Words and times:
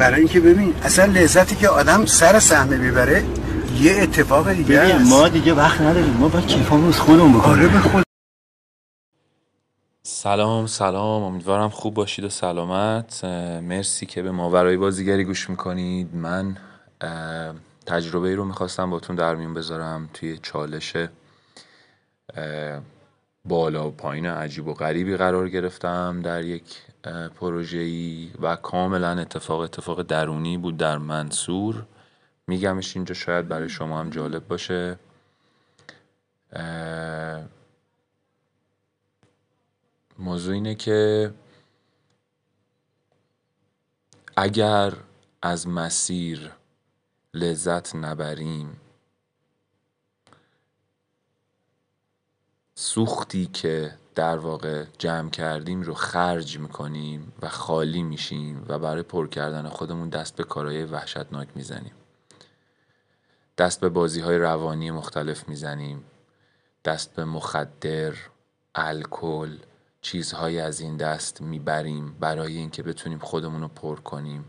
برای 0.00 0.18
اینکه 0.20 0.40
ببین 0.40 0.74
اصلا 0.82 1.04
لذتی 1.04 1.56
که 1.56 1.68
آدم 1.68 2.06
سر 2.06 2.38
صحنه 2.38 2.76
می‌بره 2.76 3.24
یه 3.80 4.02
اتفاق 4.02 4.52
دیگه 4.52 4.80
ببین 4.80 5.08
ما 5.08 5.28
دیگه 5.28 5.54
وقت 5.54 5.80
نداریم. 5.80 6.12
ما 6.12 6.28
باید 6.28 6.46
کیفامون 6.46 6.88
از 6.88 7.00
خودمون 7.00 7.32
بکنیم. 7.32 7.58
آره 7.58 7.68
به 7.68 7.78
خود 7.78 8.02
سلام 10.02 10.66
سلام. 10.66 11.22
امیدوارم 11.22 11.68
خوب 11.68 11.94
باشید 11.94 12.24
و 12.24 12.28
سلامت. 12.28 13.24
مرسی 13.62 14.06
که 14.06 14.22
به 14.22 14.30
ماورای 14.30 14.76
بازیگری 14.76 15.24
گوش 15.24 15.50
می‌کنید. 15.50 16.14
من 16.14 16.56
تجربه 17.86 18.28
ای 18.28 18.34
رو 18.34 18.44
می‌خواستم 18.44 18.90
باتون 18.90 19.16
در 19.16 19.34
میون 19.34 19.54
بذارم 19.54 20.10
توی 20.14 20.38
چالش 20.42 20.96
بالا 23.44 23.88
و 23.88 23.90
پایین 23.90 24.26
عجیب 24.26 24.66
و 24.66 24.74
غریبی 24.74 25.16
قرار 25.16 25.48
گرفتم 25.48 26.20
در 26.24 26.44
یک 26.44 26.62
پروژه‌ای 27.34 28.32
و 28.40 28.56
کاملا 28.56 29.10
اتفاق 29.20 29.60
اتفاق 29.60 30.02
درونی 30.02 30.58
بود 30.58 30.76
در 30.76 30.98
منصور. 30.98 31.86
میگمش 32.46 32.96
اینجا 32.96 33.14
شاید 33.14 33.48
برای 33.48 33.68
شما 33.68 34.00
هم 34.00 34.10
جالب 34.10 34.48
باشه. 34.48 34.98
موضوع 40.18 40.54
اینه 40.54 40.74
که 40.74 41.32
اگر 44.36 44.92
از 45.42 45.68
مسیر 45.68 46.52
لذت 47.34 47.96
نبریم 47.96 48.80
سوختی 52.74 53.46
که 53.46 53.99
در 54.20 54.36
واقع 54.36 54.84
جمع 54.98 55.30
کردیم 55.30 55.82
رو 55.82 55.94
خرج 55.94 56.58
می‌کنیم 56.58 57.32
و 57.42 57.48
خالی 57.48 58.02
میشیم 58.02 58.64
و 58.68 58.78
برای 58.78 59.02
پر 59.02 59.28
کردن 59.28 59.68
خودمون 59.68 60.08
دست 60.08 60.36
به 60.36 60.44
کارهای 60.44 60.84
وحشتناک 60.84 61.48
می‌زنیم. 61.54 61.92
دست 63.58 63.80
به 63.80 63.88
بازی 63.88 64.20
های 64.20 64.38
روانی 64.38 64.90
مختلف 64.90 65.48
می‌زنیم. 65.48 66.04
دست 66.84 67.14
به 67.14 67.24
مخدر 67.24 68.14
الکل 68.74 69.56
چیزهایی 70.02 70.60
از 70.60 70.80
این 70.80 70.96
دست 70.96 71.40
می‌بریم 71.40 72.16
برای 72.20 72.56
اینکه 72.56 72.82
بتونیم 72.82 73.18
خودمون 73.18 73.60
رو 73.60 73.68
پر 73.68 74.00
کنیم. 74.00 74.44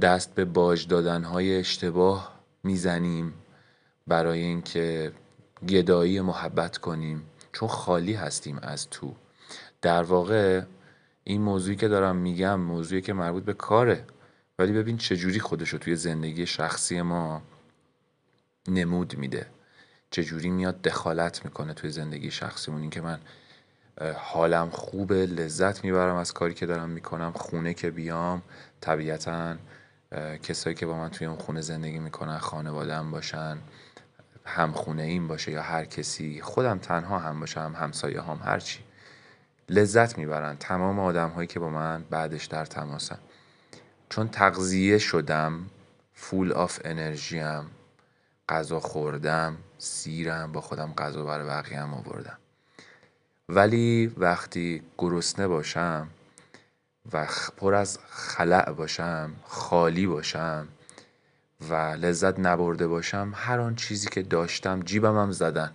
دست 0.00 0.34
به 0.34 0.44
باج 0.44 0.88
دادنهای 0.88 1.56
اشتباه 1.56 2.32
می‌زنیم 2.62 3.34
برای 4.06 4.42
اینکه 4.42 5.12
گدایی 5.68 6.20
محبت 6.20 6.78
کنیم. 6.78 7.22
چون 7.56 7.68
خالی 7.68 8.14
هستیم 8.14 8.58
از 8.62 8.90
تو. 8.90 9.14
در 9.82 10.02
واقع 10.02 10.62
این 11.24 11.42
موضوعی 11.42 11.76
که 11.76 11.88
دارم 11.88 12.16
میگم 12.16 12.60
موضوعی 12.60 13.00
که 13.02 13.12
مربوط 13.12 13.44
به 13.44 13.52
کاره. 13.52 14.04
ولی 14.58 14.72
ببین 14.72 14.96
چجوری 14.96 15.40
خودش 15.40 15.68
رو 15.68 15.78
توی 15.78 15.96
زندگی 15.96 16.46
شخصی 16.46 17.02
ما 17.02 17.42
نمود 18.68 19.18
میده. 19.18 19.46
چجوری 20.10 20.50
میاد 20.50 20.82
دخالت 20.82 21.44
می‌کنه 21.44 21.74
توی 21.74 21.90
زندگی 21.90 22.30
شخصیمون. 22.30 22.80
این 22.80 22.90
که 22.90 23.00
من 23.00 23.18
حالم 24.16 24.70
خوبه 24.70 25.26
لذت 25.26 25.84
می‌برم 25.84 26.16
از 26.16 26.32
کاری 26.32 26.54
که 26.54 26.66
دارم 26.66 26.88
می‌کنم 26.88 27.32
خونه 27.32 27.74
که 27.74 27.90
بیام 27.90 28.42
طبیعتا 28.80 29.56
کسایی 30.42 30.76
که 30.76 30.86
با 30.86 30.96
من 30.96 31.10
توی 31.10 31.26
اون 31.26 31.38
خونه 31.38 31.60
زندگی 31.60 31.98
می‌کنن 31.98 32.38
خانوادم 32.38 33.10
باشن. 33.10 33.58
هم 34.46 34.72
خونه 34.72 35.02
این 35.02 35.28
باشه 35.28 35.52
یا 35.52 35.62
هر 35.62 35.84
کسی 35.84 36.40
خودم 36.42 36.78
تنها 36.78 37.18
هم 37.18 37.40
باشم 37.40 37.74
همسایه 37.78 38.22
هم 38.22 38.40
هرچی 38.44 38.80
لذت 39.68 40.18
می‌برن 40.18 40.56
تمام 40.56 41.00
آدم 41.00 41.28
هایی 41.28 41.46
که 41.46 41.60
با 41.60 41.70
من 41.70 42.04
بعدش 42.10 42.44
در 42.44 42.64
تماسن. 42.64 43.18
چون 44.08 44.28
تغذیه 44.28 44.98
شدم 44.98 45.66
فول 46.14 46.52
آف 46.52 46.80
انرژیم 46.84 47.70
غذا 48.48 48.80
خوردم 48.80 49.56
سیرم 49.78 50.52
با 50.52 50.60
خودم 50.60 50.92
غذا 50.98 51.24
برای 51.24 51.46
بقیه 51.46 51.80
هم 51.80 51.94
آوردم. 51.94 52.38
ولی 53.48 54.06
وقتی 54.16 54.82
گرسنه 54.98 55.46
باشم 55.46 56.08
و 57.12 57.26
پر 57.56 57.74
از 57.74 57.98
خلع 58.08 58.72
باشم 58.72 59.32
خالی 59.44 60.06
باشم 60.06 60.68
و 61.60 61.74
لذت 61.74 62.38
نبرده 62.38 62.86
باشم 62.86 63.32
هر 63.34 63.60
آن 63.60 63.74
چیزی 63.74 64.08
که 64.08 64.22
داشتم 64.22 64.80
جیبم 64.80 65.18
هم 65.18 65.32
زدن. 65.32 65.72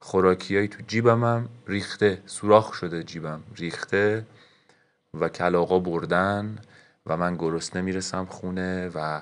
خوراکیایی 0.00 0.68
تو 0.68 0.82
جیبم 0.86 1.24
هم 1.24 1.48
ریخته 1.66 2.22
سوراخ 2.26 2.74
شده 2.74 3.04
جیبم 3.04 3.42
ریخته 3.56 4.26
و 5.14 5.28
کلاغا 5.28 5.78
بردن 5.78 6.58
و 7.06 7.16
من 7.16 7.36
گرسنه 7.36 7.82
می‌رسم 7.82 8.24
خونه 8.24 8.88
و 8.88 9.20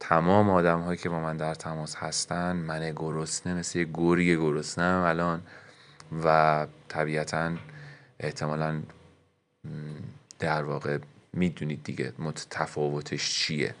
تمام 0.00 0.50
آدم 0.50 0.80
هایی 0.80 0.98
که 0.98 1.08
با 1.08 1.20
من 1.20 1.36
در 1.36 1.54
تماس 1.54 1.96
هستن 1.96 2.56
من 2.56 2.92
گرسنه 2.96 3.54
مثل 3.54 3.78
یه 3.78 3.84
گوری 3.84 4.36
گرسنه 4.36 5.06
الان 5.08 5.42
و 6.24 6.66
طبیعتا 6.88 7.52
احتمالا 8.20 8.82
در 10.38 10.62
واقع 10.62 10.98
می‌دونید 11.32 11.84
دیگه 11.84 12.12
مت- 12.18 12.46
تفاوتش 12.50 13.30
چیه. 13.38 13.74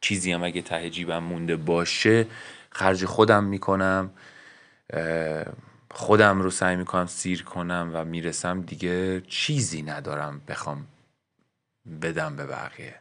چیزی 0.00 0.32
هم 0.32 0.44
اگه 0.44 0.62
ته 0.62 0.90
جیبم 0.90 1.18
مونده 1.18 1.56
باشه 1.56 2.26
خرج 2.70 3.04
خودم 3.04 3.44
می‌کنم 3.44 4.10
خودم 5.90 6.42
رو 6.42 6.50
سعی 6.50 6.76
می‌کنم 6.76 7.06
سیر 7.06 7.44
کنم 7.44 7.90
و 7.94 8.04
می‌رسم 8.04 8.62
دیگه 8.62 9.20
چیزی 9.20 9.82
ندارم 9.82 10.40
بخوام 10.48 10.86
بدم 12.02 12.36
به 12.36 12.46
بقیه. 12.46 12.94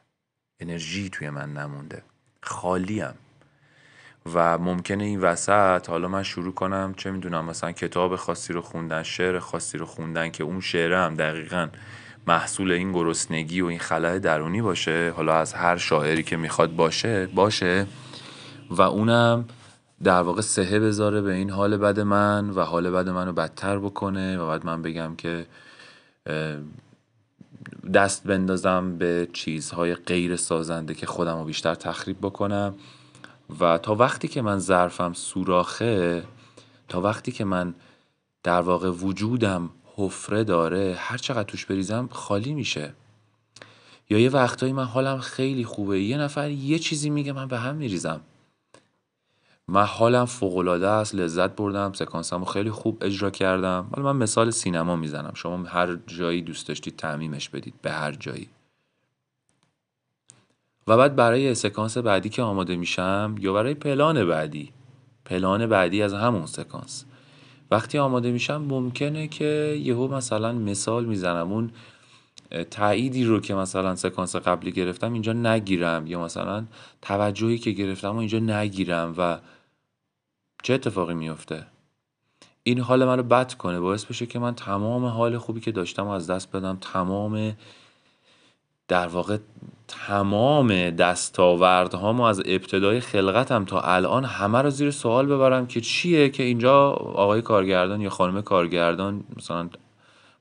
انرژی 0.59 1.09
توی 1.09 1.29
من 1.29 1.53
نمونده. 1.53 2.03
خالیم 2.41 3.13
و 4.33 4.57
ممکنه 4.57 5.03
این 5.03 5.21
وسط 5.21 5.89
حالا 5.89 6.07
من 6.07 6.23
شروع 6.23 6.53
کنم 6.53 6.93
چه 6.97 7.11
می‌دونم 7.11 7.45
مثلا 7.45 7.71
کتاب 7.71 8.15
خاصی 8.15 8.53
رو 8.53 8.61
خوندن 8.61 9.03
شعر 9.03 9.39
خاصی 9.39 9.77
رو 9.77 9.85
خوندن 9.85 10.29
که 10.29 10.43
اون 10.43 10.61
شعره 10.61 10.97
هم 10.97 11.15
دقیقا 11.15 11.69
محصول 12.27 12.71
این 12.71 12.91
گرسنگی 12.91 13.61
و 13.61 13.65
این 13.65 13.79
خلای 13.79 14.19
درونی 14.19 14.61
باشه 14.61 15.13
حالا 15.15 15.33
از 15.33 15.53
هر 15.53 15.77
شاعری 15.77 16.23
که 16.23 16.37
می‌خواد 16.37 16.75
باشه 16.75 17.25
باشه. 17.25 17.87
و 18.69 18.81
اونم 18.81 19.45
در 20.03 20.21
واقع 20.21 20.41
سهه 20.41 20.79
بذاره 20.79 21.21
به 21.21 21.33
این 21.33 21.49
حال 21.49 21.77
بد 21.77 21.99
من 21.99 22.49
و 22.49 22.61
حال 22.61 22.91
بد 22.91 23.09
منو 23.09 23.33
بدتر 23.33 23.79
بکنه 23.79 24.37
و 24.37 24.47
بعد 24.47 24.65
من 24.65 24.81
بگم 24.81 25.15
که 25.15 25.45
دست 27.93 28.23
بندازم 28.23 28.97
به 28.97 29.27
چیزهای 29.33 29.95
غیر 29.95 30.35
سازنده 30.35 30.93
که 30.93 31.05
خودم 31.05 31.37
رو 31.37 31.45
بیشتر 31.45 31.75
تخریب 31.75 32.17
بکنم. 32.21 32.75
و 33.59 33.77
تا 33.77 33.95
وقتی 33.95 34.27
که 34.27 34.41
من 34.41 34.59
ظرفم 34.59 35.13
سوراخه 35.13 36.23
تا 36.87 37.01
وقتی 37.01 37.31
که 37.31 37.45
من 37.45 37.73
در 38.43 38.61
واقع 38.61 38.89
وجودم 38.89 39.69
حفره 39.97 40.43
داره 40.43 40.95
هر 40.97 41.17
چقدر 41.17 41.43
توش 41.43 41.65
بریزم 41.65 42.09
خالی 42.11 42.53
میشه. 42.53 42.93
یا 44.09 44.19
یه 44.19 44.29
وقتایی 44.29 44.73
من 44.73 44.83
حالم 44.83 45.19
خیلی 45.19 45.65
خوبه 45.65 46.01
یه 46.01 46.17
نفر 46.17 46.49
یه 46.49 46.79
چیزی 46.79 47.09
میگه 47.09 47.33
من 47.33 47.47
به 47.47 47.59
هم 47.59 47.75
میریزم. 47.75 48.21
من 49.67 49.83
حالم 49.83 50.25
فوقالعاده 50.25 50.87
است 50.87 51.15
لذت 51.15 51.55
بردم 51.55 51.93
سکانسم 51.93 52.39
رو 52.39 52.45
خیلی 52.45 52.71
خوب 52.71 52.97
اجرا 53.01 53.29
کردم. 53.29 53.87
حالا 53.95 54.13
من 54.13 54.23
مثال 54.23 54.51
سینما 54.51 54.95
می‌زنم 54.95 55.31
شما 55.33 55.63
هر 55.63 55.95
جایی 56.07 56.41
دوست 56.41 56.67
داشتید 56.67 56.95
تعمیمش 56.95 57.49
بدید 57.49 57.73
به 57.81 57.91
هر 57.91 58.11
جایی. 58.11 58.49
و 60.87 60.97
بعد 60.97 61.15
برای 61.15 61.55
سکانس 61.55 61.97
بعدی 61.97 62.29
که 62.29 62.41
آماده 62.41 62.75
میشم 62.75 63.35
یا 63.39 63.53
برای 63.53 63.73
پلان 63.73 64.27
بعدی 64.27 64.73
پلان 65.25 65.67
بعدی 65.67 66.01
از 66.01 66.13
همون 66.13 66.45
سکانس. 66.45 67.05
وقتی 67.71 67.97
آماده 67.97 68.31
میشم 68.31 68.57
ممکنه 68.61 69.27
که 69.27 69.79
یهو 69.83 70.07
مثلا 70.07 70.51
مثال 70.51 71.05
می‌زنم. 71.05 71.51
اون 71.51 71.71
تاییدی 72.71 73.23
رو 73.23 73.39
که 73.39 73.55
مثلا 73.55 73.95
سکانس 73.95 74.35
قبلی 74.35 74.71
گرفتم 74.71 75.13
اینجا 75.13 75.33
نگیرم 75.33 76.07
یا 76.07 76.21
مثلا 76.21 76.65
توجهی 77.01 77.57
که 77.57 77.71
گرفتم 77.71 78.15
و 78.15 78.19
اینجا 78.19 78.39
نگیرم 78.39 79.13
و 79.17 79.39
چه 80.63 80.73
اتفاقی 80.73 81.13
میفته؟ 81.13 81.67
این 82.63 82.79
حال 82.79 83.05
منو 83.05 83.23
بد 83.23 83.53
کنه. 83.53 83.79
باعث 83.79 84.05
بشه 84.05 84.25
که 84.25 84.39
من 84.39 84.55
تمام 84.55 85.05
حال 85.05 85.37
خوبی 85.37 85.59
که 85.59 85.71
داشتم 85.71 86.07
از 86.07 86.29
دست 86.29 86.51
بدم. 86.51 86.77
تمام 86.81 87.55
در 88.87 89.07
واقع 89.07 89.37
تمام 89.87 90.89
دستاوردهامو 90.89 92.23
از 92.23 92.39
ابتدای 92.45 92.99
خلقتم 92.99 93.65
تا 93.65 93.81
الان 93.81 94.25
همه 94.25 94.61
رو 94.61 94.69
زیر 94.69 94.91
سوال 94.91 95.25
ببرم 95.25 95.67
که 95.67 95.81
چیه 95.81 96.29
که 96.29 96.43
اینجا 96.43 96.91
آقای 96.91 97.41
کارگردان 97.41 98.01
یا 98.01 98.09
خانم 98.09 98.41
کارگردان 98.41 99.23
مثلا 99.37 99.69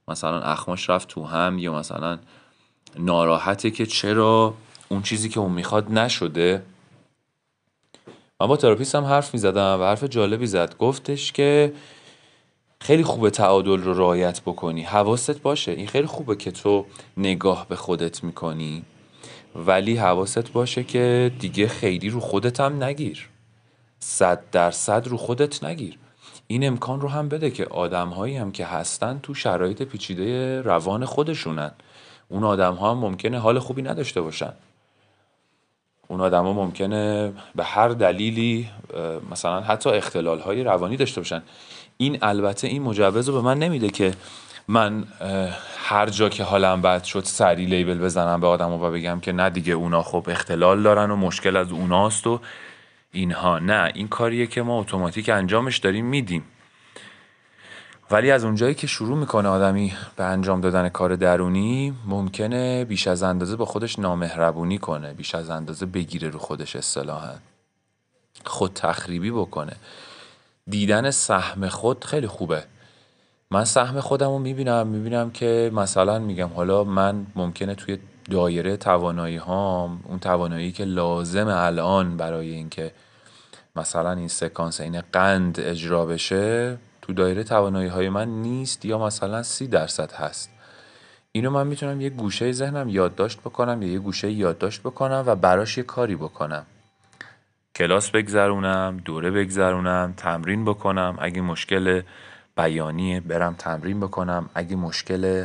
مثلا 0.08 0.40
اخماش 0.40 0.90
رفت 0.90 1.08
تو 1.08 1.24
هم 1.24 1.58
یا 1.58 1.74
مثلا 1.74 2.18
ناراحته 2.98 3.70
که 3.70 3.86
چرا 3.86 4.54
اون 4.88 5.02
چیزی 5.02 5.28
که 5.28 5.40
اون 5.40 5.52
می‌خواد 5.52 5.92
نشده. 5.92 6.62
من 8.40 8.46
با 8.46 8.56
تراپیستم 8.56 9.04
حرف 9.04 9.34
می‌زدم 9.34 9.80
و 9.80 9.84
حرف 9.84 10.04
جالبی 10.04 10.46
زد. 10.46 10.76
گفتش 10.78 11.32
که 11.32 11.72
خیلی 12.80 13.02
خوبه 13.02 13.30
تعادل 13.30 13.82
رو 13.82 13.94
رعایت 13.94 14.40
بکنی. 14.40 14.82
حواست 14.82 15.42
باشه. 15.42 15.72
این 15.72 15.86
خیلی 15.86 16.06
خوبه 16.06 16.36
که 16.36 16.50
تو 16.50 16.86
نگاه 17.16 17.68
به 17.68 17.76
خودت 17.76 18.24
می‌کنی. 18.24 18.82
ولی 19.56 19.96
حواست 19.96 20.52
باشه 20.52 20.84
که 20.84 21.32
دیگه 21.38 21.68
خیلی 21.68 22.08
رو 22.08 22.20
خودت 22.20 22.60
هم 22.60 22.84
نگیر. 22.84 23.28
صد 23.98 24.50
درصد 24.52 25.06
رو 25.06 25.16
خودت 25.16 25.64
نگیر. 25.64 25.98
این 26.46 26.66
امکان 26.66 27.00
رو 27.00 27.08
هم 27.08 27.28
بده 27.28 27.50
که 27.50 27.64
آدم 27.64 28.08
هایی 28.08 28.36
هم 28.36 28.52
که 28.52 28.66
هستن 28.66 29.20
تو 29.22 29.34
شرایط 29.34 29.82
پیچیده 29.82 30.62
روان 30.62 31.04
خودشونن. 31.04 31.70
اون 32.28 32.44
آدم 32.44 32.74
ها 32.74 32.90
هم 32.90 32.98
ممکنه 32.98 33.38
حال 33.38 33.58
خوبی 33.58 33.82
نداشته 33.82 34.20
باشن. 34.20 34.52
اون 36.08 36.20
آدما 36.20 36.52
ممکنه 36.52 37.32
به 37.54 37.64
هر 37.64 37.88
دلیلی 37.88 38.68
مثلا 39.30 39.60
حتی 39.60 39.90
اختلال 39.90 40.40
های 40.40 40.64
روانی 40.64 40.96
داشته 40.96 41.20
باشن. 41.20 41.42
این 41.96 42.18
البته 42.22 42.68
این 42.68 42.82
مجوز 42.82 43.28
رو 43.28 43.34
به 43.34 43.40
من 43.40 43.58
نمیده 43.58 43.88
که 43.88 44.14
من 44.68 45.04
هر 45.76 46.10
جا 46.10 46.28
که 46.28 46.44
حالم 46.44 46.82
بد 46.82 47.04
شد 47.04 47.24
سری 47.24 47.66
لیبل 47.66 47.98
بزنم 47.98 48.40
به 48.40 48.46
آدم 48.46 48.72
و 48.72 48.90
بگم 48.90 49.20
که 49.20 49.32
نه 49.32 49.50
دیگه 49.50 49.72
اونا 49.72 50.02
خب 50.02 50.26
اختلال 50.30 50.82
دارن 50.82 51.10
و 51.10 51.16
مشکل 51.16 51.56
از 51.56 51.72
اوناست 51.72 52.26
و 52.26 52.40
اینها. 53.12 53.58
نه 53.58 53.90
این 53.94 54.08
کاریه 54.08 54.46
که 54.46 54.62
ما 54.62 54.80
اتوماتیک 54.80 55.28
انجامش 55.28 55.78
داریم 55.78 56.06
میدیم. 56.06 56.44
ولی 58.10 58.30
از 58.30 58.44
اونجایی 58.44 58.74
که 58.74 58.86
شروع 58.86 59.18
می‌کنه 59.18 59.48
آدمی 59.48 59.92
به 60.16 60.24
انجام 60.24 60.60
دادن 60.60 60.88
کار 60.88 61.16
درونی 61.16 61.94
ممکنه 62.06 62.84
بیش 62.84 63.06
از 63.06 63.22
اندازه 63.22 63.56
با 63.56 63.64
خودش 63.64 63.98
نامهربونی 63.98 64.78
کنه 64.78 65.12
بیش 65.12 65.34
از 65.34 65.50
اندازه 65.50 65.86
بگیره 65.86 66.28
رو 66.28 66.38
خودش 66.38 66.76
اصطلاحا. 66.76 67.34
خود 68.46 68.72
تخریبی 68.74 69.30
بکنه. 69.30 69.76
دیدن 70.70 71.10
سهم 71.10 71.68
خود 71.68 72.04
خیلی 72.04 72.26
خوبه. 72.26 72.64
من 73.50 73.64
سهم 73.64 74.00
خودم 74.00 74.28
رو 74.28 74.38
می‌بینم 74.38 74.86
می‌بینم 74.86 75.30
که 75.30 75.70
مثلا 75.74 76.18
میگم 76.18 76.48
حالا 76.48 76.84
من 76.84 77.26
ممکنه 77.36 77.74
توی 77.74 77.98
دایره 78.30 78.76
توانایی 78.76 79.36
هام 79.36 80.00
اون 80.04 80.18
توانایی 80.18 80.72
که 80.72 80.84
لازم 80.84 81.48
الان 81.48 82.16
برای 82.16 82.50
اینکه 82.50 82.92
مثلا 83.76 84.12
این 84.12 84.28
سکانس 84.28 84.80
این 84.80 85.00
قند 85.12 85.60
اجرا 85.60 86.06
بشه 86.06 86.78
تو 87.02 87.12
دایره 87.12 87.44
توانایی 87.44 87.88
های 87.88 88.08
من 88.08 88.28
نیست 88.28 88.84
یا 88.84 88.98
مثلا 88.98 89.42
سی 89.42 89.66
درصد 89.66 90.12
هست. 90.12 90.50
اینو 91.32 91.50
من 91.50 91.66
می‌تونم 91.66 92.00
یه 92.00 92.10
گوشه 92.10 92.52
ذهنم 92.52 92.88
یادداشت 92.88 93.40
بکنم 93.40 93.82
یا 93.82 93.92
یه 93.92 93.98
گوشه 93.98 94.30
یادداشت 94.30 94.80
بکنم 94.80 95.24
و 95.26 95.34
براش 95.34 95.78
یه 95.78 95.84
کاری 95.84 96.16
بکنم. 96.16 96.66
کلاس 97.76 98.10
بگذرونم 98.10 99.00
دوره 99.04 99.30
بگذرونم 99.30 100.14
تمرین 100.16 100.64
بکنم. 100.64 101.16
اگه 101.18 101.40
مشکل 101.40 102.02
بیانیه 102.56 103.20
برم 103.20 103.54
تمرین 103.58 104.00
بکنم. 104.00 104.50
اگه 104.54 104.76
مشکل 104.76 105.44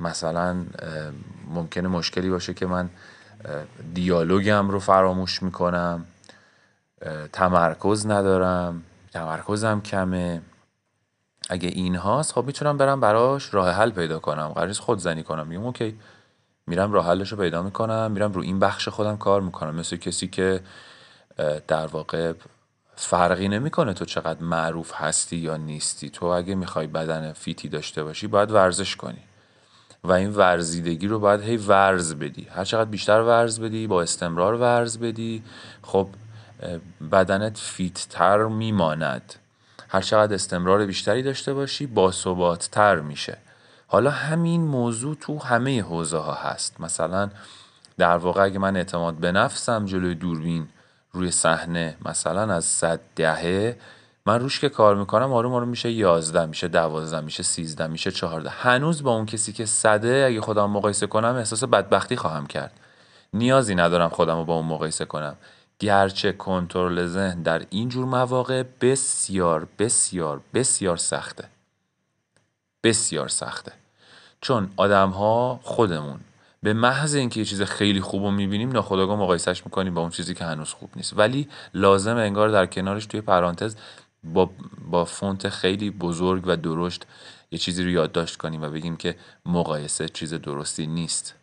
مثلا 0.00 0.56
ممکنه 1.54 1.88
مشکلی 1.88 2.30
باشه 2.30 2.54
که 2.54 2.66
من 2.66 2.90
دیالوگم 3.94 4.70
رو 4.70 4.80
فراموش 4.80 5.42
می‌کنم. 5.42 6.04
تمرکز 7.32 8.06
ندارم. 8.06 8.82
تمرکزم 9.12 9.80
کمه. 9.80 10.42
اگه 11.50 11.68
این 11.68 11.96
هاست 11.96 12.32
خب 12.32 12.44
می‌تونم 12.46 12.76
برم 12.76 13.00
براش 13.00 13.54
راه 13.54 13.70
حل 13.70 13.90
پیدا 13.90 14.18
کنم. 14.18 14.48
قرار 14.48 14.72
خود 14.72 14.98
زنی 14.98 15.22
کنم. 15.22 15.46
میگم 15.46 15.64
اوکی. 15.64 15.98
میرم 16.66 16.92
راه 16.92 17.06
حلش 17.06 17.32
رو 17.32 17.38
پیدا 17.38 17.62
می‌کنم. 17.62 18.10
میرم 18.10 18.32
رو 18.32 18.40
این 18.40 18.58
بخش 18.58 18.88
خودم 18.88 19.16
کار 19.16 19.40
می‌کنم. 19.40 19.74
مثل 19.74 19.96
کسی 19.96 20.28
که 20.28 20.60
در 21.68 21.86
واقع 21.86 22.32
فرقی 22.96 23.48
نمی‌کنه 23.48 23.92
تو 23.94 24.04
چقدر 24.04 24.42
معروف 24.42 24.92
هستی 24.94 25.36
یا 25.36 25.56
نیستی. 25.56 26.10
تو 26.10 26.26
اگه 26.26 26.54
می‌خوای 26.54 26.86
بدن 26.86 27.32
fit 27.32 27.59
ی 27.59 27.68
داشته 27.68 28.04
باشی 28.04 28.26
باید 28.26 28.50
ورزش 28.50 28.96
کنی. 28.96 29.22
و 30.04 30.12
این 30.12 30.30
ورزیدگی 30.30 31.06
رو 31.06 31.18
باید 31.18 31.40
هی 31.40 31.56
ورز 31.56 32.14
بدی. 32.14 32.48
هر 32.50 32.64
چقدر 32.64 32.90
بیشتر 32.90 33.20
ورز 33.20 33.60
بدی 33.60 33.86
با 33.86 34.02
استمرار 34.02 34.54
ورز 34.54 34.98
بدی 34.98 35.42
خب 35.82 36.08
بدنت 37.12 37.58
fit 37.58 38.06
تر 38.10 38.44
میماند. 38.44 39.34
هر 39.88 40.00
چقدر 40.00 40.34
استمرار 40.34 40.86
بیشتری 40.86 41.22
داشته 41.22 41.54
باشی 41.54 41.86
با 41.86 42.56
تر 42.56 43.00
میشه. 43.00 43.38
حالا 43.86 44.10
همین 44.10 44.64
موضوع 44.64 45.16
تو 45.20 45.38
همه 45.38 45.82
حوزه 45.82 46.18
ها 46.18 46.34
هست. 46.34 46.80
مثلا 46.80 47.30
در 47.98 48.16
واقع 48.16 48.44
اگه 48.44 48.58
من 48.58 48.76
اعتماد 48.76 49.14
به 49.14 49.32
نفسم 49.32 49.84
جلوی 49.84 50.14
دوربین 50.14 50.68
روی 51.14 51.30
صحنه. 51.30 51.96
مثلا 52.04 52.54
از 52.54 52.64
صد 52.64 53.00
دهه 53.16 53.76
من 54.26 54.40
روش 54.40 54.60
که 54.60 54.68
کار 54.68 54.96
می‌کنم 54.96 55.32
آروم 55.32 55.52
آروم 55.52 55.68
میشه 55.68 55.90
یازده 55.90 56.46
میشه 56.46 56.68
دوازده 56.68 57.20
میشه 57.20 57.42
سیزده 57.42 57.86
میشه 57.86 58.10
چهارده. 58.10 58.50
هنوز 58.50 59.02
با 59.02 59.16
اون 59.16 59.26
کسی 59.26 59.52
که 59.52 59.66
صده 59.66 60.24
اگه 60.28 60.40
خودم 60.40 60.70
مقایسه 60.70 61.06
کنم 61.06 61.34
احساس 61.34 61.64
بدبختی 61.64 62.16
خواهم 62.16 62.46
کرد. 62.46 62.80
نیازی 63.32 63.74
ندارم 63.74 64.08
خودم 64.08 64.36
رو 64.36 64.44
با 64.44 64.54
اون 64.54 64.66
مقایسه 64.66 65.04
کنم. 65.04 65.36
گرچه 65.78 66.32
کنترل 66.32 67.06
ذهن 67.06 67.42
در 67.42 67.62
این 67.70 67.88
جور 67.88 68.04
مواقع 68.06 68.62
بسیار 68.80 69.68
بسیار 69.78 70.40
بسیار 70.54 70.96
سخته. 70.96 71.44
بسیار 72.84 73.28
سخته. 73.28 73.72
چون 74.40 74.70
آدم 74.76 75.10
ها 75.10 75.60
خودمون 75.62 76.20
به 76.64 76.72
محض 76.72 77.14
اینکه 77.14 77.40
یه 77.40 77.46
چیز 77.46 77.62
خیلی 77.62 78.00
خوب 78.00 78.22
رو 78.22 78.30
می‌بینیم 78.30 78.72
ناخودآگاه 78.72 79.18
مقایسهش 79.18 79.64
می‌کنیم 79.64 79.94
با 79.94 80.00
اون 80.00 80.10
چیزی 80.10 80.34
که 80.34 80.44
هنوز 80.44 80.68
خوب 80.68 80.90
نیست. 80.96 81.18
ولی 81.18 81.48
لازم 81.74 82.16
انگار 82.16 82.48
در 82.48 82.66
کنارش 82.66 83.06
توی 83.06 83.20
پرانتز 83.20 83.76
با, 84.24 84.50
با 84.90 85.04
فونت 85.04 85.48
خیلی 85.48 85.90
بزرگ 85.90 86.42
و 86.46 86.56
درشت 86.56 87.06
یه 87.50 87.58
چیزی 87.58 87.84
رو 87.84 87.90
یادداشت 87.90 88.36
کنیم 88.36 88.62
و 88.62 88.68
بگیم 88.68 88.96
که 88.96 89.16
مقایسه 89.46 90.08
چیز 90.08 90.34
درستی 90.34 90.86
نیست. 90.86 91.34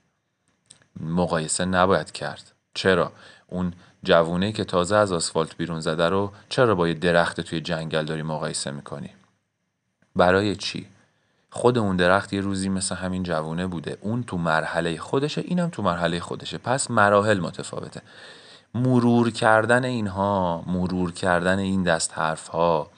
مقایسه 0.99 1.65
نباید 1.65 2.11
کرد. 2.11 2.51
چرا؟ 2.73 3.11
اون 3.47 3.73
جوونه 4.03 4.51
که 4.51 4.63
تازه 4.63 4.95
از 4.95 5.11
آسفالت 5.11 5.57
بیرون 5.57 5.79
زده 5.79 6.09
رو 6.09 6.31
چرا 6.49 6.75
با 6.75 6.87
یه 6.87 6.93
درخت 6.93 7.41
توی 7.41 7.61
جنگل 7.61 8.05
داری 8.05 8.23
مقایسه 8.23 8.71
می‌کنی؟ 8.71 9.09
برای 10.15 10.55
چی؟ 10.55 10.87
خود 11.51 11.77
اون 11.77 11.95
درخت 11.95 12.33
یه 12.33 12.41
روزی 12.41 12.69
مثل 12.69 12.95
همین 12.95 13.23
جوونه 13.23 13.67
بوده. 13.67 13.97
اون 14.01 14.23
تو 14.23 14.37
مرحله 14.37 14.97
خودشه 14.97 15.41
اینم 15.41 15.69
تو 15.69 15.81
مرحله 15.81 16.19
خودشه. 16.19 16.57
پس 16.57 16.91
مراحل 16.91 17.39
متفاوته. 17.39 18.01
مرور 18.75 19.31
کردن 19.31 19.85
اینها 19.85 20.63
مرور 20.67 21.11
کردن 21.11 21.59
این 21.59 21.83
دست 21.83 22.17
حرف 22.17 22.47
ها 22.47 22.89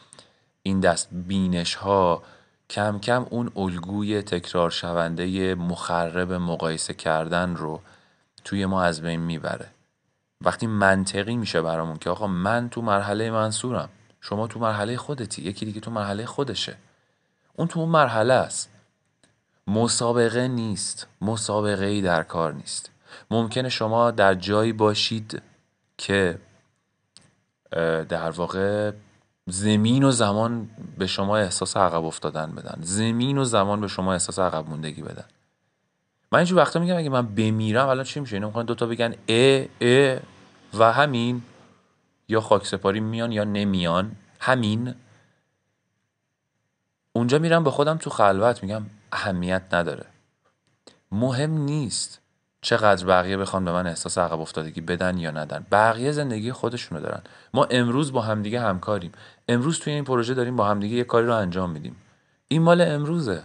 این 0.64 0.80
دست 0.80 1.08
بینش 1.12 1.76
ها 1.76 2.24
کم 2.70 3.00
کم 3.00 3.26
اون 3.30 3.52
الگوی 3.56 4.22
تکرار 4.22 4.70
شونده 4.70 5.56
مخرب 5.56 6.34
مقایسه 6.34 6.94
کردن 6.94 7.56
رو 7.56 7.82
توی 8.44 8.66
ما 8.66 8.84
از 8.84 9.02
بین 9.02 9.20
می‌بره. 9.20 9.68
وقتی 10.42 10.68
منطقی 10.68 11.36
میشه 11.36 11.62
برامون 11.62 11.98
که 11.98 12.10
آقا 12.10 12.28
من 12.28 12.70
تو 12.70 12.82
مرحله 12.82 13.32
منصورم 13.32 13.90
شما 14.22 14.48
تو 14.48 14.60
مرحله 14.60 14.98
خودتی 14.98 15.42
یکی 15.42 15.66
دیگه 15.66 15.80
تو 15.80 15.92
مرحله 15.92 16.26
خودشه. 16.26 16.76
اون 17.56 17.68
تو 17.68 17.80
اون 17.80 17.90
مرحله 17.90 18.34
است. 18.34 18.70
مسابقه 19.68 20.48
نیست. 20.48 21.08
مسابقه 21.22 21.86
ای 21.86 22.02
در 22.02 22.24
کار 22.24 22.54
نیست. 22.54 22.92
ممکنه 23.32 23.70
شما 23.70 24.12
در 24.12 24.34
جایی 24.34 24.74
باشید 24.74 25.42
که 25.98 26.40
در 28.10 28.30
واقع 28.30 28.92
زمین 29.48 30.04
و 30.04 30.12
زمان 30.12 30.70
به 30.98 31.08
شما 31.08 31.38
احساس 31.38 31.78
عقب 31.78 32.04
افتادن 32.04 32.52
بدن. 32.52 32.78
زمین 32.82 33.38
و 33.38 33.44
زمان 33.44 33.82
به 33.82 33.88
شما 33.88 34.14
احساس 34.14 34.40
عقب 34.40 34.70
موندگی 34.70 35.02
بدن. 35.02 35.26
من 36.32 36.40
اینجور 36.40 36.60
وقتا 36.60 36.80
میگم 36.80 36.98
اگه 36.98 37.10
من 37.10 37.28
بمیرم 37.36 37.88
الان 37.88 38.04
چی 38.04 38.20
میشه؟ 38.20 38.36
اینا 38.36 38.48
می‌خوان 38.48 38.66
دوتا 38.66 38.86
بگن 38.86 39.14
ا 39.30 39.66
ا 39.82 40.20
و 40.74 40.94
همین 40.94 41.42
یا 42.28 42.42
خاک 42.42 42.68
سپاری 42.68 43.00
میان 43.00 43.32
یا 43.32 43.44
نمیان. 43.44 44.12
همین. 44.40 44.96
اونجا 47.14 47.40
میرم 47.40 47.64
به 47.64 47.72
خودم 47.72 47.98
تو 47.98 48.10
خلوت 48.10 48.64
میگم 48.64 48.84
اهمیت 49.12 49.62
نداره. 49.72 50.06
مهم 51.12 51.52
نیست 51.52 52.20
چقدر 52.62 53.06
بقیه 53.06 53.38
بخوان 53.38 53.66
به 53.66 53.72
من 53.72 53.88
احساس 53.88 54.18
عقب 54.18 54.40
افتادگی 54.40 54.82
بدن 54.82 55.18
یا 55.18 55.32
ندن. 55.32 55.66
بقیه 55.72 56.12
زندگی 56.12 56.52
خودشونو 56.52 57.02
دارن. 57.02 57.22
ما 57.54 57.64
امروز 57.64 58.12
با 58.12 58.22
همدیگه 58.22 58.62
همکاریم. 58.62 59.12
امروز 59.48 59.80
توی 59.80 59.94
این 59.94 60.04
پروژه 60.04 60.34
داریم 60.34 60.56
با 60.56 60.68
همدیگه 60.68 60.96
یه 60.96 61.04
کاری 61.04 61.28
رو 61.28 61.36
انجام 61.36 61.70
میدیم. 61.70 61.96
این 62.48 62.62
مال 62.62 62.82
امروزه. 62.82 63.44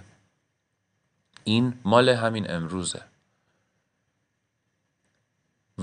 این 1.44 1.74
مال 1.84 2.08
همین 2.08 2.50
امروزه. 2.50 3.00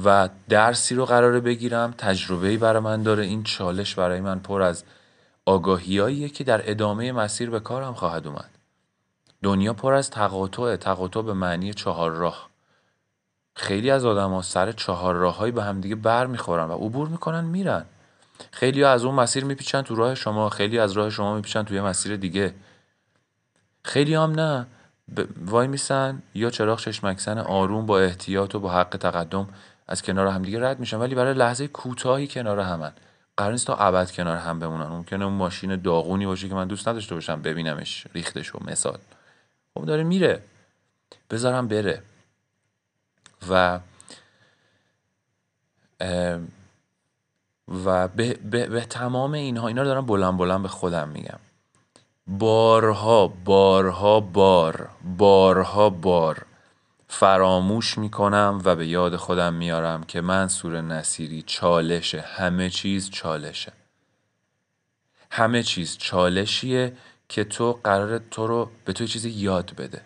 و 0.05 0.29
درسی 0.49 0.95
رو 0.95 1.05
قراره 1.05 1.39
بگیرم. 1.39 1.93
تجربه‌ای 1.97 2.57
برای 2.57 2.81
من 2.81 3.03
داره. 3.03 3.23
این 3.23 3.43
چالش 3.43 3.95
برای 3.95 4.21
من 4.21 4.39
پر 4.39 4.61
از 4.61 4.83
آگاهیاییه 5.45 6.29
که 6.29 6.43
در 6.43 6.71
ادامه 6.71 7.11
مسیر 7.11 7.49
به 7.49 7.59
کارم 7.59 7.93
خواهد 7.93 8.27
اومد. 8.27 8.49
دنیا 9.43 9.73
پر 9.73 9.93
از 9.93 10.09
تقاطع 10.09 10.75
تقاطع 10.75 11.21
به 11.21 11.33
معنی 11.33 11.73
چهار 11.73 12.11
راه. 12.11 12.49
خیلی 13.55 13.91
از 13.91 14.05
آدم 14.05 14.29
ها 14.29 14.41
سر 14.41 14.71
چهار 14.71 15.15
راههایی 15.15 15.51
به 15.51 15.63
همدیگه 15.63 15.95
بر 15.95 16.25
می‌خورن 16.25 16.67
و 16.67 16.73
عبور 16.73 17.07
می‌کنن 17.07 17.43
میرن. 17.43 17.85
خیلی 18.51 18.83
از 18.83 19.05
اون 19.05 19.15
مسیر 19.15 19.45
میپیچن 19.45 19.81
تو 19.81 19.95
راه 19.95 20.15
شما 20.15 20.49
خیلی 20.49 20.79
از 20.79 20.91
راه 20.91 21.09
شما 21.09 21.35
میپیچن 21.35 21.63
توی 21.63 21.81
مسیر 21.81 22.15
دیگه. 22.15 22.53
خیلی 23.83 24.15
هم 24.15 24.31
نه. 24.31 24.67
ب... 25.17 25.21
وای 25.45 25.67
میسن 25.67 26.21
یا 26.33 26.49
چراغ 26.49 26.79
چشمکسن 26.79 27.37
آروم 27.37 27.85
با 27.85 27.99
احتیاط 27.99 28.55
و 28.55 28.59
با 28.59 28.69
حق 28.69 28.97
تقدم 28.97 29.47
از 29.87 30.01
کنار 30.01 30.27
همدیگه 30.27 30.61
رد 30.61 30.79
میشن 30.79 30.97
ولی 30.97 31.15
برای 31.15 31.33
لحظه 31.33 31.67
کوتاهی 31.67 32.27
کنار 32.27 32.59
همن. 32.59 32.93
قرار 33.37 33.51
نیست 33.51 33.67
تا 33.67 33.75
ابد 33.75 34.11
کنار 34.11 34.37
هم 34.37 34.59
بمونن. 34.59 34.87
ممکنه 34.87 35.25
اون 35.25 35.33
ماشین 35.33 35.75
داغونی 35.75 36.25
باشه 36.25 36.49
که 36.49 36.55
من 36.55 36.67
دوست 36.67 36.87
نداشته 36.87 37.15
باشم 37.15 37.41
ببینمش 37.41 38.07
ریختش 38.13 38.55
و 38.55 38.59
مثال. 38.65 38.97
خب 39.73 39.85
داره 39.85 40.03
میره. 40.03 40.43
بذارم 41.29 41.67
بره. 41.67 42.03
و 43.49 43.79
و 47.85 48.07
به, 48.07 48.33
به, 48.33 48.67
به 48.67 48.81
تمام 48.81 49.33
اینها 49.33 49.67
اینا 49.67 49.81
رو 49.81 49.87
دارم 49.87 50.05
بلند 50.05 50.37
بلند 50.37 50.61
به 50.61 50.67
خودم 50.67 51.09
میگم. 51.09 51.39
بارها 52.27 53.27
بارها 53.27 54.19
بار 54.19 54.89
بارها 55.17 55.89
بار. 55.89 56.45
فراموش 57.07 57.97
می‌کنم 57.97 58.62
و 58.65 58.75
به 58.75 58.88
یاد 58.88 59.15
خودم 59.15 59.53
میارم 59.53 60.03
که 60.03 60.21
منصور 60.21 60.81
نصیری 60.81 61.41
چالشه. 61.41 62.21
همه 62.21 62.69
چیز 62.69 63.09
چالشه. 63.09 63.71
همه 65.31 65.63
چیز 65.63 65.97
چالشیه 65.97 66.97
که 67.29 67.43
تو 67.43 67.79
قرار 67.83 68.17
تو 68.17 68.47
رو 68.47 68.71
به 68.85 68.93
تو 68.93 69.05
چیزی 69.05 69.29
یاد 69.29 69.75
بده. 69.75 70.01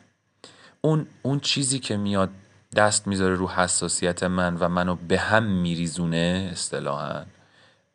اون 0.81 1.07
اون 1.21 1.39
چیزی 1.39 1.79
که 1.79 1.97
میاد 1.97 2.29
دست 2.75 3.07
می‌ذاره 3.07 3.35
رو 3.35 3.49
حساسیت 3.49 4.23
من 4.23 4.55
و 4.55 4.69
منو 4.69 4.95
به 4.95 5.19
هم 5.19 5.43
میریزونه 5.43 6.49
اصطلاحا 6.51 7.25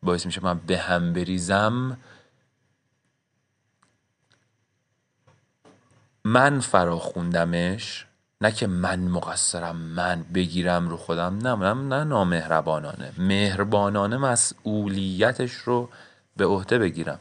باعث 0.03 0.25
میشه 0.25 0.43
من 0.43 0.59
به 0.59 0.77
هم 0.77 1.13
بریزم 1.13 1.97
من 6.23 6.59
فرا 6.59 6.99
خوندمش 6.99 8.05
نه 8.45 8.51
که 8.51 8.67
من 8.67 8.99
مقصرم 8.99 9.75
من 9.75 10.25
بگیرم 10.33 10.89
رو 10.89 10.97
خودم 10.97 11.37
نه 11.37 11.55
نه, 11.55 11.73
نه 11.73 12.03
نامهربانانه. 12.03 13.11
مهربانانه 13.17 14.17
مسئولیتش 14.17 15.53
رو 15.53 15.89
به 16.37 16.45
عهده 16.45 16.79
بگیرم. 16.79 17.19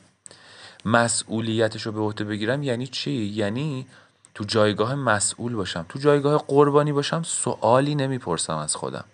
مسئولیتش 0.85 1.83
رو 1.83 1.93
به 1.93 2.01
عهده 2.01 2.25
بگیرم 2.25 2.63
یعنی 2.63 2.87
چی؟ 2.87 3.11
یعنی 3.11 3.87
تو 4.35 4.45
جایگاه 4.45 4.95
مسئول 4.95 5.55
باشم 5.55 5.87
تو 5.89 5.99
جایگاه 5.99 6.45
قربانی 6.49 6.93
باشم 6.93 7.23
سوالی 7.23 7.95
نمی‌پرسم 7.95 8.57
از 8.57 8.77
خودم. 8.77 9.05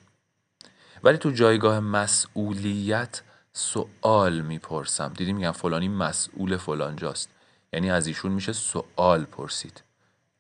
ولی 1.05 1.19
تو 1.19 1.31
جایگاه 1.31 1.81
مسئولیت 1.81 3.23
سوال 3.52 4.40
می‌پرسم. 4.40 5.12
دیدی 5.17 5.33
میگم 5.33 5.52
فلانی 5.52 5.88
مسئول 5.88 6.57
فلان 6.57 6.97
جاست 6.97 7.29
یعنی 7.73 7.90
از 7.90 8.07
ایشون 8.07 8.33
میشه 8.33 8.52
سوال 8.52 9.25
پرسید. 9.25 9.90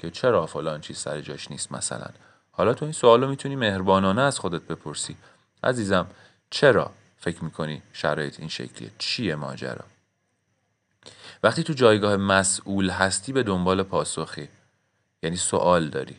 که 0.00 0.10
چرا 0.10 0.46
فلان 0.46 0.80
چیز 0.80 0.98
سر 0.98 1.20
جاش 1.20 1.50
نیست 1.50 1.72
مثلا؟ 1.72 2.06
حالا 2.52 2.74
تو 2.74 2.84
این 2.84 2.92
سوال 2.92 3.22
رو 3.22 3.28
می‌تونی 3.28 3.56
مهربانانه 3.56 4.22
از 4.22 4.38
خودت 4.38 4.62
بپرسی. 4.62 5.16
عزیزم 5.64 6.06
چرا 6.50 6.90
فکر 7.18 7.44
می‌کنی 7.44 7.82
شرایط 7.92 8.40
این 8.40 8.48
شکلیه؟ 8.48 8.90
چیه 8.98 9.34
ماجرا؟ 9.34 9.84
وقتی 11.42 11.62
تو 11.62 11.72
جایگاه 11.72 12.16
مسئول 12.16 12.90
هستی 12.90 13.32
به 13.32 13.42
دنبال 13.42 13.82
پاسخی. 13.82 14.48
یعنی 15.22 15.36
سوال 15.36 15.88
داری. 15.88 16.16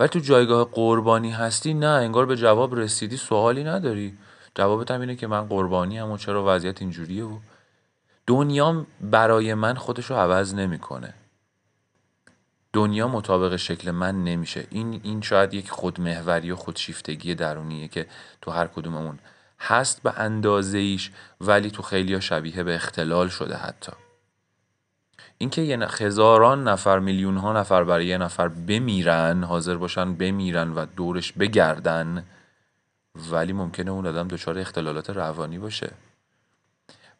ولی 0.00 0.08
تو 0.08 0.18
جایگاه 0.18 0.64
قربانی 0.64 1.30
هستی 1.30 1.74
نه 1.74 1.86
انگار 1.86 2.26
به 2.26 2.36
جواب 2.36 2.74
رسیدی 2.74 3.16
سوالی 3.16 3.64
نداری. 3.64 4.18
جوابت 4.54 4.90
هم 4.90 5.00
اینه 5.00 5.16
که 5.16 5.26
من 5.26 5.46
قربانی 5.48 5.98
هم 5.98 6.10
و 6.10 6.16
چرا 6.16 6.44
وضعیت 6.46 6.82
اینجوریه 6.82 7.24
و 7.24 7.38
دنیا 8.26 8.86
برای 9.00 9.54
من 9.54 9.74
خودش 9.74 10.06
رو 10.06 10.16
عوض 10.16 10.54
نمی‌کنه. 10.54 11.14
دنیا 12.72 13.08
مطابق 13.08 13.56
شکل 13.56 13.90
من 13.90 14.24
نمیشه. 14.24 14.66
این 14.70 15.00
این 15.02 15.20
شاید 15.20 15.54
یک 15.54 15.70
خودمهوری 15.70 16.50
و 16.50 16.56
خودشیفتگی 16.56 17.34
درونیه 17.34 17.88
که 17.88 18.06
تو 18.40 18.50
هر 18.50 18.66
کدوممون 18.66 19.18
هست 19.60 20.02
به 20.02 20.20
اندازه 20.20 20.78
ایش 20.78 21.10
ولی 21.40 21.70
تو 21.70 21.82
خیلی 21.82 22.20
شبیه 22.20 22.62
به 22.62 22.74
اختلال 22.74 23.28
شده 23.28 23.56
حتی. 23.56 23.92
اینکه 25.38 25.62
یه 25.62 25.78
هزاران 25.78 26.68
نفر 26.68 26.98
میلیون 26.98 27.36
ها 27.36 27.52
نفر 27.52 27.84
برای 27.84 28.06
یه 28.06 28.18
نفر 28.18 28.48
بمیرن 28.48 29.44
حاضر 29.44 29.76
باشن 29.76 30.14
بمیرن 30.14 30.74
و 30.74 30.86
دورش 30.96 31.32
بگردن 31.32 32.24
ولی 33.30 33.52
ممکنه 33.52 33.90
اون 33.90 34.06
آدم 34.06 34.28
دچار 34.28 34.58
اختلالات 34.58 35.10
روانی 35.10 35.58
باشه. 35.58 35.90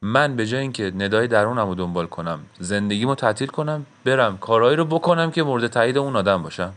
من 0.02 0.36
به 0.36 0.46
جای 0.46 0.60
اینکه 0.60 0.92
ندای 0.96 1.28
درونم 1.28 1.68
رو 1.68 1.74
دنبال 1.74 2.06
کنم 2.06 2.40
زندگیمو 2.58 3.14
تعطیل 3.14 3.48
کنم 3.48 3.86
برم 4.04 4.38
کارهایی 4.38 4.76
رو 4.76 4.84
بکنم 4.84 5.30
که 5.30 5.42
مورد 5.42 5.66
تایید 5.66 5.98
اون 5.98 6.16
آدم 6.16 6.42
باشم. 6.42 6.72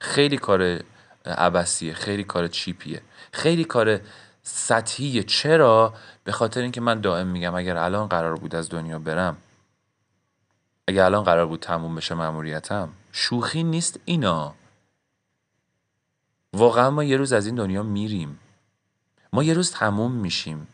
خیلی 0.00 0.36
کار 0.36 0.80
عبسیه 1.26 1.94
خیلی 1.94 2.24
کار 2.24 2.48
چیپیه. 2.48 3.02
خیلی 3.32 3.64
کار 3.64 4.00
سطحیه. 4.42 5.22
چرا؟ 5.22 5.94
به 6.24 6.32
خاطر 6.32 6.60
اینکه 6.60 6.80
من 6.80 7.00
دائم 7.00 7.26
میگم 7.26 7.54
اگر 7.54 7.76
الان 7.76 8.06
قرار 8.06 8.36
بود 8.36 8.54
از 8.54 8.68
دنیا 8.68 8.98
برم 8.98 9.36
اگر 10.88 11.04
الان 11.04 11.24
قرار 11.24 11.46
بود 11.46 11.60
تموم 11.60 11.94
بشه 11.94 12.14
مأموریتم 12.14 12.88
شوخی 13.12 13.62
نیست 13.62 14.00
اینا. 14.04 14.54
واقعا 16.52 16.90
ما 16.90 17.04
یه 17.04 17.16
روز 17.16 17.32
از 17.32 17.46
این 17.46 17.54
دنیا 17.54 17.82
میریم. 17.82 18.38
ما 19.32 19.42
یه 19.42 19.54
روز 19.54 19.72
تموم 19.72 20.12
میشیم. 20.12 20.66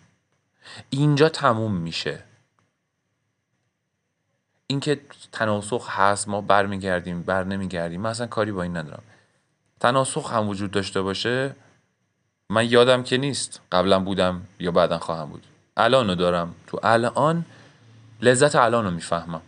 اینجا 0.90 1.28
تموم 1.28 1.74
میشه. 1.74 2.22
اینکه 4.66 5.00
تناسخ 5.32 5.90
هست 5.90 6.28
ما 6.28 6.40
برمیگردیم 6.40 7.22
بر 7.22 7.44
نمیگردیم 7.44 8.00
من 8.00 8.10
اصلا 8.10 8.26
کاری 8.26 8.52
با 8.52 8.62
این 8.62 8.76
ندارم. 8.76 9.02
تناسخ 9.80 10.32
هم 10.32 10.48
وجود 10.48 10.70
داشته 10.70 11.02
باشه 11.02 11.56
من 12.50 12.70
یادم 12.70 13.02
که 13.02 13.18
نیست. 13.18 13.60
قبلا 13.72 14.00
بودم 14.00 14.42
یا 14.58 14.70
بعدا 14.70 14.98
خواهم 14.98 15.28
بود. 15.28 15.46
الان 15.76 16.14
دارم. 16.14 16.54
تو 16.66 16.80
الان 16.82 17.44
لذت 18.22 18.56
الان 18.56 18.84
رو 18.84 18.90
می‌فهمم. 18.90 19.42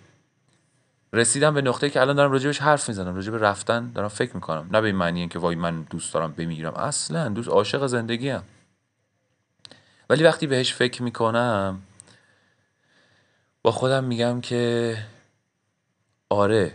رسیدم 1.12 1.54
به 1.54 1.62
نقطه 1.62 1.90
که 1.90 2.00
الان 2.00 2.16
دارم 2.16 2.32
راجبش 2.32 2.58
حرف 2.58 2.88
می‌زنم 2.88 3.14
راجب 3.14 3.44
رفتن 3.44 3.92
دارم 3.92 4.08
فکر 4.08 4.34
می‌کنم. 4.34 4.68
نه 4.72 4.80
به 4.80 4.86
این 4.86 4.96
معنی 4.96 5.28
که 5.28 5.38
وای 5.38 5.56
من 5.56 5.82
دوست 5.82 6.14
دارم 6.14 6.32
بمیرم. 6.32 6.74
اصلا 6.74 7.28
دوست 7.28 7.48
عاشق 7.48 7.86
زندگیم. 7.86 8.42
ولی 10.10 10.24
وقتی 10.24 10.46
بهش 10.46 10.74
فکر 10.74 11.02
می‌کنم 11.02 11.82
با 13.62 13.70
خودم 13.72 14.04
میگم 14.04 14.40
که 14.40 14.96
آره 16.28 16.72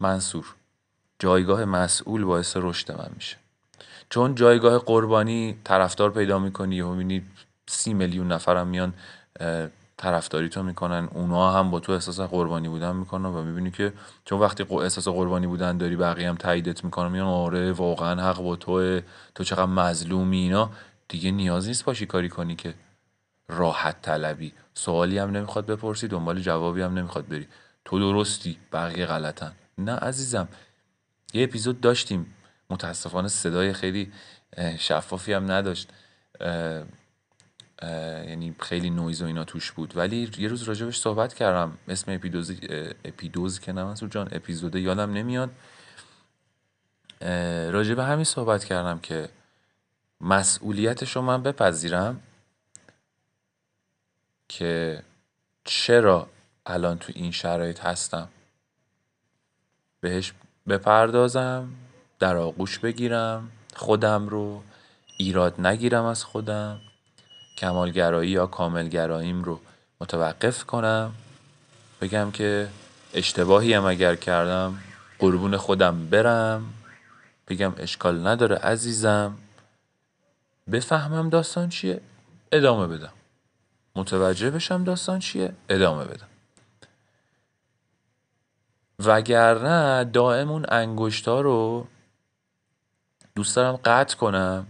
منصور. 0.00 0.54
جایگاه 1.18 1.64
مسئول 1.64 2.24
باعث 2.24 2.56
رشد 2.56 2.92
من 2.92 3.10
میشه. 3.14 3.36
چون 4.10 4.34
جایگاه 4.34 4.78
قربانی 4.78 5.56
طرفدار 5.64 6.10
پیدا 6.10 6.38
می‌کنی 6.38 6.80
و 6.80 6.88
می‌بینی 6.88 7.22
سی 7.66 7.94
میلیون 7.94 8.32
نفرم 8.32 8.66
میان 8.66 8.94
طرفداری 9.96 10.48
تو 10.48 10.62
می‌کنن. 10.62 11.08
اونا 11.14 11.52
هم 11.52 11.70
با 11.70 11.80
تو 11.80 11.92
احساس 11.92 12.20
قربانی 12.20 12.68
بودن 12.68 12.96
می‌کنن 12.96 13.24
و 13.24 13.42
می‌بینی 13.42 13.70
که 13.70 13.92
چون 14.24 14.40
وقتی 14.40 14.62
احساس 14.62 15.08
قربانی 15.08 15.46
بودن 15.46 15.78
داری 15.78 15.96
بقیه 15.96 16.28
هم 16.28 16.34
تاییدت 16.34 16.84
می‌کنن 16.84 17.12
میگن 17.12 17.24
آره 17.24 17.72
واقعا 17.72 18.30
حق 18.30 18.42
با 18.42 18.56
تو 18.56 19.00
تو 19.34 19.44
چقدر 19.44 19.66
مظلومی 19.66 20.38
اینا. 20.38 20.70
دیگه 21.08 21.30
نیاز 21.30 21.68
نیست 21.68 21.84
باشی 21.84 22.06
کاری 22.06 22.28
کنی 22.28 22.56
که 22.56 22.74
راحت 23.48 24.02
طلبی. 24.02 24.52
سوالی 24.74 25.18
هم 25.18 25.30
نمی‌خواد 25.30 25.66
بپرسی 25.66 26.08
دنبال 26.08 26.40
جوابی 26.40 26.82
هم 26.82 26.98
نمی‌خواد 26.98 27.28
بری. 27.28 27.48
تو 27.84 27.98
درستی 27.98 28.58
بقیه 28.72 29.06
غلطن. 29.06 29.52
نه 29.78 29.92
عزیزم 29.92 30.48
یه 31.34 31.44
اپیزود 31.44 31.80
داشتیم. 31.80 32.34
متاسفانه 32.70 33.28
صدای 33.28 33.72
خیلی 33.72 34.12
شفافی 34.78 35.32
هم 35.32 35.52
نداشت. 35.52 35.88
یعنی 37.82 38.54
خیلی 38.60 38.90
نویز 38.90 39.22
و 39.22 39.26
اینا 39.26 39.44
توش 39.44 39.72
بود. 39.72 39.96
ولی 39.96 40.30
یه 40.38 40.48
روز 40.48 40.62
راجبش 40.62 40.98
صحبت 40.98 41.34
کردم. 41.34 41.78
اسم 41.88 42.12
اپیدوزی 42.12 42.58
اپیدوز 43.04 43.60
که 43.60 43.72
نه 43.72 43.94
جان 43.94 44.28
اپیزوده 44.32 44.80
یادم 44.80 45.12
نمیاد. 45.12 45.50
راجب 47.70 47.98
همین 47.98 48.24
صحبت 48.24 48.64
کردم 48.64 48.98
که 48.98 49.28
مسئولیتش 50.24 51.16
رو 51.16 51.22
من 51.22 51.42
بپذیرم 51.42 52.20
که 54.48 55.02
چرا 55.64 56.28
الان 56.66 56.98
تو 56.98 57.12
این 57.16 57.30
شرایط 57.30 57.80
هستم. 57.80 58.28
بهش 60.00 60.32
بپردازم 60.68 61.68
در 62.18 62.36
آغوش 62.36 62.78
بگیرم 62.78 63.50
خودم 63.76 64.28
رو 64.28 64.62
ایراد 65.18 65.60
نگیرم 65.60 66.04
از 66.04 66.24
خودم 66.24 66.80
کمالگرایی 67.58 68.30
یا 68.30 68.46
کاملگراییم 68.46 69.44
رو 69.44 69.60
متوقف 70.00 70.64
کنم. 70.64 71.14
بگم 72.00 72.30
که 72.30 72.68
اشتباهی 73.14 73.74
هم 73.74 73.84
اگر 73.84 74.16
کردم 74.16 74.78
قربون 75.18 75.56
خودم 75.56 76.06
برم. 76.06 76.74
بگم 77.48 77.72
اشکال 77.78 78.26
نداره 78.26 78.56
عزیزم. 78.56 79.38
بفهمم 80.72 81.28
داستان 81.28 81.68
چیه 81.68 82.00
ادامه 82.52 82.86
بدم. 82.86 83.12
متوجه 83.96 84.50
بشم 84.50 84.84
داستان 84.84 85.18
چیه 85.18 85.52
ادامه 85.68 86.04
بدم. 86.04 86.28
وگرنه 88.98 90.04
دائم 90.04 90.50
اون 90.50 90.66
انگشتا 90.68 91.40
رو 91.40 91.86
دوست 93.34 93.56
دارم 93.56 93.76
قطع 93.76 94.16
کنم 94.16 94.66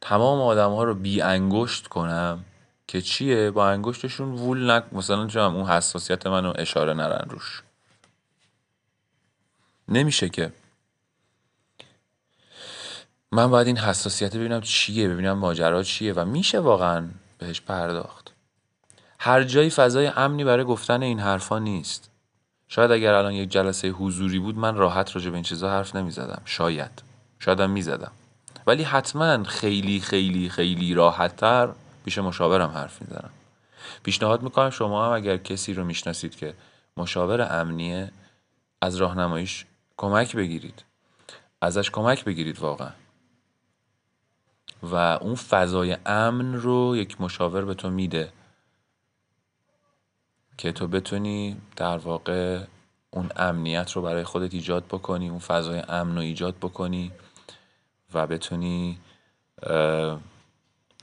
تمام 0.00 0.40
آدم 0.40 0.70
ها 0.70 0.84
رو 0.84 0.94
بی 0.94 1.22
انگشت 1.22 1.86
کنم 1.86 2.44
که 2.86 3.02
چیه؟ 3.02 3.50
با 3.50 3.68
انگشتشون 3.68 4.32
وول 4.32 4.70
نک 4.70 4.84
مثلا 4.92 5.26
چم 5.26 5.56
اون 5.56 5.66
حساسیت 5.66 6.26
منو 6.26 6.52
اشاره 6.58 6.94
نرن 6.94 7.30
روش. 7.30 7.62
نمیشه 9.88 10.28
که 10.28 10.52
من 13.34 13.50
باید 13.50 13.66
این 13.66 13.78
حساسیت 13.78 14.36
ببینم 14.36 14.60
چیه 14.60 15.08
ببینم 15.08 15.32
ماجرا 15.32 15.82
چیه 15.82 16.12
و 16.12 16.24
میشه 16.24 16.60
واقعا 16.60 17.08
بهش 17.38 17.60
پرداخت. 17.60 18.32
هر 19.18 19.44
جایی 19.44 19.70
فضای 19.70 20.06
امنی 20.06 20.44
برای 20.44 20.64
گفتن 20.64 21.02
این 21.02 21.20
حرفا 21.20 21.58
نیست. 21.58 22.10
شاید 22.68 22.90
اگر 22.90 23.14
الان 23.14 23.32
یک 23.32 23.48
جلسه 23.50 23.88
حضوری 23.88 24.38
بود 24.38 24.58
من 24.58 24.74
راحت 24.74 25.16
راجع 25.16 25.30
به 25.30 25.34
این 25.34 25.44
چیزا 25.44 25.70
حرف 25.70 25.96
نمی‌زدم. 25.96 26.42
شاید. 26.44 27.02
شایدم 27.38 27.70
می‌زدم. 27.70 28.10
ولی 28.66 28.82
حتما 28.82 29.44
خیلی 29.44 30.00
خیلی 30.00 30.48
خیلی 30.48 30.94
راحتتر 30.94 31.68
پیش 32.04 32.18
مشاورم 32.18 32.70
حرف 32.70 33.02
می‌زنم. 33.02 33.30
پیشنهاد 34.02 34.42
می‌کنم 34.42 34.70
شما 34.70 35.06
هم 35.06 35.12
اگر 35.12 35.36
کسی 35.36 35.74
رو 35.74 35.84
می‌شناسید 35.84 36.36
که 36.36 36.54
مشاور 36.96 37.60
امنیه 37.60 38.10
از 38.82 38.96
راهنماییش 38.96 39.64
کمک 39.96 40.36
بگیرید. 40.36 40.84
ازش 41.62 41.90
کمک 41.90 42.24
بگیرید 42.24 42.58
واقعا. 42.58 42.90
و 44.92 44.94
اون 44.94 45.34
فضای 45.34 45.96
امن 46.06 46.54
رو 46.54 46.96
یک 46.96 47.20
مشاور 47.20 47.64
به 47.64 47.74
تو 47.74 47.90
میده 47.90 48.32
که 50.58 50.72
تو 50.72 50.88
بتونی 50.88 51.56
در 51.76 51.98
واقع 51.98 52.64
اون 53.10 53.30
امنیت 53.36 53.92
رو 53.92 54.02
برای 54.02 54.24
خودت 54.24 54.54
ایجاد 54.54 54.84
بکنی 54.84 55.28
اون 55.28 55.38
فضای 55.38 55.82
امن 55.88 56.14
رو 56.14 56.20
ایجاد 56.20 56.56
بکنی 56.56 57.12
و 58.14 58.26
بتونی 58.26 58.98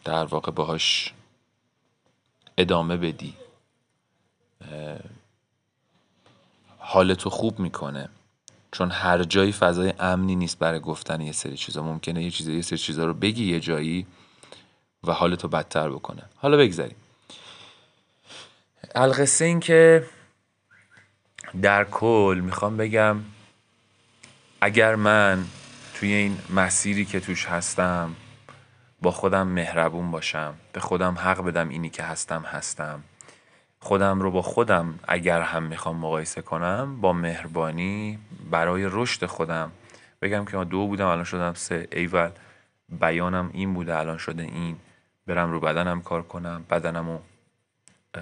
در 0.03 0.25
واقع 0.25 0.51
باهاش 0.51 1.13
ادامه 2.57 2.97
بدی. 2.97 3.35
حالتو 6.77 7.29
خوب 7.29 7.59
می‌کنه. 7.59 8.09
چون 8.71 8.91
هر 8.91 9.23
جایی 9.23 9.51
فضای 9.51 9.93
امنی 9.99 10.35
نیست 10.35 10.59
برای 10.59 10.79
گفتن 10.79 11.21
یه 11.21 11.31
سری 11.31 11.57
چیزا. 11.57 11.83
ممکنه 11.83 12.23
یه 12.23 12.31
چیزا 12.31 12.51
یه 12.51 12.61
سری 12.61 12.77
چیزا 12.77 13.05
رو 13.05 13.13
بگی 13.13 13.51
یه 13.51 13.59
جایی 13.59 14.07
و 15.03 15.11
حالتو 15.11 15.47
بدتر 15.47 15.89
بکنه. 15.89 16.23
حالا 16.35 16.57
بگذاریم. 16.57 16.95
القصه 18.95 19.45
این 19.45 19.59
که 19.59 20.05
در 21.61 21.83
کل 21.83 22.41
می‌خوام 22.43 22.77
بگم 22.77 23.17
اگر 24.61 24.95
من 24.95 25.45
توی 25.93 26.13
این 26.13 26.37
مسیری 26.49 27.05
که 27.05 27.19
توش 27.19 27.45
هستم 27.45 28.15
با 29.01 29.11
خودم 29.11 29.47
مهربون 29.47 30.11
باشم 30.11 30.53
به 30.73 30.79
خودم 30.79 31.13
حق 31.13 31.41
بدم 31.41 31.69
اینی 31.69 31.89
که 31.89 32.03
هستم 32.03 32.41
هستم. 32.41 33.03
خودم 33.83 34.21
رو 34.21 34.31
با 34.31 34.41
خودم 34.41 34.99
اگر 35.07 35.41
هم 35.41 35.63
می‌خوام 35.63 35.97
مقایسه 35.97 36.41
کنم 36.41 37.01
با 37.01 37.13
مهربانی 37.13 38.19
برای 38.51 38.87
رشد 38.91 39.25
خودم. 39.25 39.71
بگم 40.21 40.45
که 40.45 40.57
ما 40.57 40.63
دو 40.63 40.87
بودم 40.87 41.07
الان 41.07 41.23
شدم 41.23 41.53
سه. 41.53 41.87
ایول 41.91 42.29
بیانم 42.89 43.49
این 43.53 43.73
بوده 43.73 43.97
الان 43.97 44.17
شده 44.17 44.43
این. 44.43 44.75
برم 45.27 45.51
رو 45.51 45.59
بدنم 45.59 46.01
کار 46.01 46.21
کنم 46.21 46.65
بدنم 46.69 47.09
رو 47.09 47.19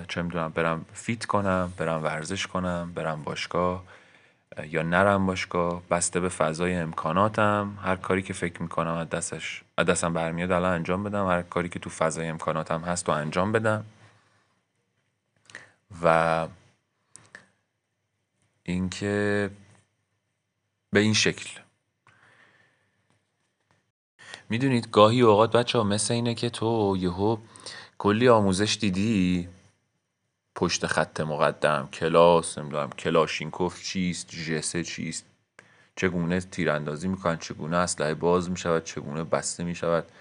چه 0.08 0.22
می‌دونم 0.22 0.50
برم 0.50 0.86
فیت 0.94 1.26
کنم 1.26 1.74
برم 1.78 2.04
ورزش 2.04 2.48
کنم 2.48 2.92
برم 2.96 3.24
باشگاه 3.24 3.84
یا 4.70 4.82
نرم 4.82 5.26
باشگاه 5.26 5.82
بسته 5.92 6.20
به 6.20 6.30
فضای 6.30 6.76
امکاناتم. 6.76 7.78
هر 7.84 7.96
کاری 7.96 8.22
که 8.22 8.34
فکر 8.34 8.62
می‌کنم 8.62 8.94
از 8.94 9.10
دستش 9.10 9.64
دستم 9.88 10.14
برمیاد 10.14 10.52
الان 10.52 10.74
انجام 10.74 11.04
بدم. 11.04 11.28
هر 11.28 11.42
کاری 11.42 11.70
که 11.70 11.80
تو 11.80 11.90
فضای 11.90 12.28
امکاناتم 12.28 12.82
هست 12.82 13.10
و 13.10 13.12
انجام 13.12 13.52
بدم. 13.52 13.84
و 16.04 16.48
اینکه 18.64 19.50
به 20.92 21.00
این 21.00 21.14
شکل. 21.14 21.60
می‌دونید 24.50 24.90
گاهی 24.92 25.22
اوقات 25.22 25.52
بچه 25.52 25.78
ها 25.78 25.84
مثل 25.84 26.14
اینه 26.14 26.34
که 26.34 26.50
تو 26.50 26.98
یهو 27.00 27.38
کلی 27.98 28.30
آموزش 28.30 28.78
دیدی 28.82 29.50
پشت 30.56 30.86
خط 30.88 31.20
مقدم 31.20 31.90
کلاس 31.94 32.58
نمی‌دونم 32.58 32.90
کلاشینکوف 32.90 33.84
چیست 33.84 34.30
جسه 34.30 34.84
چیست 34.84 35.26
چگونه 35.96 36.40
تیراندازی 36.40 37.08
می‌کنن 37.08 37.38
چگونه 37.38 37.78
اسلحه 37.78 38.14
باز 38.14 38.50
می‌شود 38.50 38.84
چگونه 38.84 39.24
بسته 39.24 39.64
می‌شود. 39.64 40.12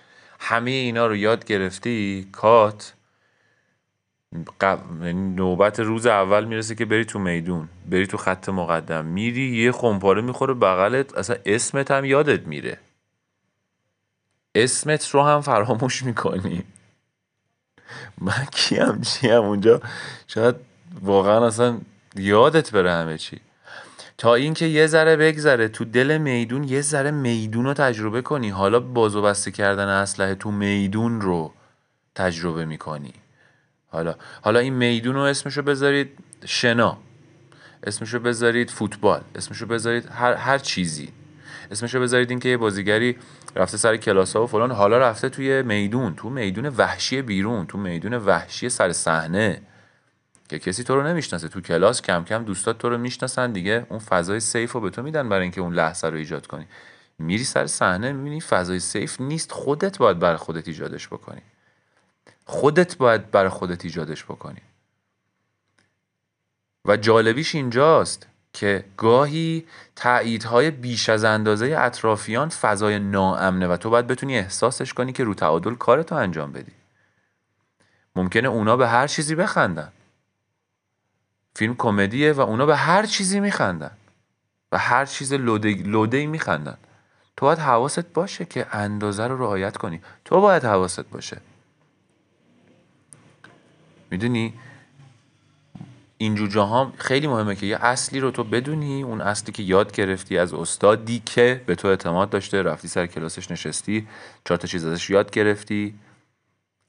همه 0.40 0.70
اینا 0.70 1.06
رو 1.06 1.16
یاد 1.16 1.44
گرفتی 1.44 2.28
کات 2.32 2.94
نوبت 5.36 5.80
روز 5.80 6.06
اول 6.06 6.44
می‌رسه 6.44 6.74
که 6.74 6.84
بری 6.84 7.04
تو 7.04 7.18
میدون. 7.18 7.68
بری 7.90 8.06
تو 8.06 8.16
خط 8.16 8.48
مقدم. 8.48 9.04
میری 9.04 9.56
یه 9.56 9.72
خمپاره 9.72 10.22
می‌خوره 10.22 10.54
بغلت. 10.54 11.14
اصلا 11.14 11.36
اسمت 11.46 11.90
هم 11.90 12.04
یادت 12.04 12.46
میره. 12.46 12.78
اسمت 14.54 15.10
رو 15.10 15.22
هم 15.22 15.40
فراموش 15.40 16.02
می‌کنی. 16.02 16.64
من 18.20 18.46
کیم 18.52 19.00
چیم 19.00 19.32
اونجا؟ 19.32 19.80
شاید 20.26 20.54
واقعا 21.02 21.46
اصلا 21.46 21.78
یادت 22.16 22.72
بره 22.72 22.92
همه 22.92 23.18
چی. 23.18 23.40
تا 24.18 24.34
اینکه 24.34 24.66
یه 24.66 24.86
ذره 24.86 25.16
بگذره. 25.16 25.68
تو 25.68 25.84
دل 25.84 26.18
میدون 26.18 26.64
یه 26.64 26.80
ذره 26.80 27.10
میدون 27.10 27.64
رو 27.64 27.74
تجربه 27.74 28.22
کنی. 28.22 28.48
حالا 28.48 28.80
بازو 28.80 29.22
بسته 29.22 29.50
کردن 29.50 29.88
اسلحه 29.88 30.34
تو 30.34 30.50
میدون 30.50 31.20
رو 31.20 31.52
تجربه 32.14 32.64
می‌کنی. 32.64 33.12
حالا 33.88 34.14
حالا 34.42 34.58
این 34.58 34.74
میدون 34.74 35.14
رو 35.14 35.20
اسمشو 35.20 35.62
بذارید 35.62 36.18
شنا. 36.44 36.98
اسمشو 37.84 38.18
بذارید 38.18 38.70
فوتبال. 38.70 39.20
اسمشو 39.34 39.66
بذارید 39.66 40.06
هر, 40.06 40.34
هر 40.34 40.58
چیزی. 40.58 41.08
اسمشو 41.70 42.00
بذارید 42.00 42.30
اینکه 42.30 42.48
یه 42.48 42.56
بازیگری 42.56 43.16
رفته 43.56 43.76
سر 43.76 43.96
کلاس 43.96 44.36
ها 44.36 44.44
و 44.44 44.46
فلان 44.46 44.70
حالا 44.70 44.98
رفته 44.98 45.28
توی 45.28 45.62
میدون 45.62 46.14
تو 46.14 46.30
میدون 46.30 46.66
وحشی 46.66 47.22
بیرون 47.22 47.66
تو 47.66 47.78
میدون 47.78 48.14
وحشی 48.14 48.68
سر 48.68 48.92
صحنه. 48.92 49.62
که 50.48 50.58
کسی 50.58 50.84
تو 50.84 50.94
رو 50.94 51.06
نمی‌شناسه. 51.06 51.48
تو 51.48 51.60
کلاس 51.60 52.02
کم 52.02 52.24
کم 52.24 52.44
دوستات 52.44 52.78
تو 52.78 52.88
رو 52.88 52.98
می‌شناسن 52.98 53.52
دیگه 53.52 53.86
اون 53.88 53.98
فضای 53.98 54.40
سیف 54.40 54.72
رو 54.72 54.80
به 54.80 54.90
تو 54.90 55.02
میدن 55.02 55.28
برای 55.28 55.42
اینکه 55.42 55.60
اون 55.60 55.74
لحظه 55.74 56.06
رو 56.08 56.16
ایجاد 56.16 56.46
کنی. 56.46 56.66
میری 57.18 57.44
سر 57.44 57.66
صحنه 57.66 58.12
می‌بینی 58.12 58.40
فضای 58.40 58.80
سیف 58.80 59.20
نیست 59.20 59.52
خودت 59.52 59.98
باید 59.98 60.18
برای 60.18 60.36
خودت 60.36 60.68
ایجادش 60.68 61.08
بکنی. 61.08 61.42
خودت 62.50 62.96
باید 62.96 63.30
برای 63.30 63.48
خودت 63.48 63.84
ایجادش 63.84 64.24
بکنی. 64.24 64.60
و 66.84 66.96
جالبیش 66.96 67.54
اینجاست 67.54 68.26
که 68.52 68.84
گاهی 68.96 69.66
تاییدهای 69.96 70.70
بیش 70.70 71.08
از 71.08 71.24
اندازه 71.24 71.76
اطرافیان 71.78 72.48
فضای 72.48 72.98
ناامنه 72.98 73.66
و 73.66 73.76
تو 73.76 73.90
باید 73.90 74.06
بتونی 74.06 74.38
احساسش 74.38 74.94
کنی 74.94 75.12
که 75.12 75.24
رو 75.24 75.34
تعادل 75.34 75.74
کارتو 75.74 76.14
انجام 76.14 76.52
بدی. 76.52 76.72
ممکنه 78.16 78.48
اونا 78.48 78.76
به 78.76 78.88
هر 78.88 79.06
چیزی 79.06 79.34
بخندن. 79.34 79.92
فیلم 81.54 81.74
کمدیه 81.78 82.32
و 82.32 82.40
اونا 82.40 82.66
به 82.66 82.76
هر 82.76 83.06
چیزی 83.06 83.40
میخندن. 83.40 83.96
و 84.72 84.78
هر 84.78 85.06
چیز 85.06 85.32
لوده, 85.32 86.16
ای 86.18 86.26
میخندن. 86.26 86.78
تو 87.36 87.46
باید 87.46 87.58
حواست 87.58 88.12
باشه 88.12 88.44
که 88.44 88.66
اندازه 88.72 89.26
رو 89.26 89.38
رعایت 89.38 89.76
کنی. 89.76 90.00
تو 90.24 90.40
باید 90.40 90.64
حواست 90.64 91.10
باشه. 91.10 91.40
می‌دونی؟ 94.10 94.54
اینجور 96.18 96.48
جاها 96.48 96.92
خیلی 96.96 97.26
مهمه 97.26 97.54
که 97.54 97.66
یه 97.66 97.76
اصلی 97.84 98.20
رو 98.20 98.30
تو 98.30 98.44
بدونی 98.44 99.02
اون 99.02 99.20
اصلی 99.20 99.52
که 99.52 99.62
یاد 99.62 99.92
گرفتی 99.92 100.38
از 100.38 100.54
استادی 100.54 101.22
که 101.26 101.62
به 101.66 101.74
تو 101.74 101.88
اعتماد 101.88 102.30
داشته 102.30 102.62
رفتی 102.62 102.88
سر 102.88 103.06
کلاسش 103.06 103.50
نشستی 103.50 104.08
چهار 104.44 104.58
تا 104.58 104.68
چیز 104.68 104.86
ازش 104.86 105.10
یاد 105.10 105.30
گرفتی. 105.30 105.94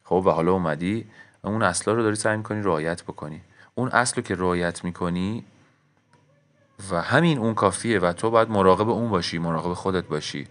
خب 0.03 0.23
و 0.25 0.29
حالا 0.29 0.51
اومدی 0.51 1.05
اون 1.43 1.63
اصلا 1.63 1.93
رو 1.93 2.03
داری 2.03 2.15
سعی 2.15 2.37
می‌کنی 2.37 2.61
رعایت 2.61 3.03
بکنی. 3.03 3.41
اون 3.75 3.89
اصل 3.89 4.15
رو 4.15 4.21
که 4.21 4.35
رعایت 4.35 4.83
می‌کنی 4.83 5.43
و 6.91 7.01
همین 7.01 7.37
اون 7.37 7.53
کافیه 7.53 7.99
و 7.99 8.13
تو 8.13 8.29
باید 8.29 8.49
مراقب 8.49 8.89
اون 8.89 9.09
باشی 9.09 9.37
مراقب 9.37 9.73
خودت 9.73 10.03
باشی. 10.03 10.47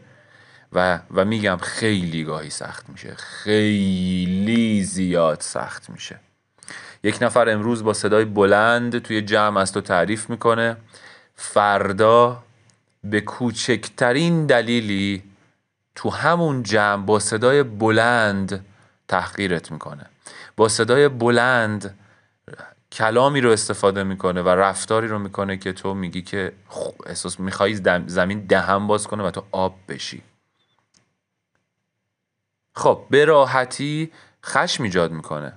و 0.72 1.00
و 1.10 1.24
میگم 1.24 1.56
خیلی 1.56 2.24
گاهی 2.24 2.50
سخت 2.50 2.88
میشه. 2.88 3.14
خیلی 3.14 4.84
زیاد 4.84 5.40
سخت 5.40 5.90
میشه. 5.90 6.20
یک 7.02 7.18
نفر 7.22 7.48
امروز 7.48 7.84
با 7.84 7.92
صدای 7.92 8.24
بلند 8.24 8.98
توی 8.98 9.22
جمع 9.22 9.60
است 9.60 9.76
و 9.76 9.80
تعریف 9.80 10.30
می‌کنه. 10.30 10.76
فردا 11.34 12.42
به 13.04 13.20
کوچکترین 13.20 14.46
دلیلی 14.46 15.22
تو 15.94 16.10
همون 16.10 16.62
جمع 16.62 17.04
با 17.04 17.18
صدای 17.18 17.62
بلند 17.62 18.66
تحقیرت 19.08 19.70
می‌کنه. 19.70 20.06
با 20.56 20.68
صدای 20.68 21.08
بلند 21.08 21.98
کلامی 22.92 23.40
رو 23.40 23.50
استفاده 23.50 24.02
می‌کنه 24.02 24.42
و 24.42 24.48
رفتاری 24.48 25.08
رو 25.08 25.18
می‌کنه 25.18 25.56
که 25.56 25.72
تو 25.72 25.94
میگی 25.94 26.22
که 26.22 26.52
احساس 27.06 27.40
میخوایی 27.40 27.74
زمین 28.06 28.40
دهم 28.40 28.86
باز 28.86 29.06
کنه 29.06 29.22
و 29.22 29.30
تو 29.30 29.44
آب 29.52 29.74
بشی. 29.88 30.22
خب 32.74 33.06
به 33.10 33.24
راحتی 33.24 34.12
خشم 34.44 34.82
ایجاد 34.82 35.12
می‌کنه. 35.12 35.52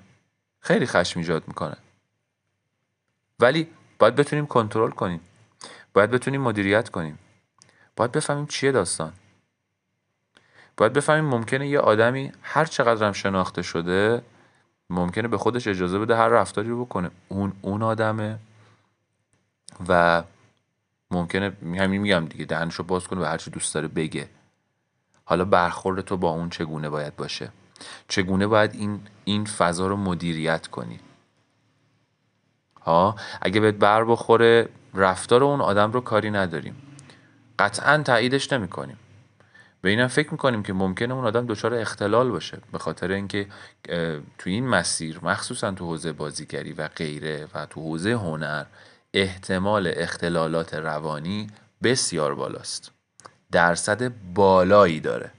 خیلی 0.62 0.86
خشم 0.86 1.20
ایجاد 1.20 1.48
می‌کنه. 1.48 1.78
ولی 3.40 3.68
باید 4.00 4.16
بتونیم 4.16 4.46
کنترل 4.46 4.92
کنیم. 4.92 5.22
باید 5.94 6.12
بتونیم 6.12 6.42
مدیریت 6.42 6.90
کنیم. 6.90 7.20
باید 7.96 8.12
بفهمیم 8.12 8.46
چیه 8.46 8.72
داستان. 8.72 9.14
باید 10.78 10.94
بفهمیم 10.94 11.26
ممکنه 11.26 11.68
یه 11.68 11.80
آدمی 11.80 12.32
هر 12.42 12.66
چقدر 12.66 13.08
هم 13.08 13.14
شناخته 13.14 13.62
شده 13.62 14.22
ممکنه 14.90 15.28
به 15.28 15.38
خودش 15.38 15.68
اجازه 15.68 16.00
بده 16.00 16.16
هر 16.16 16.28
رفتاری 16.28 16.70
رو 16.70 16.86
بکنه. 16.86 17.12
اون 17.28 17.54
اون 17.62 17.84
آدمه 17.84 18.40
و 19.88 20.24
ممکنه 21.12 21.58
همین 21.64 22.02
میگم 22.02 22.26
دیگه 22.26 22.46
دهنشو 22.46 22.84
باز 22.84 23.08
کنه 23.08 23.22
و 23.22 23.24
هرچی 23.24 23.52
دوست 23.52 23.74
داره 23.74 23.88
بگه. 23.88 24.30
حالا 25.26 25.46
برخورد 25.46 26.02
تو 26.02 26.18
با 26.18 26.30
اون 26.30 26.50
چگونه 26.50 26.90
باید 26.90 27.16
باشه؟ 27.16 27.52
چگونه 28.08 28.48
باید 28.48 28.74
این 28.74 29.00
این 29.24 29.46
فضا 29.46 29.88
رو 29.88 29.96
مدیریت 29.96 30.68
کنی؟ 30.68 31.00
ها؟ 32.82 33.16
اگه 33.42 33.60
بهت 33.60 33.76
بر 33.76 34.04
بخوره 34.04 34.70
رفتار 34.94 35.44
اون 35.44 35.62
آدم 35.62 35.92
رو 35.92 36.02
کاری 36.02 36.32
نداریم. 36.32 36.76
قطعا 37.60 37.98
تاییدش 37.98 38.54
نمی 38.54 38.68
کنیم 38.68 38.98
به 39.82 39.90
اینم 39.90 40.08
فکر 40.08 40.32
می‌کنیم 40.32 40.64
که 40.64 40.74
ممکنه 40.74 41.14
اون 41.14 41.26
آدم 41.26 41.46
دچار 41.46 41.74
اختلال 41.74 42.30
باشه 42.30 42.58
به 42.72 42.80
خاطر 42.80 43.12
اینکه 43.12 43.48
تو 44.38 44.50
این 44.50 44.68
مسیر 44.68 45.20
مخصوصا 45.24 45.72
تو 45.72 45.86
حوزه 45.86 46.12
بازیگری 46.12 46.74
و 46.74 46.88
غیره 46.88 47.48
و 47.54 47.66
تو 47.66 47.82
حوزه 47.82 48.12
هنر 48.12 48.66
احتمال 49.14 49.94
اختلالات 49.96 50.74
روانی 50.74 51.48
بسیار 51.84 52.36
بالاست. 52.36 52.92
درصد 53.52 54.12
بالایی 54.34 55.00
داره. 55.00 55.32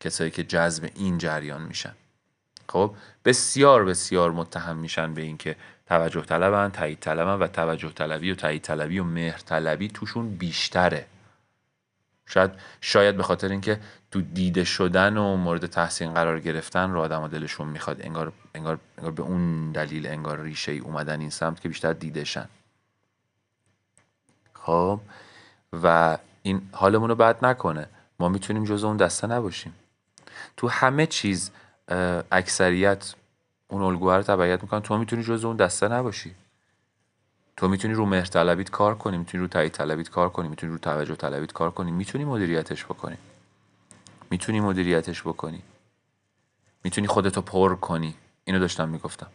کسایی 0.00 0.30
که 0.30 0.44
جذب 0.44 0.90
این 0.94 1.18
جریان 1.18 1.62
میشن. 1.62 1.94
خب 2.68 2.94
بسیار 3.24 3.84
بسیار 3.84 4.30
متهم 4.30 4.76
میشن 4.76 5.14
به 5.14 5.22
اینکه 5.22 5.56
توجه 5.86 6.20
طلبن 6.20 6.68
تایید 6.68 6.98
طلبن 7.00 7.34
و 7.34 7.46
توجه 7.46 7.92
طلبی 7.92 8.30
و 8.30 8.34
تایید 8.34 8.62
طلبی 8.62 8.98
و 8.98 9.04
مهر 9.04 9.38
طلبی 9.38 9.88
توشون 9.88 10.30
بیشتره. 10.30 11.06
شاید 12.26 12.50
شاید 12.80 13.16
به 13.16 13.22
خاطر 13.22 13.48
اینکه 13.48 13.80
تو 14.10 14.20
دیده 14.20 14.64
شدن 14.64 15.16
و 15.16 15.36
مورد 15.36 15.66
تحسین 15.66 16.14
قرار 16.14 16.40
گرفتن 16.40 16.90
رو 16.90 17.00
آدم 17.00 17.28
دلشون 17.28 17.68
می‌خواد. 17.68 18.02
انگار, 18.02 18.32
انگار, 18.54 18.78
انگار 18.98 19.12
به 19.12 19.22
اون 19.22 19.72
دلیل 19.72 20.06
انگار 20.06 20.40
ریشه 20.40 20.72
ای 20.72 20.78
اومدن 20.78 21.20
این 21.20 21.30
سمت 21.30 21.60
که 21.60 21.68
بیشتر 21.68 21.92
دیدشن 21.92 22.48
خب 24.52 25.00
و 25.82 26.18
این 26.42 26.68
حالمون 26.72 27.08
رو 27.08 27.14
بد 27.14 27.44
نکنه. 27.44 27.88
ما 28.18 28.28
می‌تونیم 28.28 28.64
جز 28.64 28.84
اون 28.84 28.96
دسته 28.96 29.26
نباشیم. 29.26 29.74
تو 30.60 30.68
همه 30.68 31.06
چیز 31.06 31.50
اکثریت 32.32 33.14
اون 33.68 33.82
الگوها 33.82 34.16
رو 34.16 34.22
تبعیت 34.22 34.62
می‌کنن. 34.62 34.80
تو 34.80 34.98
می‌تونی 34.98 35.22
جز 35.22 35.44
اون 35.44 35.56
دسته 35.56 35.88
نباشی. 35.88 36.34
تو 37.56 37.68
می‌تونی 37.68 37.94
رو 37.94 38.06
مهر 38.06 38.24
طلبیت 38.24 38.70
کار 38.70 38.94
کنی 38.94 39.18
می‌تونی 39.18 39.40
رو 39.40 39.48
تایید 39.48 39.72
طلبیت 39.72 40.10
کار 40.10 40.28
کنی 40.28 40.48
می‌تونی 40.48 40.72
رو 40.72 40.78
توجه 40.78 41.14
طلبیت 41.14 41.52
کار 41.52 41.70
کنی. 41.70 41.90
می‌تونی 41.90 42.24
مدیریتش 42.24 42.84
بکنی. 42.84 43.16
می‌تونی 44.30 44.60
مدیریتش 44.60 45.22
بکنی. 45.22 45.62
می‌تونی 46.84 47.06
خودتو 47.06 47.42
پر 47.42 47.74
کنی. 47.74 48.14
اینو 48.44 48.58
داشتم 48.58 48.88
می‌گفتم. 48.88 49.30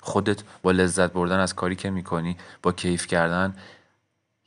خودت 0.00 0.42
با 0.62 0.70
لذت 0.70 1.12
بردن 1.12 1.38
از 1.38 1.54
کاری 1.54 1.76
که 1.76 1.90
می‌کنی 1.90 2.36
با 2.62 2.72
کیف 2.72 3.06
کردن 3.06 3.54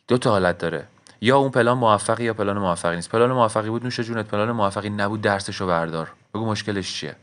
دو 0.07 0.17
تا 0.17 0.31
حالت 0.31 0.57
داره. 0.57 0.87
یا 1.21 1.37
اون 1.37 1.51
پلان 1.51 1.77
موفقی 1.77 2.23
یا 2.23 2.33
پلان 2.33 2.57
موفقی 2.57 2.95
نیست. 2.95 3.09
پلان 3.09 3.31
موفقی 3.31 3.69
بود 3.69 3.83
نوش 3.83 3.99
جونت. 3.99 4.27
پلان 4.27 4.51
موفقی 4.51 4.89
نبود 4.89 5.21
درسشو 5.21 5.67
بردار. 5.67 6.11
بگو 6.33 6.45
مشکلش 6.45 6.93
چیه؟ 6.93 7.15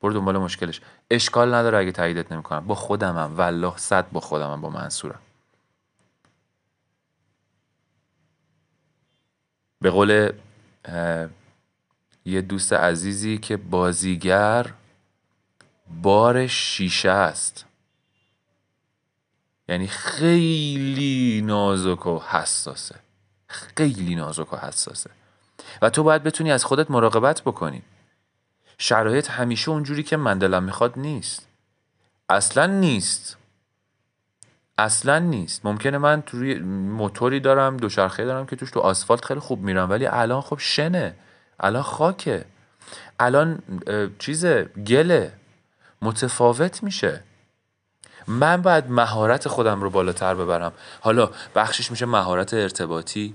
برو 0.00 0.12
دنبال 0.12 0.38
مشکلش. 0.38 0.80
اشکال 1.10 1.54
نداره 1.54 1.78
اگه 1.78 1.92
تاییدت 1.92 2.32
نمی‌کنم. 2.32 2.66
با 2.66 2.74
خودمم. 2.74 3.36
والله 3.36 3.76
صد 3.76 4.10
با 4.12 4.20
خودمم 4.20 4.60
با 4.60 4.70
منصورم. 4.70 5.18
به 9.80 9.90
قول 9.90 10.32
یه 12.24 12.40
دوست 12.40 12.72
عزیزی 12.72 13.38
که 13.38 13.56
بازیگر 13.56 14.72
بار 16.02 16.46
شیشه 16.46 17.10
است. 17.10 17.64
یعنی 19.68 19.86
خیلی 19.86 21.42
نازک 21.44 22.06
و 22.06 22.18
حساسه. 22.18 23.05
خیلی 23.48 24.14
نازک 24.14 24.52
و 24.52 24.56
حساسه. 24.56 25.10
و 25.82 25.90
تو 25.90 26.02
باید 26.02 26.22
بتونی 26.22 26.52
از 26.52 26.64
خودت 26.64 26.90
مراقبت 26.90 27.42
بکنی. 27.42 27.82
شرایط 28.78 29.30
همیشه 29.30 29.70
اونجوری 29.70 30.02
که 30.02 30.16
من 30.16 30.38
دلم 30.38 30.62
می‌خواد 30.62 30.98
نیست. 30.98 31.46
اصلا 32.28 32.66
نیست. 32.66 33.36
اصلا 34.78 35.18
نیست. 35.18 35.66
ممکنه 35.66 35.98
من 35.98 36.22
توی 36.22 36.58
موتوری 36.58 37.40
دارم 37.40 37.76
دوچرخه 37.76 38.24
دارم 38.24 38.46
که 38.46 38.56
توش 38.56 38.70
تو 38.70 38.80
آسفالت 38.80 39.24
خیلی 39.24 39.40
خوب 39.40 39.62
میرم 39.62 39.90
ولی 39.90 40.06
الان 40.06 40.40
خب 40.40 40.58
شنه. 40.58 41.14
الان 41.60 41.82
خاکه. 41.82 42.44
الان 43.20 43.62
چیز 44.18 44.46
گله. 44.86 45.32
متفاوت 46.02 46.82
میشه. 46.82 47.22
من 48.28 48.62
باید 48.62 48.90
مهارت 48.90 49.48
خودم 49.48 49.82
رو 49.82 49.90
بالاتر 49.90 50.34
ببرم. 50.34 50.72
حالا 51.00 51.30
بخشش 51.54 51.90
میشه 51.90 52.06
مهارت 52.06 52.54
ارتباطی. 52.54 53.34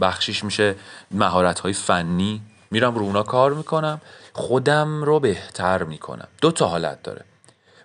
بخشش 0.00 0.44
میشه 0.44 0.74
مهارت 1.10 1.60
های 1.60 1.72
فنی. 1.72 2.42
میرم 2.70 2.94
رو 2.94 3.02
اونا 3.02 3.22
کار 3.22 3.54
می‌کنم. 3.54 4.00
خودم 4.32 5.04
رو 5.04 5.20
بهتر 5.20 5.82
می‌کنم. 5.82 6.28
دو 6.40 6.50
تا 6.52 6.68
حالت 6.68 7.02
داره. 7.02 7.24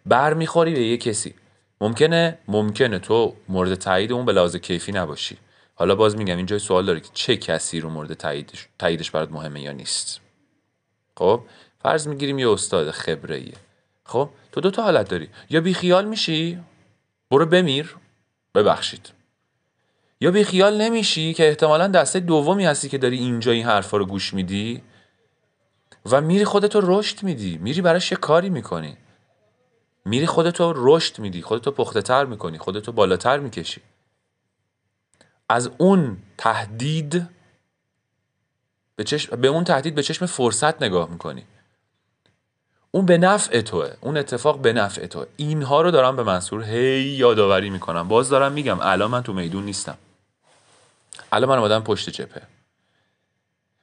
بر 0.06 0.34
می‌خوری 0.34 0.74
به 0.74 0.84
یه 0.84 0.98
کسی. 0.98 1.36
ممکنه 1.82 2.38
ممکنه 2.48 3.00
تو 3.00 3.36
مورد 3.50 3.76
تایید 3.76 4.12
اون 4.12 4.26
به 4.26 4.34
لحاظ 4.34 4.56
کیفی 4.56 4.92
نباشی. 4.92 5.38
حالا 5.76 5.96
باز 5.96 6.18
میگم 6.18 6.38
اینجا 6.38 6.60
سوال 6.60 6.86
داره 6.86 7.00
که 7.00 7.10
چه 7.14 7.38
کسی 7.38 7.80
رو 7.80 7.90
مورد 7.90 8.14
تاییدش 8.14 8.68
تاییدش 8.80 9.12
برات 9.12 9.32
مهمه 9.32 9.62
یا 9.62 9.72
نیست. 9.72 10.20
خب؟ 11.18 11.42
فرض 11.82 12.08
می‌گیریم 12.08 12.40
یه 12.40 12.50
استاد 12.50 12.92
خبره 12.92 13.44
خب؟ 14.06 14.30
تو 14.52 14.62
دو 14.62 14.72
تا 14.72 14.84
حالت 14.84 15.10
داری. 15.10 15.30
یا 15.50 15.62
بی 15.62 15.74
خیال 15.74 16.06
میشی؟ 16.06 16.60
برو 17.32 17.46
بمیر. 17.46 17.96
ببخشید. 18.56 19.12
یا 20.22 20.32
بی 20.32 20.44
خیال 20.44 20.82
نمیشی 20.82 21.34
که 21.34 21.48
احتمالا 21.48 21.88
دسته 21.88 22.20
دومی 22.20 22.66
هستی 22.66 22.90
که 22.90 22.98
داری 22.98 23.18
اینجا 23.18 23.52
این 23.52 23.66
حرفا 23.66 23.98
رو 23.98 24.06
گوش 24.06 24.34
میدی؟ 24.34 24.84
و 26.06 26.22
میری 26.22 26.46
خودتو 26.46 26.82
رشد 26.84 27.24
میدی. 27.24 27.58
میری 27.58 27.82
براش 27.82 28.12
یه 28.12 28.18
کاری 28.18 28.50
می‌کنی. 28.50 28.98
میری 30.06 30.26
خودتو 30.26 30.74
رشد 30.76 31.20
میدی. 31.20 31.42
خودتو 31.42 31.72
پخته 31.72 32.02
تر 32.02 32.26
می‌کنی. 32.26 32.58
خودتو 32.58 32.92
بالاتر 32.92 33.40
می‌کشی. 33.40 33.82
از 35.50 35.70
اون 35.78 36.18
تهدید 36.38 37.30
به, 38.96 39.06
به 39.38 39.48
اون 39.48 39.64
تهدید 39.64 39.96
به 39.96 40.04
چشم 40.04 40.26
فرصت 40.26 40.84
نگاه 40.84 41.10
می‌کنی. 41.10 41.46
اون 42.92 43.06
به 43.06 43.18
نفع 43.18 43.62
توه. 43.62 43.92
اون 44.02 44.18
اتفاق 44.18 44.62
به 44.62 44.74
نفع 44.74 45.06
توه. 45.06 45.26
اینها 45.38 45.82
رو 45.82 45.92
دارم 45.92 46.16
به 46.16 46.24
منصور 46.24 46.64
هی 46.64 47.02
یادآوری 47.02 47.70
می‌کنم. 47.70 48.08
باز 48.08 48.30
دارم 48.30 48.52
میگم 48.52 48.78
الان 48.82 49.12
من 49.12 49.24
تو 49.24 49.34
میدون 49.34 49.64
نیستم. 49.64 49.98
الان 51.32 51.50
من 51.50 51.58
اومدم 51.58 51.84
پشت 51.84 52.10
جبهه. 52.10 52.42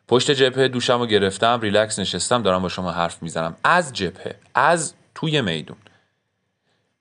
پشت 0.09 0.31
جبهه 0.31 0.69
دوشم 0.69 0.99
رو 0.99 1.07
گرفتم 1.07 1.61
ریلکس 1.61 1.99
نشستم 1.99 2.43
دارم 2.43 2.63
با 2.63 2.69
شما 2.69 2.91
حرف 2.91 3.23
می‌زنم. 3.23 3.57
از 3.65 3.93
جبهه 3.93 4.35
از 4.55 4.95
توی 5.15 5.41
میدون. 5.41 5.77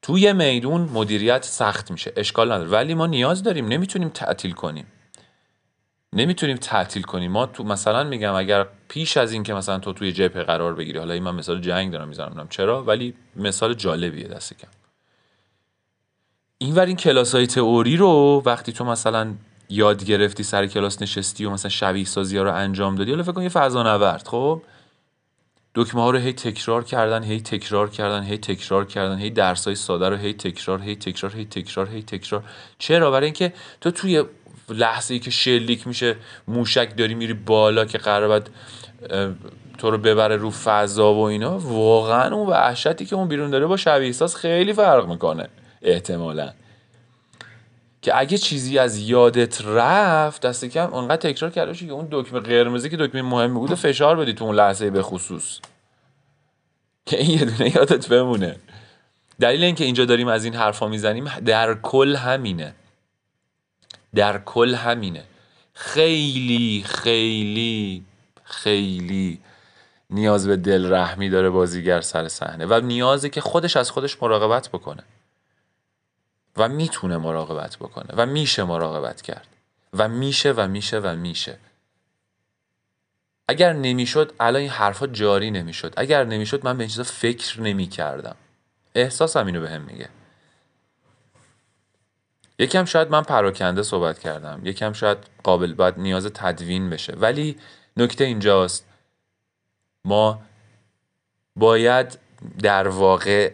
توی 0.01 0.33
میدون 0.33 0.81
مدیریت 0.81 1.45
سخت 1.45 1.91
میشه. 1.91 2.13
اشکال 2.15 2.51
نداره. 2.51 2.69
ولی 2.69 2.93
ما 2.93 3.07
نیاز 3.07 3.43
داریم. 3.43 3.67
نمی‌تونیم 3.67 4.09
تعطیل 4.09 4.51
کنیم. 4.51 4.87
نمی‌تونیم 6.15 6.57
تعطیل 6.57 7.03
کنیم. 7.03 7.31
ما 7.31 7.45
تو 7.45 7.63
مثلا 7.63 8.03
میگم 8.03 8.33
اگر 8.33 8.67
پیش 8.87 9.17
از 9.17 9.31
این 9.33 9.43
که 9.43 9.53
مثلا 9.53 9.79
تو 9.79 9.93
توی 9.93 10.11
جبهه 10.11 10.43
قرار 10.43 10.73
بگیری 10.73 10.99
حالا 10.99 11.13
این 11.13 11.23
من 11.23 11.35
مثال 11.35 11.61
جنگ 11.61 11.91
دارم 11.91 12.07
می‌زنم 12.07 12.47
چرا 12.49 12.83
ولی 12.83 13.13
مثال 13.35 13.73
جالبیه 13.73 14.27
دست 14.27 14.57
کم. 14.57 14.67
این 16.57 16.75
ور 16.75 16.85
این 16.85 16.95
کلاس 16.95 17.35
های 17.35 17.47
تئوری 17.47 17.97
رو 17.97 18.43
وقتی 18.45 18.71
تو 18.71 18.85
مثلا 18.85 19.33
یاد 19.69 20.03
گرفتی 20.03 20.43
سر 20.43 20.67
کلاس 20.67 21.01
نشستی 21.01 21.45
و 21.45 21.49
مثلا 21.49 21.69
شبیه 21.69 22.05
سازی 22.05 22.37
ها 22.37 22.43
رو 22.43 22.53
انجام 22.53 22.95
دادی 22.95 23.11
حالا 23.11 23.23
فکر 23.23 23.31
کن 23.31 23.41
یه 23.41 23.49
فضا 23.49 23.83
نورد 23.83 24.27
خب؟ 24.27 24.61
دکمه 25.75 26.01
ها 26.01 26.09
رو 26.09 26.17
هی 26.17 26.33
تکرار 26.33 26.83
کردن 26.83 27.23
هی 27.23 27.41
تکرار 27.41 27.89
کردن 27.89 28.23
هی 28.23 28.37
تکرار 28.37 28.85
کردن 28.85 29.17
هی 29.17 29.29
درس 29.29 29.65
های 29.65 29.75
ساده 29.75 30.09
رو 30.09 30.15
هی 30.15 30.33
تکرار 30.33 30.81
هی 30.81 30.95
تکرار 30.95 31.35
هی 31.35 31.45
تکرار 31.45 31.89
هی 31.89 32.03
تکرار. 32.03 32.43
چرا؟ 32.79 33.11
برای 33.11 33.25
اینکه 33.25 33.53
تو 33.81 33.91
توی 33.91 34.23
لحظه 34.69 35.13
ای 35.13 35.19
که 35.19 35.31
شلیک 35.31 35.87
میشه 35.87 36.15
موشک 36.47 36.97
داری 36.97 37.13
میری 37.13 37.33
بالا 37.33 37.85
که 37.85 37.97
قرار 37.97 38.27
بعد 38.29 38.49
تو 39.77 39.91
رو 39.91 39.97
ببره 39.97 40.35
رو 40.35 40.51
فضا 40.51 41.13
و 41.13 41.19
اینا. 41.19 41.59
واقعا 41.59 42.35
اون 42.35 42.47
وحشتی 42.47 43.05
که 43.05 43.15
اون 43.15 43.27
بیرون 43.27 43.49
داره 43.49 43.65
با 43.65 43.77
شبیه 43.77 44.11
ساز 44.11 44.35
خیلی 44.35 44.73
فرق 44.73 45.07
می‌کنه 45.07 45.49
احتمالا. 45.81 46.53
که 48.01 48.19
اگه 48.19 48.37
چیزی 48.37 48.79
از 48.79 48.97
یادت 48.97 49.61
رفت 49.65 50.41
دست 50.41 50.65
کم 50.65 50.93
اونقدر 50.93 51.31
تکرار 51.31 51.51
کرده 51.51 51.73
که 51.73 51.91
اون 51.91 52.07
دکمه 52.11 52.39
قرمزی 52.39 52.89
که 52.89 52.97
دکمه 52.97 53.21
مهمی 53.21 53.53
بوده 53.53 53.75
فشار 53.75 54.15
بدی 54.15 54.33
تو 54.33 54.45
اون 54.45 54.55
لحظه 54.55 54.89
به 54.89 55.01
خصوص. 55.01 55.59
که 57.05 57.19
این 57.19 57.39
یه 57.39 57.45
دونه 57.45 57.75
یادت 57.75 58.07
بمونه. 58.07 58.55
دلیل 59.39 59.63
اینکه 59.63 59.83
اینجا 59.83 60.05
داریم 60.05 60.27
از 60.27 60.45
این 60.45 60.53
حرفا 60.53 60.87
می‌زنیم 60.87 61.25
در 61.45 61.73
کل 61.73 62.15
همینه. 62.15 62.75
در 64.15 64.37
کل 64.37 64.75
همینه. 64.75 65.23
خیلی 65.73 66.83
خیلی 66.87 68.05
خیلی 68.43 69.39
نیاز 70.09 70.47
به 70.47 70.55
دل 70.55 70.93
رحمی 70.93 71.29
داره 71.29 71.49
بازیگر 71.49 72.01
سر 72.01 72.27
صحنه 72.27 72.65
و 72.65 72.81
نیازه 72.83 73.29
که 73.29 73.41
خودش 73.41 73.77
از 73.77 73.91
خودش 73.91 74.23
مراقبت 74.23 74.69
بکنه. 74.69 75.03
و 76.57 76.69
می‌تونه 76.69 77.17
مراقبت 77.17 77.75
بکنه 77.75 78.09
و 78.13 78.25
میشه 78.25 78.63
مراقبت 78.63 79.21
کرد. 79.21 79.47
و 79.93 80.07
میشه 80.07 80.51
و 80.51 80.67
میشه 80.67 80.99
و 80.99 81.15
میشه. 81.15 81.57
اگر 83.47 83.73
نمی‌شد 83.73 84.33
الان 84.39 84.61
این 84.61 84.69
حرفا 84.69 85.07
جاری 85.07 85.51
نمی‌شد. 85.51 85.93
اگر 85.97 86.23
نمی‌شد 86.23 86.65
من 86.65 86.77
به 86.77 86.83
این 86.83 86.89
چیزا 86.89 87.03
فکر 87.03 87.61
نمی‌کردم. 87.61 88.35
احساسم 88.95 89.45
اینو 89.45 89.61
بهم 89.61 89.81
میگه. 89.81 90.09
یکم 92.59 92.85
شاید 92.85 93.09
من 93.11 93.21
پراکنده 93.21 93.83
صحبت 93.83 94.19
کردم. 94.19 94.61
یکم 94.63 94.93
شاید 94.93 95.17
قابل 95.43 95.73
باید 95.73 95.99
نیاز 95.99 96.25
تدوین 96.25 96.89
بشه. 96.89 97.13
ولی 97.13 97.57
نکته 97.97 98.23
اینجاست. 98.23 98.85
ما 100.05 100.41
باید 101.55 102.19
در 102.61 102.87
واقع 102.87 103.51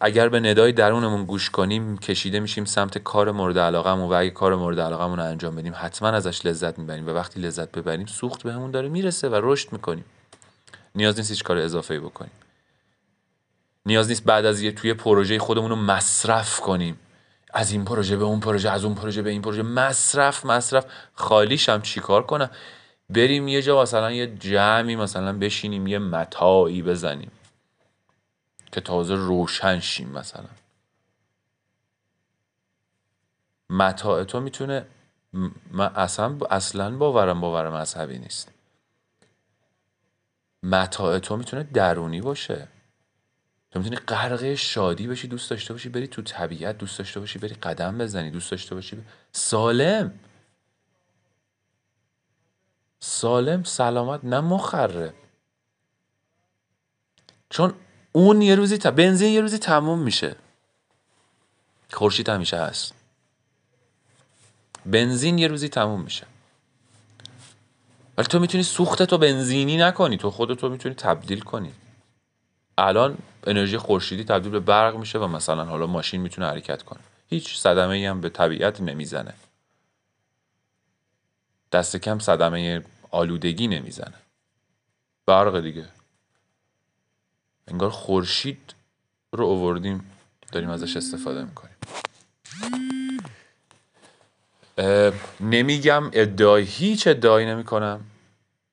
اگر 0.00 0.28
به 0.28 0.40
ندای 0.40 0.72
درونمون 0.72 1.24
گوش 1.24 1.50
کنیم 1.50 1.98
کشیده 1.98 2.40
میشیم 2.40 2.64
سمت 2.64 2.98
کار 2.98 3.30
مورد 3.30 3.58
علاقمون 3.58 4.08
و 4.08 4.12
اگه 4.12 4.30
کار 4.30 4.54
مورد 4.56 4.80
علاقمون 4.80 5.18
رو 5.18 5.24
انجام 5.24 5.56
بدیم 5.56 5.72
حتما 5.76 6.08
ازش 6.08 6.46
لذت 6.46 6.78
می‌بریم 6.78 7.06
و 7.06 7.10
وقتی 7.10 7.40
لذت 7.40 7.72
ببریم 7.72 8.06
سوخت 8.06 8.42
بهمون 8.42 8.70
داره 8.70 8.88
می‌رسه 8.88 9.28
و 9.28 9.40
رشد 9.42 9.72
می‌کنیم. 9.72 10.04
نیاز 10.94 11.18
نیست 11.18 11.30
هیچ 11.30 11.44
کار 11.44 11.58
اضافه 11.58 12.00
بکنیم. 12.00 12.32
نیاز 13.86 14.08
نیست 14.08 14.24
بعد 14.24 14.44
از 14.44 14.62
یه 14.62 14.72
توی 14.72 14.94
پروژه 14.94 15.38
خودمون 15.38 15.70
رو 15.70 15.76
مصرف 15.76 16.60
کنیم. 16.60 16.98
از 17.52 17.72
این 17.72 17.84
پروژه 17.84 18.16
به 18.16 18.24
اون 18.24 18.40
پروژه 18.40 18.70
از 18.70 18.84
اون 18.84 18.94
پروژه 18.94 19.22
به 19.22 19.30
این 19.30 19.42
پروژه. 19.42 19.62
مصرف 19.62 20.46
مصرف. 20.46 20.86
خالیشم 21.14 21.80
چیکار 21.80 22.26
کنم؟ 22.26 22.50
بریم 23.10 23.48
یه 23.48 23.62
جا 23.62 23.82
مثلا 23.82 24.12
یه 24.12 24.26
جمعی 24.26 24.96
مثلا 24.96 25.38
بشینیم 25.38 25.86
یه 25.86 25.98
متاعی 25.98 26.82
بزنیم 26.82 27.30
که 28.72 28.80
تازه 28.80 29.14
روشن 29.14 29.80
شیم 29.80 30.08
مثلا. 30.08 30.48
متاع 33.70 34.24
تو 34.24 34.40
می‌تونه 34.40 34.86
من 35.70 35.94
اصلا 35.94 36.38
اصلا 36.50 36.96
باورم 36.96 37.40
باور 37.40 37.70
مذهبی 37.80 38.18
نیست. 38.18 38.52
متاع 40.62 41.18
تو 41.18 41.36
می‌تونه 41.36 41.62
درونی 41.62 42.20
باشه. 42.20 42.68
تو 43.70 43.78
می‌تونی 43.78 43.96
غرق 43.96 44.54
شادی 44.54 45.06
بشی 45.06 45.28
دوست 45.28 45.50
داشته 45.50 45.72
باشی 45.74 45.88
بری 45.88 46.06
تو 46.06 46.22
طبیعت 46.22 46.78
دوست 46.78 46.98
داشته 46.98 47.20
باشی 47.20 47.38
بری 47.38 47.54
قدم 47.54 47.98
بزنی 47.98 48.30
دوست 48.30 48.50
داشته 48.50 48.74
باشی 48.74 48.96
ب... 48.96 49.00
سالم. 49.32 50.20
سالم 53.00 53.62
سلامت 53.62 54.24
نه 54.24 54.40
مخرب 54.40 55.14
چون 57.50 57.74
اون 58.12 58.42
یه 58.42 58.54
روزی 58.54 58.78
تا 58.78 58.90
بنزین 58.90 59.32
یه 59.32 59.40
روزی 59.40 59.58
تموم 59.58 59.98
میشه. 59.98 60.36
خورشید 61.92 62.28
همیشه 62.28 62.56
هست. 62.56 62.94
بنزین 64.86 65.38
یه 65.38 65.48
روزی 65.48 65.68
تموم 65.68 66.02
میشه. 66.02 66.26
ولی 68.18 68.26
تو 68.26 68.38
می‌تونی 68.38 68.62
سوختتو 68.62 69.18
بنزینی 69.18 69.76
نکنی 69.76 70.16
تو 70.16 70.30
خودتو 70.30 70.68
می‌تونی 70.68 70.94
تبدیل 70.94 71.40
کنی. 71.40 71.72
الان 72.78 73.18
انرژی 73.46 73.78
خورشیدی 73.78 74.24
تبدیل 74.24 74.52
به 74.52 74.60
برق 74.60 74.96
میشه 74.96 75.18
و 75.18 75.26
مثلا 75.26 75.64
حالا 75.64 75.86
ماشین 75.86 76.20
می‌تونه 76.20 76.46
حرکت 76.46 76.82
کنه. 76.82 77.00
هیچ 77.28 77.58
صدمه 77.58 77.94
ای 77.94 78.06
هم 78.06 78.20
به 78.20 78.28
طبیعت 78.28 78.80
نمی‌زنه. 78.80 79.34
دست 81.72 81.96
کم 81.96 82.18
صدمه 82.18 82.84
آلودگی 83.10 83.68
نمی‌زنه. 83.68 84.14
برق 85.26 85.60
دیگه. 85.60 85.88
انگار 87.68 87.90
خورشید 87.90 88.74
رو 89.32 89.44
اووردیم 89.44 90.10
داریم 90.52 90.70
ازش 90.70 90.96
استفاده 90.96 91.44
می‌کنیم. 91.44 91.76
نمیگم 95.40 96.10
ادعای 96.12 96.64
هیچ 96.64 97.06
ادعایی 97.06 97.46
نمی‌کنم. 97.46 98.00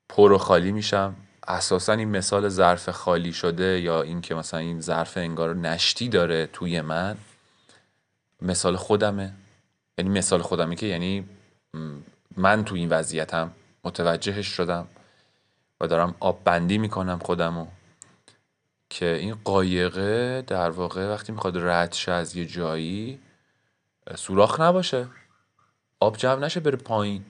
پر 0.10 0.32
و 0.32 0.38
خالی 0.38 0.72
میشم. 0.72 1.16
اساسا 1.48 1.94
این 1.94 2.10
مثال 2.10 2.50
ظرف 2.50 2.90
خالی 2.90 3.34
شده 3.34 3.82
یا 3.82 4.02
اینکه 4.02 4.36
مثلا 4.36 4.60
این 4.60 4.82
ظرف 4.82 5.18
انگار 5.18 5.56
نشتی 5.56 6.10
داره 6.10 6.48
توی 6.54 6.82
من 6.82 7.18
مثال 8.42 8.76
خودمه. 8.76 9.34
یعنی 9.98 10.20
مثال 10.20 10.42
خودمه 10.42 10.76
که 10.76 10.86
یعنی 10.86 11.30
من 12.38 12.66
تو 12.66 12.76
این 12.76 12.90
وضعیتم 12.90 13.52
متوجهش 13.84 14.48
شدم 14.48 14.88
و 15.82 15.88
دارم 15.88 16.16
آب 16.20 16.44
بندی 16.44 16.78
می‌کنم 16.78 17.20
خودمو. 17.20 17.68
که 18.90 19.06
این 19.06 19.36
قایقه 19.44 20.44
در 20.48 20.70
واقع 20.70 21.14
وقتی 21.14 21.32
می‌خواد 21.32 21.58
رد 21.58 21.94
شه 21.94 22.12
از 22.12 22.36
یه 22.36 22.46
جایی 22.46 23.20
سوراخ 24.16 24.60
نباشه. 24.60 25.08
آب 26.00 26.18
جمع 26.18 26.46
نشه 26.46 26.60
بره 26.60 26.78
پایین. 26.78 27.26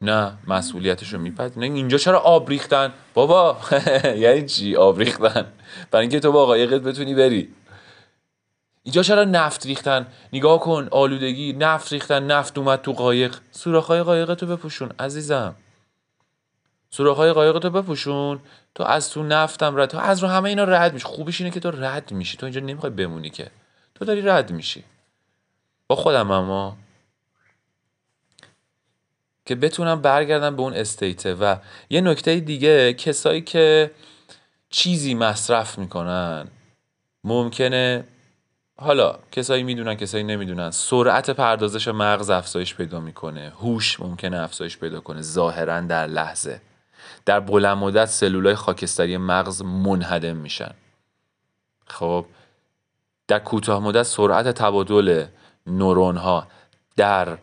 نه 0.00 0.38
مسئولیتش 0.46 1.12
رو 1.14 1.20
اینجا 1.60 1.98
چرا 1.98 2.18
آب 2.18 2.48
ریختن؟ 2.48 2.92
بابا 3.14 3.56
یعنی 4.16 4.46
چی 4.46 4.76
آب 4.76 4.98
ریختن؟ 4.98 5.46
برای 5.90 6.02
اینکه 6.02 6.20
تو 6.20 6.32
با 6.32 6.46
قایقت 6.46 6.80
بتونی 6.80 7.14
بری. 7.14 7.54
اینجا 8.82 9.02
چرا 9.02 9.24
نفت 9.24 9.66
ریختن؟ 9.66 10.06
نگاه 10.32 10.60
کن 10.60 10.88
آلودگی 10.90 11.52
نفت 11.52 11.92
ریختن 11.92 12.26
نفت 12.26 12.58
اومد 12.58 12.82
تو 12.82 12.92
قایق. 12.92 13.36
سوراخ‌های 13.50 14.02
قایقتو 14.02 14.46
بپوشون 14.46 14.90
عزیزم. 14.98 15.54
سوراخ‌های 16.90 17.32
قایقتو 17.32 17.70
بپوشون. 17.70 18.40
تو 18.74 18.84
از 18.84 19.10
تو 19.10 19.22
نفتم 19.22 19.76
رد 19.76 19.88
تو 19.88 19.98
از 19.98 20.22
رو 20.22 20.28
همه 20.28 20.48
اینا 20.48 20.64
رد 20.64 20.92
میشی. 20.92 21.06
خوبیش 21.06 21.40
اینه 21.40 21.52
که 21.52 21.60
تو 21.60 21.70
رد 21.70 22.12
میشی. 22.12 22.36
تو 22.36 22.46
اینجا 22.46 22.60
نمی‌خوای 22.60 22.92
بمونی 22.92 23.30
که. 23.30 23.50
تو 23.94 24.04
داری 24.04 24.22
رد 24.22 24.52
میشی. 24.52 24.84
با 25.86 25.96
خودم 25.96 26.30
اما 26.30 26.76
که 29.50 29.56
بتونم 29.56 30.02
برگردم 30.02 30.56
به 30.56 30.62
اون 30.62 30.74
استیته 30.74 31.34
و 31.34 31.56
یه 31.90 32.00
نکته 32.00 32.40
دیگه 32.40 32.94
کسایی 32.94 33.40
که 33.40 33.90
چیزی 34.68 35.14
مصرف 35.14 35.78
می‌کنن 35.78 36.48
ممکنه 37.24 38.04
حالا 38.76 39.18
کسایی 39.32 39.62
می‌دونن 39.62 39.94
کسایی 39.94 40.24
نمی‌دونن. 40.24 40.70
سرعت 40.70 41.30
پردازش 41.30 41.88
مغز 41.88 42.30
افزایش 42.30 42.74
پیدا 42.74 43.00
می‌کنه. 43.00 43.52
هوش 43.60 44.00
ممکنه 44.00 44.36
افزایش 44.36 44.78
پیدا 44.78 45.00
کنه 45.00 45.22
ظاهرا 45.22 45.80
در 45.80 46.06
لحظه. 46.06 46.60
در 47.26 47.40
بلند 47.40 47.76
مدت 47.76 48.06
سلولای 48.06 48.54
خاکستری 48.54 49.16
مغز 49.16 49.62
منهدم 49.62 50.36
میشن. 50.36 50.74
خب 51.86 52.26
در 53.28 53.38
کوتاه 53.38 53.82
مدت 53.82 54.02
سرعت 54.02 54.48
تبادل 54.48 55.24
نورون 55.66 56.16
ها 56.16 56.46
در 56.96 57.38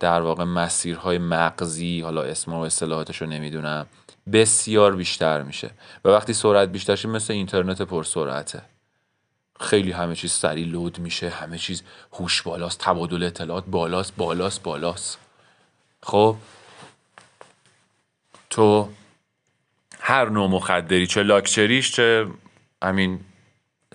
در 0.00 0.20
واقع 0.20 0.44
مسیرهای 0.44 1.18
مغزی 1.18 2.00
حالا 2.00 2.22
اسم 2.22 2.52
و 2.52 2.60
اصطلاحاتش 2.60 3.22
رو 3.22 3.26
نمی‌دونم 3.26 3.86
بسیار 4.32 4.96
بیشتر 4.96 5.42
میشه. 5.42 5.70
و 6.04 6.08
وقتی 6.08 6.32
سرعت 6.32 6.68
بیشتر 6.68 6.96
شه 6.96 7.08
مثل 7.08 7.32
اینترنت 7.32 7.82
پر 7.82 8.04
سرعته 8.04 8.62
خیلی 9.60 9.92
همه 9.92 10.14
چیز 10.14 10.32
سریع 10.32 10.66
لود 10.66 10.98
میشه 10.98 11.28
همه 11.28 11.58
چیز 11.58 11.82
هوش 12.12 12.42
بالاست 12.42 12.78
تبادل 12.80 13.22
اطلاعات 13.22 13.64
بالاست 13.66 14.16
بالاست 14.16 14.62
بالاست. 14.62 15.18
خب؟ 16.02 16.36
تو 18.50 18.88
هر 20.00 20.28
نوع 20.28 20.48
مخدری 20.48 21.06
چه 21.06 21.22
لاکچریش 21.22 21.92
چه 21.92 22.26
همین 22.82 23.20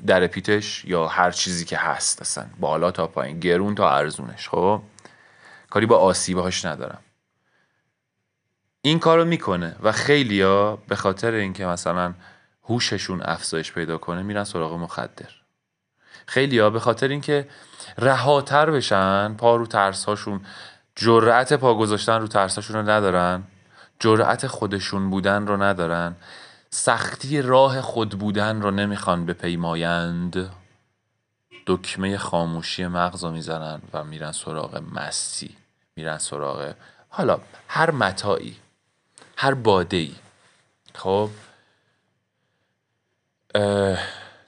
در 0.08 0.27
پیتش 0.27 0.86
یا 0.86 1.08
هر 1.08 1.32
چیزی 1.32 1.65
که 1.65 1.77
هست 1.77 2.21
اصلا 2.21 2.45
بالا 2.60 2.91
تا 2.91 3.08
پایین 3.08 3.39
گرون 3.39 3.75
تا 3.75 3.89
ارزونش 3.89 4.49
خب؟ 4.49 4.82
کاری 5.69 5.86
با 5.86 5.97
آسیبهاش 5.97 6.65
ندارم. 6.65 6.99
این 8.82 8.99
کارو 8.99 9.25
می‌کنه 9.25 9.75
و 9.84 9.91
خیلیا 9.91 10.75
به 10.75 10.95
خاطر 10.95 11.32
اینکه 11.32 11.65
مثلا 11.65 12.13
هوششون 12.63 13.21
افزایش 13.21 13.71
پیدا 13.71 13.97
کنه 13.97 14.23
میرن 14.23 14.43
سراغ 14.43 14.73
مخدر. 14.73 15.30
خیلیا 16.25 16.69
به 16.69 16.80
خاطر 16.80 17.08
اینکه 17.08 17.47
رهاتر 17.97 18.71
بشن 18.71 19.34
پا 19.34 19.56
رو 19.56 19.65
ترس 19.65 20.06
هاشون 20.06 20.41
جرأت 20.95 21.53
پا 21.53 21.75
گذاشتن 21.75 22.21
رو 22.21 22.27
ترس 22.27 22.56
هاشون 22.56 22.75
رو 22.75 22.89
ندارن 22.89 23.43
جرأت 23.99 24.47
خودشون 24.47 25.10
بودن 25.10 25.47
رو 25.47 25.63
ندارن 25.63 26.15
سختی 26.69 27.41
راه 27.41 27.82
خود 27.82 28.10
بودن 28.10 28.62
رو 28.62 28.71
نمی‌خوان 28.71 29.25
بپیمایند. 29.25 30.49
دکمه 31.67 32.17
خاموشی 32.17 32.88
مغز 32.88 33.23
رو 33.23 33.32
می‌زنن 33.32 33.82
و 33.93 34.03
میرن 34.03 34.32
سراغ 34.32 34.84
مستی 34.91 35.58
میرن 35.95 36.17
سراغ 36.17 36.73
حالا 37.10 37.39
هر 37.67 37.91
متایی 37.91 38.58
هر 39.38 39.53
باده 39.53 39.97
ای 39.97 40.15
خب 40.95 41.30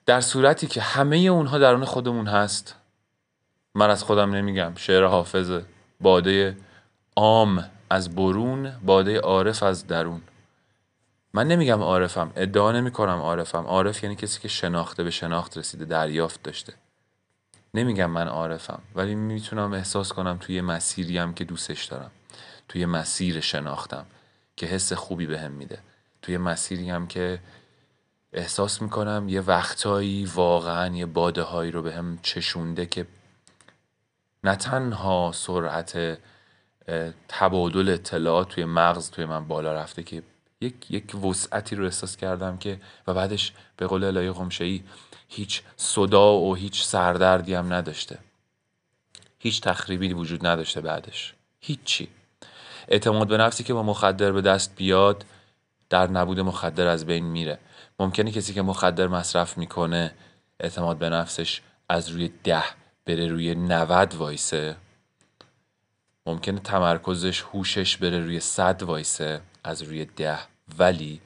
در 0.05 0.21
صورتی 0.21 0.67
که 0.67 0.82
همه 0.82 1.17
اونها 1.17 1.58
درون 1.58 1.86
خودمون 1.86 2.27
هست 2.27 2.75
من 3.75 3.89
از 3.89 4.03
خودم 4.03 4.36
نمیگم 4.36 4.71
شعر 4.75 5.05
حافظه 5.05 5.65
باده 6.01 6.58
عام 7.15 7.69
از 7.89 8.15
برون 8.15 8.71
باده 8.86 9.19
عارف 9.19 9.63
از 9.63 9.88
درون. 9.88 10.21
من 11.34 11.47
نمیگم 11.47 11.82
عارفم 11.82 12.32
ادعا 12.36 12.71
نمی 12.71 12.91
کنم 12.91 13.17
عارفم. 13.17 13.63
عارف 13.63 14.03
یعنی 14.03 14.15
کسی 14.15 14.39
که 14.39 14.47
شناخته 14.47 15.03
به 15.03 15.12
شناخت 15.12 15.58
رسیده 15.58 15.86
دریافت 15.86 16.43
داشته. 16.43 16.73
نمیگم 17.73 18.12
من 18.12 18.27
عارفم 18.27 18.82
ولی 18.95 19.15
می‌تونم 19.15 19.73
احساس 19.73 20.13
کنم 20.13 20.38
توی 20.41 20.62
مسیریم 20.62 21.34
که 21.34 21.43
دوستش 21.43 21.86
دارم. 21.86 22.12
توی 22.67 22.86
مسیر 22.86 23.39
شناختم 23.39 24.05
که 24.55 24.65
حس 24.65 24.93
خوبی 24.93 25.25
بهم 25.25 25.45
هم 25.45 25.51
میده. 25.51 25.79
توی 26.21 26.38
مسیری 26.38 26.89
هم 26.89 27.08
که 27.08 27.39
احساس 28.34 28.82
می‌کنم 28.82 29.25
یه 29.29 29.41
وقتایی 29.41 30.25
واقعا 30.25 30.95
یه 30.95 31.05
باده 31.05 31.41
هایی 31.41 31.71
رو 31.71 31.82
به 31.82 31.93
هم 31.93 32.19
چشونده 32.21 32.86
که 32.86 33.05
نه 34.43 34.55
تنها 34.55 35.32
سرعت 35.34 36.19
تبادل 37.27 37.89
اطلاعات 37.89 38.49
توی 38.49 38.65
مغز 38.65 39.12
توی 39.12 39.25
من 39.25 39.47
بالا 39.47 39.73
رفته 39.73 40.03
که 40.03 40.23
یک 40.62 40.91
یک 40.91 41.15
وسعتی 41.15 41.75
رو 41.75 41.86
احساس 41.86 42.17
کردم 42.17 42.58
که 42.58 42.79
و 43.08 43.13
بعدش 43.13 43.53
به 43.77 43.88
قول 43.88 44.03
الهی 44.03 44.32
قمشه 44.32 44.79
هیچ 45.29 45.61
صدا 45.77 46.33
و 46.33 46.55
هیچ 46.55 46.83
سردردی 46.83 47.53
هم 47.53 47.73
نداشته. 47.73 48.19
هیچ 49.39 49.61
تخریبی 49.61 50.13
وجود 50.13 50.47
نداشته 50.47 50.81
بعدش. 50.81 51.33
هیچی. 51.59 52.07
اعتماد 52.87 53.27
به 53.27 53.37
نفسی 53.37 53.63
که 53.63 53.73
با 53.73 53.83
مخدر 53.83 54.31
به 54.31 54.41
دست 54.41 54.75
بیاد 54.75 55.25
در 55.89 56.07
نبود 56.07 56.39
مخدر 56.39 56.87
از 56.87 57.05
بین 57.05 57.25
میره. 57.25 57.59
ممکنه 57.99 58.31
کسی 58.31 58.53
که 58.53 58.61
مخدر 58.61 59.07
مصرف 59.07 59.57
می‌کنه 59.57 60.13
اعتماد 60.59 60.97
به 60.97 61.09
نفسش 61.09 61.61
از 61.89 62.09
روی 62.09 62.31
ده 62.43 62.63
بره 63.05 63.27
روی 63.27 63.55
90 63.55 64.15
وایسه. 64.15 64.75
ممکنه 66.25 66.59
تمرکزش 66.59 67.41
هوشش 67.41 67.97
بره 67.97 68.19
روی 68.19 68.39
صد 68.39 68.83
وایسه 68.83 69.41
از 69.63 69.81
روی 69.81 70.05
ده. 70.05 70.39
ولی 70.77 71.21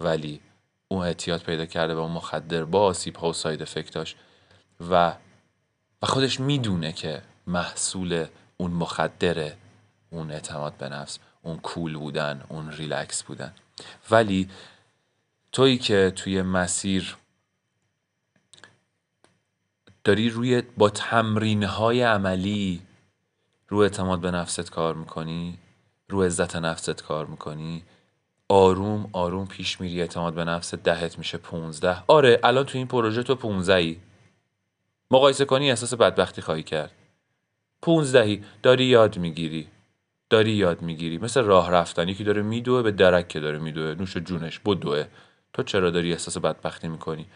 ولی 0.00 0.40
اون 0.88 1.06
اعتیاد 1.06 1.42
پیدا 1.42 1.66
کرده 1.66 1.94
به 1.94 2.00
اون 2.00 2.12
مخدر 2.12 2.64
با 2.64 2.80
آسیب 2.80 3.16
ها 3.16 3.28
و 3.30 3.32
side 3.32 3.62
effect 3.62 4.03
اش 4.03 4.16
و 4.90 5.14
و 6.02 6.06
خودش 6.06 6.40
می‌دونه 6.40 6.92
که 6.92 7.22
محصول 7.46 8.26
اون 8.56 8.70
مخدره 8.70 9.56
اون 10.10 10.30
اعتماد 10.30 10.76
به 10.76 10.88
نفس 10.88 11.18
اون 11.42 11.58
cool 11.58 11.96
بودن 11.96 12.44
اون 12.48 12.72
ریلکس 12.72 13.22
بودن. 13.22 13.54
ولی 14.10 14.48
تویی 15.52 15.78
که 15.78 16.12
توی 16.16 16.42
مسیر 16.42 17.16
داری 20.04 20.30
روی 20.30 20.62
با 20.62 20.90
تمرین 20.90 21.64
های 21.64 22.02
عملی 22.02 22.82
رو 23.68 23.78
اعتماد 23.78 24.20
به 24.20 24.30
نفست 24.30 24.70
کار 24.70 24.94
می‌کنی 24.94 25.58
رو 26.08 26.22
عزت 26.22 26.56
نفست 26.56 27.02
کار 27.02 27.26
می‌کنی 27.26 27.82
آروم 28.48 29.10
آروم 29.12 29.46
پیش 29.46 29.80
میری. 29.80 30.00
اعتماد 30.00 30.34
به 30.34 30.44
نفست 30.44 30.74
دهت 30.74 31.18
میشه 31.18 31.38
پونزده. 31.38 31.96
آره 32.06 32.40
الان 32.44 32.64
تو 32.64 32.78
این 32.78 32.86
پروژه 32.86 33.22
تو 33.22 33.34
پونزده 33.34 33.74
ای 33.74 33.96
مقایسه 35.10 35.44
کنی 35.44 35.70
احساس 35.70 35.94
بدبختی 35.94 36.42
خواهی 36.42 36.62
کرد. 36.62 36.92
پونزدهی 37.82 38.44
داری 38.62 38.84
یاد 38.84 39.18
می‌گیری. 39.18 39.68
داری 40.30 40.52
یاد 40.52 40.82
می‌گیری. 40.82 41.18
مثل 41.18 41.42
راه 41.42 41.70
رفتن 41.70 42.08
یکی 42.08 42.24
داره 42.24 42.42
میدوه 42.42 42.82
به 42.82 42.90
درک 42.90 43.28
که 43.28 43.40
داره 43.40 43.58
میدوه. 43.58 43.94
نوش 43.94 44.16
جونش 44.16 44.58
بدوه. 44.58 45.04
تو 45.52 45.62
چرا 45.62 45.90
داری 45.90 46.12
احساس 46.12 46.38
بدبختی 46.38 46.88
می‌کنی؟ 46.88 47.26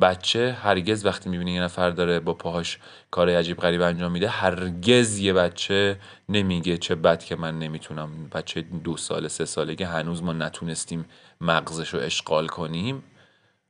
بچه 0.00 0.56
هرگز 0.62 1.06
وقتی 1.06 1.30
می‌بینی 1.30 1.52
یه 1.52 1.62
نفر 1.62 1.90
داره 1.90 2.20
با 2.20 2.34
پاهاش 2.34 2.78
کار 3.10 3.30
عجیب 3.30 3.56
غریب 3.56 3.82
انجام 3.82 4.12
میده 4.12 4.28
هرگز 4.28 5.18
یه 5.18 5.32
بچه 5.32 5.98
نمیگه 6.28 6.78
چه 6.78 6.94
بد 6.94 7.24
که 7.24 7.36
من 7.36 7.58
نمی‌تونم. 7.58 8.28
بچه 8.32 8.60
دو 8.60 8.96
سال 8.96 9.28
سه 9.28 9.44
ساله 9.44 9.74
که 9.74 9.86
هنوز 9.86 10.22
ما 10.22 10.32
نتونستیم 10.32 11.04
مغزش 11.40 11.94
رو 11.94 12.00
اشغال 12.00 12.46
کنیم. 12.46 13.02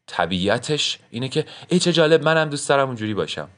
طبیعتش 0.07 0.99
اینه 1.11 1.29
که 1.29 1.45
ای 1.69 1.79
چه 1.79 1.93
جالب 1.93 2.23
منم 2.23 2.49
دوست 2.49 2.69
دارم 2.69 2.87
اونجوری 2.87 3.15
باشم. 3.15 3.49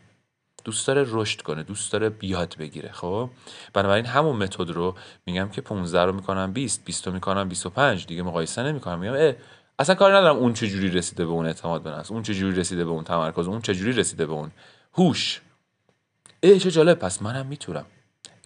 دوست 0.64 0.87
داره 0.87 1.06
رشد 1.08 1.42
کنه 1.42 1.62
دوست 1.62 1.92
داره 1.92 2.08
بیاد 2.08 2.56
بگیره 2.58 2.92
خب؟ 2.92 3.30
بنابراین 3.74 4.06
همون 4.06 4.37
متد 4.37 4.70
رو 4.70 4.94
میگم 5.26 5.48
که 5.48 5.61
15 5.61 6.04
رو 6.04 6.12
می‌کنم 6.12 6.52
20 6.52 6.85
20 6.85 7.06
رو 7.06 7.12
می‌کنم 7.12 7.48
25 7.48 8.06
دیگه 8.06 8.22
مقایسه 8.22 8.62
نمی‌کنم. 8.62 8.98
میگم 8.98 9.32
اصلا 9.78 9.94
کار 9.94 10.16
ندارم 10.16 10.37
اون 10.37 10.52
چجوری 10.52 10.90
رسیده 10.90 11.26
به 11.26 11.32
اون 11.32 11.46
اعتماد 11.46 11.82
به 11.82 11.90
نفس 11.90 12.11
اون 12.11 12.22
چجوری 12.22 12.56
رسیده 12.56 12.85
به 12.85 12.90
اون 12.90 13.04
تمرکز 13.04 13.46
اون 13.48 13.61
چجوری 13.61 13.92
رسیده 13.92 14.26
به 14.26 14.32
اون. 14.32 14.50
هوش. 14.94 15.40
ای 16.40 16.58
چه 16.58 16.70
جالب. 16.70 16.98
پس 16.98 17.22
منم 17.22 17.46
می‌تونم. 17.46 17.85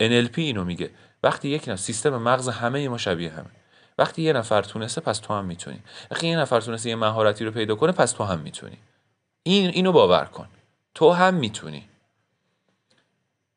NLP 0.00 0.38
اینو 0.38 0.64
میگه. 0.64 0.90
وقتی 1.22 1.48
یک 1.48 1.62
نفر 1.62 1.76
سیستم 1.76 2.16
مغز 2.16 2.48
همه 2.48 2.88
ما 2.88 2.98
شبیه 2.98 3.30
همه. 3.30 3.50
وقتی 3.98 4.22
یه 4.22 4.32
نفر 4.32 4.62
تونسته 4.62 5.00
پس 5.00 5.18
تو 5.18 5.34
هم 5.34 5.44
می‌تونی. 5.44 5.82
وقتی 6.10 6.28
یه 6.28 6.38
نفر 6.38 6.60
تونسته 6.60 6.88
یه 6.88 6.96
مهارتی 6.96 7.44
رو 7.44 7.50
پیدا 7.50 7.74
کنه 7.74 7.92
پس 7.92 8.12
تو 8.12 8.24
هم 8.24 8.38
می‌تونی. 8.38 8.78
این 9.42 9.70
اینو 9.70 9.92
باور 9.92 10.24
کن. 10.24 10.48
تو 10.94 11.10
هم 11.10 11.34
می‌تونی. 11.34 11.88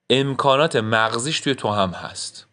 امکانات 0.10 0.75
مغزیش 0.75 1.39
توی 1.39 1.55
تو 1.55 1.69
هم 1.69 1.89
هست. 1.89 2.47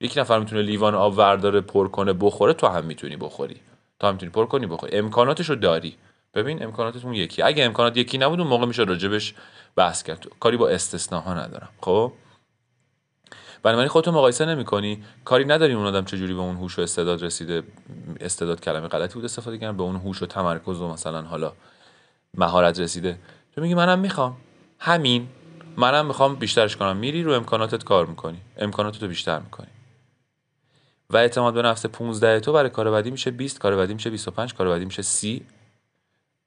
یک 0.00 0.18
نفر 0.18 0.38
می‌تونه 0.38 0.62
لیوان 0.62 0.94
آب 0.94 1.18
ورداره 1.18 1.60
پر 1.60 1.88
کنه 1.88 2.12
بخوره 2.12 2.52
تو 2.52 2.66
هم 2.66 2.84
می‌تونی 2.84 3.16
بخوری. 3.16 3.60
هم 4.04 4.12
می‌تونی 4.12 4.32
پر 4.32 4.46
کنی 4.46 4.66
بخوری 4.66 4.98
امکاناتش 4.98 5.50
رو 5.50 5.56
داری. 5.56 5.96
ببین 6.34 6.62
امکاناتت 6.62 7.04
اون 7.04 7.14
یکی. 7.14 7.42
اگه 7.42 7.64
امکانات 7.64 7.96
یکی 7.96 8.18
نبود 8.18 8.40
اون 8.40 8.48
موقع 8.48 8.66
میشه 8.66 8.82
راجبش 8.82 9.34
بحث 9.76 10.02
کرد. 10.02 10.26
کاری 10.40 10.56
با 10.56 10.68
استثناها 10.68 11.34
ندارم. 11.34 11.68
خب؟ 11.80 12.12
بنابراین 13.62 13.88
خودتو 13.88 14.12
مقایسه 14.12 14.44
نمی‌کنی. 14.44 15.04
کاری 15.24 15.44
نداری 15.44 15.72
اون 15.72 15.86
آدم 15.86 16.04
چجوری 16.04 16.34
به 16.34 16.40
اون 16.40 16.56
هوش 16.56 16.78
و 16.78 16.82
استعداد 16.82 17.24
رسیده 17.24 17.62
استعداد 18.20 18.60
کلمه 18.60 18.88
غلطی 18.88 19.14
بود 19.14 19.24
استفاده 19.24 19.58
کردن 19.58 19.76
به 19.76 19.82
اون 19.82 19.96
هوش 19.96 20.22
و 20.22 20.26
تمرکز 20.26 20.80
و 20.80 20.88
مثلا 20.88 21.22
حالا 21.22 21.52
مهارت 22.34 22.80
رسیده. 22.80 23.18
تو 23.54 23.60
میگی 23.60 23.74
منم 23.74 23.98
می‌خوام. 23.98 24.36
همین. 24.78 25.28
منم 25.76 26.06
می‌خوام 26.06 26.34
بیشترش 26.34 26.76
کنم. 26.76 26.96
میری 26.96 27.22
رو 27.22 27.32
امکاناتت 27.32 27.84
کار 27.84 28.06
می‌کنی. 28.06 28.38
امکاناتتو 28.56 29.08
بیشتر 29.08 29.38
می‌کنی. 29.38 29.68
و 31.10 31.16
اعتماد 31.16 31.54
به 31.54 31.62
نفس 31.62 31.86
15 31.86 32.40
تو 32.40 32.52
برای 32.52 32.70
کار 32.70 32.90
بعدی 32.90 33.10
میشه 33.10 33.30
20 33.30 33.58
کار 33.58 33.76
بعدی 33.76 33.94
میشه 33.94 34.10
25 34.10 34.54
کار 34.54 34.68
بعدی 34.68 34.84
میشه 34.84 35.02
30 35.02 35.46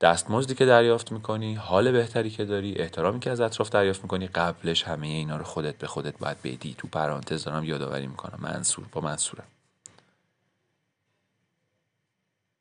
دستمزدی 0.01 0.55
که 0.55 0.65
دریافت 0.65 1.11
می‌کنی 1.11 1.55
حال 1.55 1.91
بهتری 1.91 2.29
که 2.29 2.45
داری 2.45 2.75
احترامی 2.75 3.19
که 3.19 3.31
از 3.31 3.41
اطراف 3.41 3.69
دریافت 3.69 4.03
می‌کنی 4.03 4.27
قبلش 4.27 4.83
همه 4.83 5.07
اینا 5.07 5.37
رو 5.37 5.43
خودت 5.43 5.77
به 5.77 5.87
خودت 5.87 6.17
باید 6.19 6.37
بدی. 6.43 6.75
تو 6.77 6.87
پرانتز 6.87 7.43
دارم 7.43 7.63
یادآوری 7.63 8.07
می‌کنم. 8.07 8.39
منصور 8.41 8.85
با 8.91 9.01
منصورم. 9.01 9.47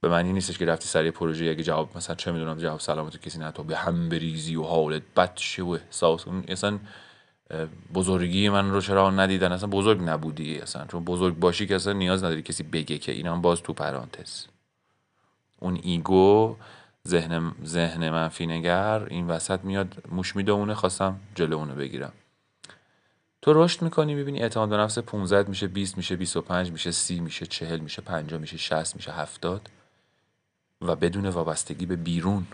به 0.01 0.09
معنی 0.09 0.33
نیستش 0.33 0.59
که 0.59 0.67
رفتی 0.67 0.89
سری 0.89 1.11
پروژه 1.11 1.45
اگه 1.45 1.63
جواب 1.63 1.97
مثلا 1.97 2.17
چه 2.17 2.33
می‌دونم 2.33 2.59
جواب 2.59 2.81
سلامت 2.81 3.23
کسی 3.23 3.39
نه 3.39 3.51
تو 3.51 3.63
به 3.63 3.77
هم 3.77 4.09
بریزی 4.09 4.57
و 4.57 4.63
حالت 4.63 5.03
بد 5.17 5.37
شه 5.37 5.63
و 5.63 5.71
احساس 5.71 6.25
اصلا 6.49 6.79
بزرگی 7.95 8.49
من 8.49 8.71
رو 8.71 8.81
چرا 8.81 9.11
ندیدن؟ 9.11 9.53
اصلا 9.53 9.69
بزرگ 9.69 10.03
نبودی 10.03 10.59
اصلا 10.59 10.87
چون 10.87 11.05
بزرگ 11.05 11.39
باشی 11.39 11.67
که 11.67 11.75
اصلا 11.75 11.93
نیاز 11.93 12.25
نداری 12.25 12.43
کسی 12.43 12.63
بگه 12.63 12.99
که 12.99 13.13
اینا 13.13 13.37
باز 13.37 13.63
تو 13.63 13.73
پرانتز. 13.73 14.45
اون 15.59 15.81
ایگو 15.83 16.57
ذهن 17.09 17.53
ذهن 17.65 18.11
منفی 18.11 18.47
نگر 18.47 19.05
این 19.11 19.27
وسط 19.27 19.61
میاد 19.65 20.03
موش 20.09 20.37
می‌دونه 20.37 20.75
خواستم 20.75 21.21
جلو 21.35 21.57
اونو 21.57 21.75
بگیرم. 21.75 22.13
تو 23.43 23.65
رشد 23.65 23.83
می‌کنی 23.83 24.15
می‌بینی 24.15 24.43
اعتماد 24.43 24.69
به 24.69 24.77
نفس 24.77 24.99
15 24.99 25.49
میشه 25.49 25.67
20 25.67 25.97
میشه 25.97 26.17
25 26.17 26.73
میشه 26.73 26.91
30 26.91 27.21
میشه 27.21 27.47
40 27.47 27.81
میشه 27.81 28.03
50 28.03 28.41
میشه 28.41 28.57
60 28.57 28.97
میشه 28.97 29.13
70 29.13 29.69
و 30.83 30.97
بدون 30.97 31.27
وابستگی 31.27 31.87
به 31.87 31.97
بیرون. 31.97 32.47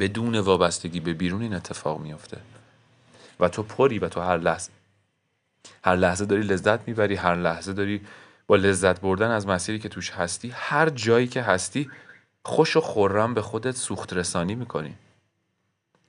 بدون 0.00 0.38
وابستگی 0.38 1.00
به 1.00 1.14
بیرون 1.14 1.42
این 1.42 1.54
اتفاق 1.54 2.00
میفته 2.00 2.36
و 3.40 3.48
تو 3.48 3.62
پری 3.62 3.98
و 3.98 4.08
تو 4.08 4.20
هر 4.20 4.38
لحظه. 4.38 4.70
هر 5.84 5.96
لحظه 5.96 6.24
داری 6.24 6.42
لذت 6.42 6.88
می‌بری 6.88 7.14
هر 7.16 7.36
لحظه 7.36 7.72
داری 7.72 8.06
با 8.46 8.56
لذت 8.56 9.00
بردن 9.00 9.30
از 9.30 9.46
مسیری 9.46 9.78
که 9.78 9.88
توش 9.88 10.10
هستی 10.10 10.52
هر 10.54 10.88
جایی 10.88 11.26
که 11.26 11.42
هستی 11.42 11.90
خوش 12.44 12.76
و 12.76 12.80
خورم 12.80 13.34
به 13.34 13.42
خودت 13.42 13.76
سوخت 13.76 14.12
رسانی 14.12 14.54
می‌کنی. 14.54 14.94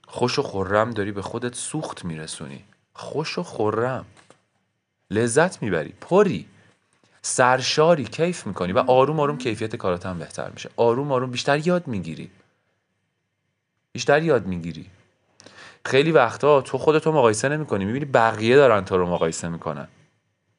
خوش 0.07 0.39
و 0.39 0.41
خورم 0.41 0.91
داری 0.91 1.11
به 1.11 1.21
خودت 1.21 1.55
سوخت 1.55 2.05
میرسونی. 2.05 2.63
خوش 2.93 3.37
و 3.37 3.43
خورم 3.43 4.05
لذت 5.11 5.61
می‌بری. 5.63 5.93
پری. 6.01 6.45
سرشاری 7.21 8.03
کیف 8.03 8.47
می‌کنی 8.47 8.71
و 8.71 8.79
آروم 8.79 9.19
آروم 9.19 9.37
کیفیت 9.37 9.75
کارات 9.75 10.07
بهتر 10.07 10.49
میشه. 10.49 10.69
آروم 10.75 11.11
آروم 11.11 11.31
بیشتر 11.31 11.67
یاد 11.67 11.87
می‌گیری. 11.87 12.31
بیشتر 13.91 14.23
یاد 14.23 14.45
می‌گیری. 14.45 14.89
خیلی 15.85 16.11
وقتا 16.11 16.61
تو 16.61 16.77
خودتو 16.77 17.11
مقایسه 17.11 17.49
نمی‌کنی. 17.49 17.85
می‌بینی 17.85 18.05
بقیه 18.05 18.55
دارن 18.55 18.85
تو 18.85 18.97
رو 18.97 19.09
مقایسه 19.09 19.47
می‌کنن. 19.47 19.87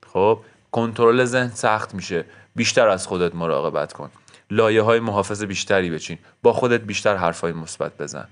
خب 0.07 0.39
کنترل 0.71 1.25
ذهن 1.25 1.51
سخت 1.51 1.95
میشه. 1.95 2.25
بیشتر 2.57 2.89
از 2.89 3.07
خودت 3.07 3.35
مراقبت 3.35 3.93
کن. 3.93 4.11
لایه 4.51 4.83
های 4.83 5.01
محافظ 5.01 5.45
بیشتری 5.45 5.91
بچین. 5.91 6.19
با 6.43 6.53
خودت 6.53 6.81
بیشتر 6.81 7.17
حرفای 7.17 7.53
مثبت 7.53 7.97
بزن. 7.97 8.29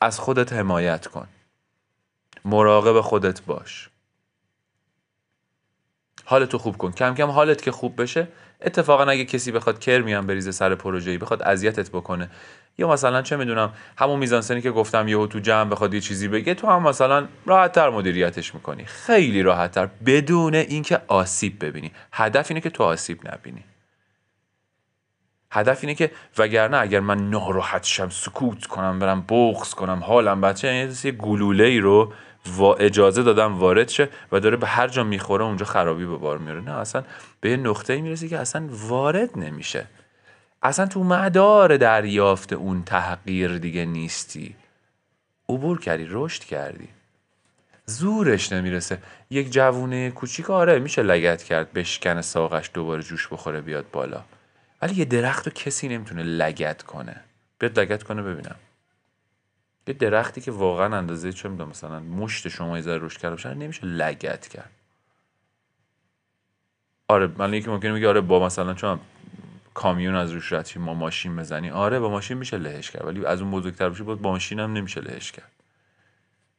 از 0.00 0.20
خودت 0.20 0.52
حمایت 0.52 1.06
کن. 1.06 1.26
مراقب 2.44 3.00
خودت 3.00 3.42
باش. 3.42 3.90
حالتو 6.30 6.58
خوب 6.58 6.76
کن. 6.76 6.92
کم 6.92 7.14
کم 7.14 7.30
حالت 7.30 7.62
که 7.62 7.72
خوب 7.72 8.02
بشه 8.02 8.28
اتفاقا 8.62 9.04
اگه 9.04 9.24
کسی 9.24 9.52
بخواد 9.52 9.78
کرمی 9.78 10.12
هم 10.12 10.26
بریزه 10.26 10.52
سر 10.52 10.74
پروژه‌ای 10.74 11.18
بخواد 11.18 11.42
اذیتت 11.42 11.90
بکنه. 11.90 12.30
یا 12.78 12.88
مثلا 12.88 13.22
چه 13.22 13.36
می‌دونم 13.36 13.72
همون 13.98 14.18
میزانسنی 14.18 14.60
که 14.60 14.70
گفتم 14.70 15.08
یهو 15.08 15.26
تو 15.26 15.38
جمع 15.38 15.70
بخواد 15.70 15.94
یه 15.94 16.00
چیزی 16.00 16.28
بگه 16.28 16.54
تو 16.54 16.66
هم 16.66 16.82
مثلا 16.82 17.26
راحتتر 17.46 17.90
مدیریتش 17.90 18.54
می‌کنی. 18.54 18.84
خیلی 18.84 19.42
راحتتر 19.42 19.88
بدون 20.06 20.54
اینکه 20.54 21.00
آسیب 21.08 21.64
ببینی. 21.64 21.92
هدف 22.12 22.46
اینه 22.50 22.60
که 22.60 22.70
تو 22.70 22.84
آسیب 22.84 23.28
نبینی. 23.28 23.64
هدف 25.50 25.78
اینه 25.82 25.94
که 25.94 26.10
وگرنه 26.38 26.76
اگر 26.76 27.00
من 27.00 27.30
ناراحت 27.30 27.84
شم 27.84 28.08
سکوت 28.08 28.66
کنم 28.66 28.98
برم 28.98 29.20
بغض 29.20 29.74
کنم 29.74 30.02
حالم 30.04 30.40
بچه 30.40 30.74
یعنی 30.74 30.94
یه 31.04 31.10
گلوله 31.10 31.64
ای 31.64 31.78
رو 31.78 32.12
و 32.58 32.62
اجازه 32.62 33.22
دادم 33.22 33.58
وارد 33.58 33.88
شه 33.88 34.08
و 34.32 34.40
داره 34.40 34.56
به 34.56 34.66
هر 34.66 34.88
جا 34.88 35.04
می‌خوره 35.04 35.44
اونجا 35.44 35.64
خرابی 35.64 36.06
به 36.06 36.16
بار 36.16 36.38
میاره. 36.38 36.60
نه 36.60 36.78
اصلا 36.78 37.04
به 37.40 37.50
یه 37.50 37.56
نقطه 37.56 38.00
می‌رسی 38.00 38.28
که 38.28 38.38
اصلا 38.38 38.68
وارد 38.70 39.38
نمیشه. 39.38 39.86
اصلا 40.62 40.86
تو 40.86 41.04
مدار 41.04 41.76
دریافت 41.76 42.52
اون 42.52 42.82
تحقیر 42.82 43.58
دیگه 43.58 43.84
نیستی. 43.84 44.56
عبور 45.48 45.80
کردی 45.80 46.06
رشد 46.10 46.44
کردی. 46.44 46.88
زورش 47.86 48.52
نمی‌رسه. 48.52 48.98
یک 49.30 49.52
جوونه 49.52 50.10
کوچیک 50.10 50.50
آره 50.50 50.78
میشه 50.78 51.02
لگت 51.02 51.42
کرد 51.42 51.72
بشکن 51.72 52.20
ساقش 52.20 52.70
دوباره 52.74 53.02
جوش 53.02 53.28
بخوره 53.28 53.60
بیاد 53.60 53.84
بالا. 53.92 54.20
ولی 54.82 54.94
یه 54.94 55.04
درخت 55.04 55.46
رو 55.46 55.52
کسی 55.52 55.88
نمی‌تونه 55.88 56.22
لگت 56.22 56.82
کنه. 56.82 57.20
بیاد 57.58 57.80
لگت 57.80 58.02
کنه 58.02 58.22
ببینم. 58.22 58.56
یه 59.88 59.94
درختی 59.94 60.40
که 60.40 60.50
واقعا 60.50 60.96
اندازه 60.96 61.32
چه 61.32 61.48
می‌دونم 61.48 61.70
مثلا 61.70 62.00
مشت 62.00 62.48
شما 62.48 62.76
یه 62.76 62.82
ذره 62.82 62.98
رشد 62.98 63.20
کرده 63.20 63.54
نمیشه 63.54 63.86
لگت 63.86 64.48
کرد. 64.48 64.70
آره 67.08 67.30
من 67.38 67.54
یکی 67.54 67.70
ممکنه 67.70 67.92
میگه 67.92 68.08
آره 68.08 68.20
با 68.20 68.46
مثلا 68.46 68.74
چون 68.74 69.00
کامیون 69.74 70.14
از 70.14 70.32
روش 70.32 70.52
رد 70.52 70.70
ما 70.76 70.94
ماشین 70.94 71.36
بزنی 71.36 71.70
آره 71.70 72.00
با 72.00 72.10
ماشین 72.10 72.38
میشه 72.38 72.58
لهش 72.58 72.90
کرد 72.90 73.06
ولی 73.06 73.26
از 73.26 73.40
اون 73.40 73.50
بزرگتر 73.50 73.90
بشه 73.90 74.04
باز 74.04 74.22
با 74.22 74.30
ماشین 74.30 74.60
هم 74.60 74.72
نمیشه 74.72 75.00
لهش 75.00 75.32
کرد. 75.32 75.52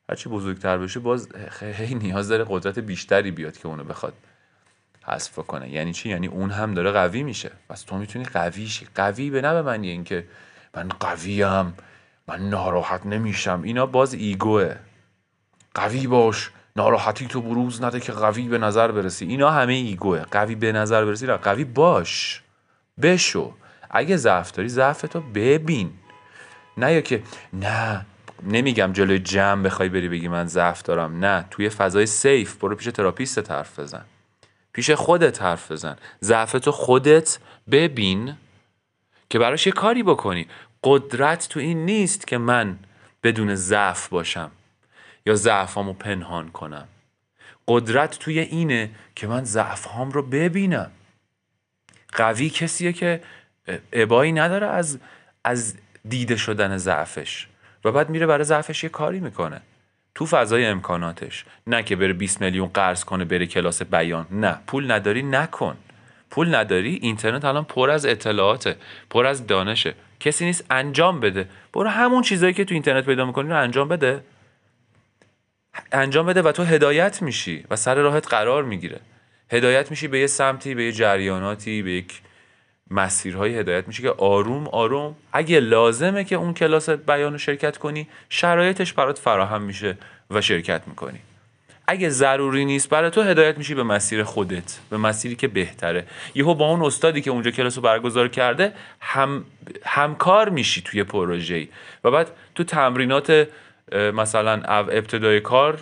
هرچی 0.10 0.30
بزرگتر 0.30 0.78
بشه 0.78 1.00
باز 1.00 1.30
خیلی 1.52 1.96
نیاز 1.96 2.30
داره 2.30 2.46
قدرت 2.50 2.80
بیشتری 2.80 3.32
بیاد 3.32 3.58
که 3.58 3.68
اونو 3.68 3.84
بخواد 3.84 4.14
حذف 5.04 5.36
کنه. 5.40 5.70
یعنی 5.70 5.94
چی؟ 5.94 6.10
یعنی 6.10 6.28
اون 6.28 6.50
هم 6.50 6.74
داره 6.74 6.92
قوی 6.92 7.24
میشه. 7.24 7.52
پس 7.70 7.82
تو 7.82 7.98
می‌تونی 7.98 8.26
قوی 8.26 8.68
شی. 8.68 8.88
قوی 8.96 9.30
به 9.30 9.42
نه 9.42 9.54
به 9.54 9.62
معنی 9.62 9.90
اینکه 9.90 10.28
من 10.74 10.90
قویم. 10.90 11.74
من 12.30 12.50
ناراحت 12.50 13.06
نمیشم. 13.06 13.62
اینا 13.64 13.86
باز 13.86 14.14
ایگوه. 14.14 14.76
قوی 15.74 16.08
باش. 16.08 16.52
ناراحتی 16.76 17.28
تو 17.28 17.42
بروز 17.42 17.84
نده 17.84 18.00
که 18.00 18.12
قوی 18.12 18.48
به 18.48 18.58
نظر 18.58 18.92
برسی. 18.92 19.26
اینا 19.26 19.52
همه 19.52 19.74
ego 19.74 20.03
ه. 20.03 20.22
قوی 20.22 20.56
به 20.56 20.72
نظر 20.72 21.06
برسی 21.06 21.26
را 21.26 21.38
قوی 21.38 21.64
باش. 21.64 22.42
بشو. 23.02 23.54
اگه 23.90 24.18
ضعف 24.18 24.52
داری 24.52 24.70
ضعف 24.70 25.02
تو 25.02 25.22
ببین. 25.22 25.92
نه 26.78 26.94
یا 26.94 27.02
که 27.02 27.24
نه 27.54 28.06
نمیگم 28.44 28.94
جلوی 28.94 29.20
جمع 29.20 29.64
بخوای 29.64 29.90
بری 29.90 30.10
بگی 30.10 30.28
من 30.28 30.48
ضعف 30.48 30.82
دارم. 30.82 31.26
نه 31.26 31.46
توی 31.52 31.70
فضای 31.70 32.06
safe. 32.06 32.56
برو 32.56 32.76
پیش 32.76 32.88
therapist 32.88 33.52
حرف 33.52 33.80
بزن. 33.80 34.06
پیش 34.74 34.92
خودت 34.92 35.42
حرف 35.42 35.72
بزن. 35.72 35.96
ضعف 36.24 36.52
تو 36.52 36.72
خودت 36.72 37.40
ببین 37.72 38.36
که 39.30 39.40
براش 39.40 39.68
یه 39.68 39.74
کاری 39.74 40.04
بکنی. 40.04 40.48
قدرت 40.84 41.50
تو 41.50 41.60
این 41.60 41.86
نیست 41.86 42.28
که 42.28 42.38
من 42.38 42.80
بدون 43.24 43.56
ضعف 43.56 44.08
باشم 44.08 44.52
یا 45.26 45.36
ضعفامو 45.36 45.94
پنهان 45.94 46.50
کنم. 46.50 46.88
قدرت 47.68 48.20
توی 48.20 48.40
اینه 48.40 48.90
که 49.16 49.28
من 49.28 49.44
ضعفهام 49.44 50.12
رو 50.12 50.22
ببینم. 50.22 50.92
قوی 52.14 52.50
کسیه 52.50 52.94
که 52.94 53.24
ابایی 53.94 54.32
نداره 54.32 54.68
از 54.68 55.00
از 55.44 55.76
دیده 56.10 56.38
شدن 56.38 56.78
ضعفش 56.78 57.48
و 57.86 57.92
بعد 57.92 58.10
میره 58.10 58.26
برای 58.26 58.44
ضعفش 58.44 58.84
یه 58.84 58.90
کاری 58.90 59.20
می‌کنه. 59.20 59.62
تو 60.16 60.26
فضای 60.26 60.66
امکاناتش. 60.66 61.46
نه 61.68 61.84
که 61.84 61.96
بره 61.96 62.14
20 62.14 62.42
میلیون 62.42 62.68
قرض 62.68 63.04
کنه 63.04 63.26
بره 63.26 63.48
کلاس 63.48 63.82
بیان. 63.82 64.28
نه 64.32 64.60
پول 64.68 64.92
نداری 64.92 65.24
نکن. 65.24 65.78
پول 66.30 66.56
نداری 66.56 67.00
اینترنت 67.02 67.46
الان 67.46 67.64
پر 67.64 67.90
از 67.90 68.06
اطلاعاته 68.06 68.76
پر 69.10 69.26
از 69.26 69.48
دانشه. 69.48 69.96
کسی 70.20 70.46
نیست 70.46 70.66
انجام 70.70 71.20
بده. 71.20 71.50
برو 71.74 71.90
همون 71.90 72.22
چیزایی 72.22 72.54
که 72.54 72.66
تو 72.66 72.74
اینترنت 72.74 73.06
پیدا 73.06 73.26
می‌کنی 73.26 73.50
رو 73.50 73.62
انجام 73.62 73.88
بده. 73.88 74.24
انجام 75.92 76.26
بده 76.26 76.42
و 76.42 76.52
تو 76.52 76.64
هدایت 76.64 77.22
میشی 77.22 77.66
و 77.70 77.76
سر 77.76 77.96
راهت 77.96 78.28
قرار 78.28 78.64
می‌گیره. 78.64 79.00
هدایت 79.52 79.92
میشی 79.92 80.08
به 80.08 80.20
یه 80.20 80.28
سمتی 80.28 80.76
به 80.76 80.84
یه 80.84 80.92
جریاناتی 80.92 81.82
به 81.82 81.92
یک 81.92 82.22
مسیرهای 82.92 83.60
هدایت 83.60 83.88
میشه 83.88 84.04
که 84.04 84.10
آروم 84.10 84.68
آروم. 84.68 85.16
اگه 85.34 85.60
لازمه 85.60 86.24
که 86.24 86.36
اون 86.36 86.54
کلاس 86.54 86.90
بیان 86.90 87.32
رو 87.32 87.38
شرکت 87.38 87.78
کنی 87.78 88.08
شرایطش 88.30 88.94
برات 88.94 89.18
فراهم 89.18 89.62
میشه 89.62 89.98
و 90.30 90.42
شرکت 90.42 90.82
می‌کنی. 90.88 91.20
اگه 91.90 92.10
ضروری 92.10 92.66
نیست 92.66 92.90
برای 92.90 93.10
تو 93.10 93.22
هدایت 93.22 93.58
میشی 93.58 93.76
به 93.76 93.84
مسیر 93.84 94.24
خودت 94.24 94.80
به 94.90 94.98
مسیری 94.98 95.36
که 95.36 95.48
بهتره. 95.48 96.06
یهو 96.36 96.54
با 96.54 96.70
اون 96.70 96.82
استادی 96.82 97.22
که 97.22 97.32
اونجا 97.32 97.52
کلاس 97.52 97.76
رو 97.78 97.82
برگزار 97.84 98.28
کرده 98.28 98.74
هم 99.00 99.46
همکار 99.86 100.50
میشی 100.50 100.82
توی 100.82 101.04
پروژه 101.04 101.68
و 102.04 102.12
بعد 102.12 102.32
تو 102.56 102.64
تمرینات 102.64 103.48
مثلا 104.14 104.62
ابتدای 104.72 105.40
کار 105.40 105.80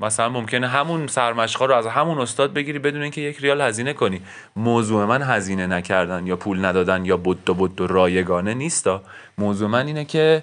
مثلا 0.00 0.28
ممکنه 0.28 0.68
همون 0.68 1.06
سرمشقا 1.06 1.66
رو 1.66 1.74
از 1.74 1.86
همون 1.86 2.18
استاد 2.18 2.52
بگیری 2.52 2.78
بدون 2.78 3.02
اینکه 3.02 3.20
یک 3.20 3.38
ریال 3.38 3.60
هزینه 3.60 3.92
کنی. 3.92 4.20
موضوع 4.56 5.04
من 5.04 5.22
هزینه 5.22 5.66
نکردن 5.66 6.26
یا 6.26 6.36
پول 6.36 6.64
ندادن 6.64 7.04
یا 7.04 7.16
بود 7.16 7.50
و 7.50 7.54
بود 7.54 7.80
و 7.80 7.86
رایگانه 7.86 8.54
نیستا 8.54 9.02
موضوع 9.38 9.68
من 9.68 9.86
اینه 9.86 10.04
که 10.04 10.42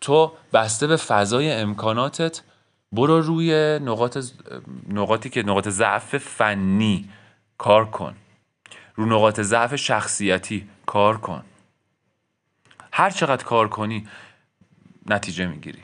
تو 0.00 0.32
بسته 0.52 0.86
به 0.86 0.96
فضای 0.96 1.52
امکاناتت 1.52 2.42
برو 2.94 3.20
روی 3.20 3.78
نقاط 3.78 4.18
نقاطی 4.88 5.30
که 5.30 5.42
نقاط 5.42 5.68
ضعف 5.68 6.18
فنی 6.18 7.08
کار 7.58 7.84
کن. 7.90 8.14
رو 8.94 9.06
نقاط 9.06 9.40
ضعف 9.40 9.76
شخصیتی 9.76 10.68
کار 10.86 11.16
کن. 11.16 11.44
هر 12.92 13.10
چقدر 13.10 13.44
کار 13.44 13.68
کنی 13.68 14.08
نتیجه 15.06 15.46
می‌گیری. 15.46 15.82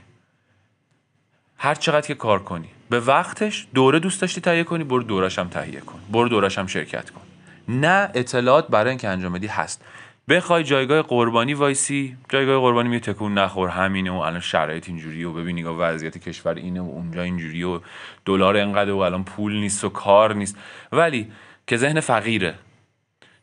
هر 1.59 1.75
چقدر 1.75 2.07
که 2.07 2.15
کار 2.15 2.43
کنی. 2.43 2.69
به 2.91 3.01
وقتش 3.01 3.67
دوره 3.75 3.99
دوست 3.99 4.21
داشتی 4.21 4.41
تهیه 4.41 4.65
کنی 4.65 4.85
برو 4.85 5.03
دورش 5.03 5.39
هم 5.39 5.49
تهیه 5.49 5.81
کن. 5.81 6.01
برو 6.13 6.29
دورش 6.29 6.59
هم 6.59 6.67
شرکت 6.67 7.11
کن. 7.11 7.21
نه 7.69 8.11
اطلاعات 8.15 8.69
برای 8.69 8.89
اینکه 8.89 9.09
انجام 9.09 9.33
بدی 9.33 9.47
هست. 9.47 9.85
بخوای 10.31 10.65
جایگاه 10.65 11.03
قربانی 11.03 11.55
وایسی 11.55 12.17
جایگاه 12.29 12.61
قربانی 12.61 12.89
می 12.89 13.01
تکون 13.01 13.39
نخور 13.39 13.69
همینه 13.69 14.11
و 14.11 14.15
الان 14.15 14.41
شرایط 14.41 14.89
اینجوریه 14.89 15.29
و 15.29 15.33
ببینی 15.33 15.63
که 15.63 15.69
وضعیت 15.69 16.19
کشور 16.19 16.55
اینه 16.55 16.81
و 16.81 16.85
اونجا 16.85 17.23
اینجوریه 17.23 17.67
و 17.67 17.81
دلار 18.25 18.57
انقدر 18.57 18.91
و 18.91 18.97
الان 18.97 19.25
پول 19.25 19.57
نیست 19.57 19.85
و 19.85 19.89
کار 19.89 20.35
نیست. 20.35 20.59
ولی 20.93 21.33
که 21.67 21.77
ذهن 21.77 22.01
فقیره. 22.01 22.55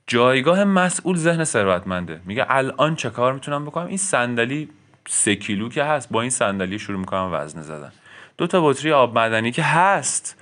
جایگاه 0.08 0.64
مسئول 0.64 1.16
ذهن 1.16 1.44
ثروتمنده. 1.44 2.22
میگه 2.26 2.46
الان 2.50 2.96
چه 2.96 3.10
کار 3.10 3.34
می‌تونم 3.34 3.66
بکنم؟ 3.66 3.88
این 3.88 3.98
صندلی 3.98 4.70
سه 5.08 5.36
کیلو 5.36 5.70
که 5.70 5.84
هست 5.84 6.10
با 6.12 6.22
این 6.22 6.30
صندلی 6.30 6.80
شروع 6.80 7.00
می‌کنم 7.00 7.30
وزنه 7.34 7.62
زدن. 7.64 7.92
دو 8.38 8.48
تا 8.48 8.68
بطری 8.68 8.92
آب 8.92 9.20
مدنی 9.20 9.52
که 9.52 9.64
هست. 9.64 10.42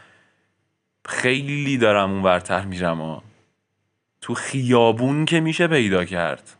خیلی 1.05 1.77
دارم 1.77 2.11
اون 2.11 2.23
ورتر 2.23 2.65
میرم 2.65 3.01
و 3.01 3.21
تو 4.25 4.33
خیابون 4.33 5.25
که 5.25 5.39
میشه 5.39 5.67
پیدا 5.67 6.05
کرد. 6.05 6.55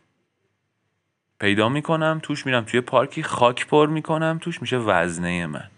پیدا 1.39 1.70
می‌کنم 1.70 2.20
توش 2.24 2.45
میرم 2.45 2.63
توی 2.63 2.82
پارکی 2.82 3.24
خاک 3.24 3.68
پر 3.68 3.88
می‌کنم 3.88 4.38
توش 4.41 4.61
میشه 4.61 4.78
وزنه 4.78 5.45
من. 5.47 5.70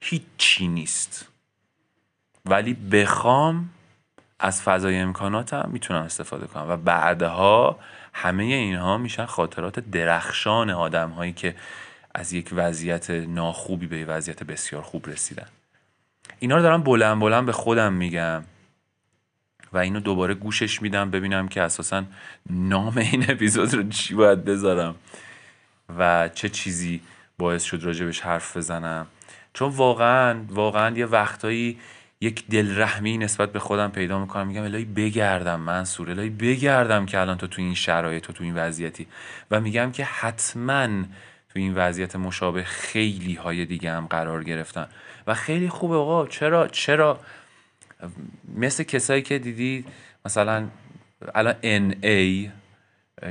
هیچی 0.00 0.68
نیست. 0.68 1.28
ولی 2.46 2.74
بخوام 2.74 3.70
از 4.40 4.62
فضای 4.62 4.98
امکاناتم 4.98 5.68
می‌تونم 5.72 6.02
استفاده 6.02 6.46
کنم. 6.46 6.68
و 6.68 6.76
بعدها 6.76 7.78
همه 8.12 8.44
اینها 8.44 8.98
میشن 8.98 9.24
خاطرات 9.24 9.78
درخشان 9.78 10.70
آدم 10.70 11.10
هایی 11.10 11.32
که 11.32 11.54
از 12.14 12.32
یک 12.32 12.48
وضعیت 12.52 13.10
ناخوبی 13.10 13.86
به 13.86 14.04
وضعیت 14.04 14.44
بسیار 14.44 14.82
خوب 14.82 15.08
رسیدن. 15.08 15.48
اینا 16.38 16.56
رو 16.56 16.62
دارم 16.62 16.82
بلند 16.82 17.20
بلند 17.20 17.46
به 17.46 17.52
خودم 17.52 17.92
میگم. 17.92 18.44
و 19.74 19.78
اینو 19.78 20.00
دوباره 20.00 20.34
گوشش 20.34 20.82
میدم 20.82 21.10
ببینم 21.10 21.48
که 21.48 21.62
اساسا 21.62 22.04
نام 22.50 22.98
این 22.98 23.24
اپیزود 23.28 23.74
رو 23.74 23.88
چی 23.88 24.14
باید 24.14 24.44
بذارم 24.44 24.94
و 25.98 26.28
چه 26.34 26.48
چیزی 26.48 27.00
باعث 27.38 27.62
شد 27.62 27.82
راجبش 27.82 28.20
حرف 28.20 28.56
بزنم. 28.56 29.06
چون 29.52 29.68
واقعا 29.68 30.36
واقعا 30.48 30.96
یه 30.96 31.06
وقتایی 31.06 31.78
یک 32.20 32.46
دلرحمی 32.46 33.18
نسبت 33.18 33.52
به 33.52 33.58
خودم 33.58 33.90
پیدا 33.90 34.18
می‌کنم 34.18 34.46
میگم 34.46 34.62
الهی 34.62 34.84
بگردم 34.84 35.60
منصور 35.60 36.10
الهی 36.10 36.30
بگردم 36.30 37.06
که 37.06 37.20
الان 37.20 37.36
تو 37.36 37.46
تو 37.46 37.62
این 37.62 37.74
شرایط 37.74 38.22
تو 38.22 38.32
تو 38.32 38.44
این 38.44 38.54
وضعیتی. 38.54 39.06
و 39.50 39.60
میگم 39.60 39.92
که 39.92 40.04
حتما 40.04 40.86
تو 41.48 41.58
این 41.58 41.74
وضعیت 41.74 42.16
مشابه 42.16 42.64
خیلی 42.64 43.34
های 43.34 43.64
دیگه 43.64 43.92
هم 43.92 44.06
قرار 44.06 44.44
گرفتن. 44.44 44.86
و 45.26 45.34
خیلی 45.34 45.68
خوبه 45.68 45.96
آقا 45.96 46.26
چرا 46.26 46.68
چرا 46.68 47.20
مثل 48.54 48.82
کسایی 48.82 49.22
که 49.22 49.38
دیدی 49.38 49.84
مثلا 50.24 50.68
الان 51.34 51.90
NA 51.90 52.50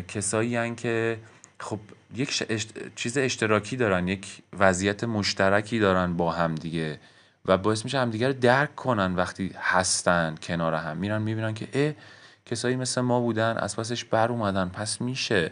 کسایی 0.08 0.56
هن 0.56 0.76
که 0.76 1.18
خب 1.60 1.80
یک 2.16 2.44
چیز 2.96 3.18
اشتراکی 3.18 3.76
دارن 3.76 4.08
یک 4.08 4.42
وضعیت 4.60 5.04
مشترکی 5.04 5.80
دارن 5.80 6.18
با 6.18 6.32
هم 6.32 6.56
دیگه 6.56 7.00
و 7.46 7.58
باعث 7.58 7.84
میشه 7.86 8.00
همدیگه 8.00 8.28
رو 8.28 8.34
درک 8.34 8.76
کنن 8.76 9.16
وقتی 9.16 9.52
هستن 9.60 10.36
کنار 10.44 10.74
هم. 10.74 10.98
میرن 10.98 11.22
می‌بینن 11.22 11.54
که 11.54 11.68
اه 11.74 11.94
کسایی 12.46 12.76
مثل 12.76 13.02
ما 13.02 13.20
بودن 13.20 13.58
از 13.58 13.76
پسش 13.76 14.06
بر 14.06 14.30
اومدن. 14.32 14.70
پس 14.70 15.02
میشه. 15.02 15.52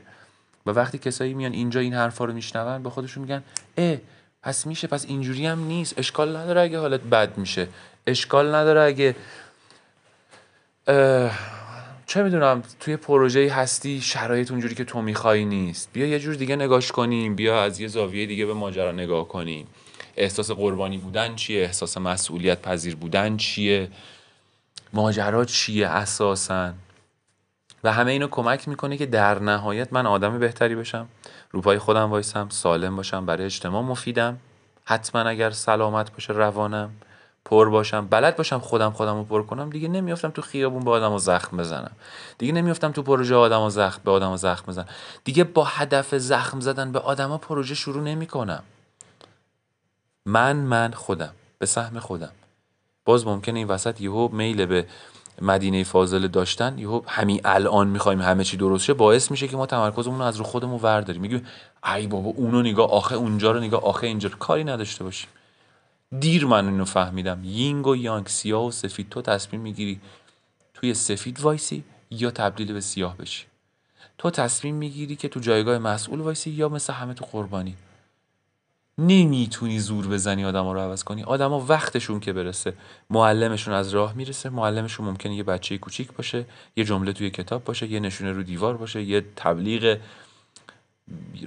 و 0.65 0.71
وقتی 0.71 0.97
کسایی 0.97 1.33
میان 1.33 1.51
اینجا 1.51 1.79
این 1.79 1.93
حرفا 1.93 2.25
رو 2.25 2.33
میشنون 2.33 2.83
به 2.83 2.89
خودشون 2.89 3.23
میگن 3.23 3.43
اه 3.77 3.97
پس 4.43 4.67
میشه. 4.67 4.87
پس 4.87 5.05
اینجوری 5.05 5.45
هم 5.45 5.63
نیست. 5.63 5.99
اشکال 5.99 6.37
نداره 6.37 6.61
اگه 6.61 6.79
حالت 6.79 7.01
بد 7.01 7.37
میشه. 7.37 7.67
اشکال 8.07 8.55
نداره 8.55 8.81
اگه 8.81 9.15
چه 12.07 12.23
می‌دونم 12.23 12.63
توی 12.79 12.97
پروژه 12.97 13.53
هستی 13.53 14.01
شرایط 14.01 14.51
اونجوری 14.51 14.75
که 14.75 14.83
تو 14.83 15.01
می‌خوای 15.01 15.45
نیست. 15.45 15.89
بیا 15.93 16.07
یه 16.07 16.19
جور 16.19 16.35
دیگه 16.35 16.55
نگاش 16.55 16.91
کنیم 16.91 17.35
بیا 17.35 17.63
از 17.63 17.79
یه 17.79 17.87
زاویه 17.87 18.25
دیگه 18.25 18.45
به 18.45 18.53
ماجرا 18.53 18.91
نگاه 18.91 19.27
کنیم. 19.27 19.67
احساس 20.17 20.51
قربانی 20.51 20.97
بودن 20.97 21.35
چیه؟ 21.35 21.61
احساس 21.61 21.97
مسئولیت 21.97 22.61
پذیر 22.61 22.95
بودن 22.95 23.37
چیه؟ 23.37 23.89
ماجرا 24.93 25.45
چیه 25.45 25.87
اساسا؟ 25.87 26.73
و 27.83 27.93
همه 27.93 28.11
اینو 28.11 28.27
کمک 28.27 28.67
می‌کنه 28.67 28.97
که 28.97 29.05
در 29.05 29.39
نهایت 29.39 29.93
من 29.93 30.05
آدم 30.05 30.39
بهتری 30.39 30.75
بشم 30.75 31.07
روپای 31.51 31.77
خودم 31.77 32.09
وایسم 32.09 32.49
سالم 32.49 32.95
باشم 32.95 33.25
برای 33.25 33.45
اجتماع 33.45 33.83
مفیدم 33.83 34.37
حتما 34.85 35.21
اگر 35.21 35.49
سلامت 35.49 36.11
باشه 36.11 36.33
روانم. 36.33 36.91
پر 37.45 37.69
باشم 37.69 38.07
بلد 38.07 38.35
باشم 38.35 38.59
خودم 38.59 38.91
خودم 38.91 39.15
رو 39.15 39.23
پر 39.23 39.43
کنم 39.43 39.69
دیگه 39.69 39.87
نمیافتم 39.87 40.29
تو 40.29 40.41
خیابون 40.41 40.83
به 40.83 40.91
آدم 40.91 41.11
و 41.11 41.19
زخم 41.19 41.57
بزنم. 41.57 41.91
دیگه 42.37 42.53
نمیافتم 42.53 42.91
تو 42.91 43.03
پروژه 43.03 43.35
آدم 43.35 43.61
و 43.61 43.69
زخم 43.69 44.01
به 44.05 44.11
آدم 44.11 44.31
و 44.31 44.37
زخم 44.37 44.65
بزنم. 44.67 44.87
دیگه 45.23 45.43
با 45.43 45.63
هدف 45.63 46.15
زخم 46.15 46.59
زدن 46.59 46.91
به 46.91 46.99
آدما 46.99 47.37
پروژه 47.37 47.75
شروع 47.75 48.03
نمی‌کنم. 48.03 48.63
من 50.25 50.55
من 50.55 50.91
خودم 50.91 51.31
به 51.59 51.65
سهم 51.65 51.99
خودم. 51.99 52.31
باز 53.05 53.27
ممکنه 53.27 53.59
این 53.59 53.67
وسط 53.67 54.01
یهو 54.01 54.27
میل 54.31 54.65
به 54.65 54.85
مدینه 55.41 55.83
فاضله 55.83 56.27
داشتن 56.27 56.77
یهو 56.77 57.01
همین 57.07 57.41
الان 57.45 57.87
می‌خوایم 57.87 58.21
همه 58.21 58.43
چی 58.43 58.57
درست 58.57 58.85
شه 58.85 58.93
باعث 58.93 59.31
میشه 59.31 59.47
که 59.47 59.57
ما 59.57 59.65
تمرکزمون 59.65 60.19
رو 60.19 60.25
از 60.25 60.37
رو 60.37 60.43
خودمون 60.43 60.79
ورداریم. 60.81 61.21
میگیم 61.21 61.47
ای 61.95 62.07
بابا 62.07 62.29
اونو 62.29 62.61
نگاه 62.61 62.91
آخه 62.91 63.15
اونجا 63.15 63.51
رو 63.51 63.59
نگاه 63.59 63.83
آخه 63.83 64.07
اینجا 64.07 64.29
کاری 64.29 64.63
نداشته 64.63 65.03
باشیم. 65.03 65.29
دیر 66.19 66.45
من 66.45 66.67
اینو 66.67 66.85
فهمیدم. 66.85 67.43
یینگ 67.43 67.87
و 67.87 67.95
یانگ 67.95 68.27
سیاه 68.27 68.65
و 68.65 68.71
سفید. 68.71 69.09
تو 69.09 69.21
تصمیم 69.21 69.61
می‌گیری 69.61 69.99
توی 70.73 70.93
سفید 70.93 71.39
وایسی 71.39 71.83
یا 72.09 72.31
تبدیل 72.31 72.73
به 72.73 72.81
سیاه 72.81 73.17
بشی. 73.17 73.45
تو 74.17 74.29
تصمیم 74.29 74.75
می‌گیری 74.75 75.15
که 75.15 75.29
تو 75.29 75.39
جایگاه 75.39 75.77
مسئول 75.77 76.19
وایسی 76.19 76.49
یا 76.49 76.69
مثل 76.69 76.93
همه 76.93 77.13
تو 77.13 77.25
قربانی. 77.25 77.75
نمی‌تونی 78.97 79.79
زور 79.79 80.07
بزنی 80.07 80.45
آدم 80.45 80.69
رو 80.69 80.79
عوض 80.79 81.03
کنی. 81.03 81.23
آدما 81.23 81.65
وقتشون 81.69 82.19
که 82.19 82.33
برسه. 82.33 82.73
معلمشون 83.09 83.73
از 83.73 83.89
راه 83.89 84.13
می‌رسه. 84.13 84.49
معلمشون 84.49 85.05
ممکنه 85.05 85.35
یه 85.35 85.43
بچه 85.43 85.77
کوچیک 85.77 86.11
باشه 86.11 86.45
یه 86.75 86.83
جمله 86.83 87.13
توی 87.13 87.29
کتاب 87.29 87.63
باشه 87.63 87.87
یه 87.87 87.99
نشونه 87.99 88.31
رو 88.31 88.43
دیوار 88.43 88.77
باشه 88.77 89.03
یه 89.03 89.25
تبلیغ 89.35 89.97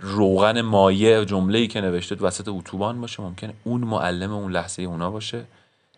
روغن 0.01 0.61
مایه 0.61 1.25
جمله 1.25 1.59
ای 1.59 1.67
که 1.67 1.81
نوشته 1.81 2.15
وسط 2.15 2.49
اتوبان 2.49 3.01
باشه 3.01 3.23
ممکنه 3.23 3.55
اون 3.65 3.81
معلم 3.81 4.33
اون 4.33 4.53
لحظه 4.53 4.83
اونا 4.83 5.11
باشه 5.11 5.45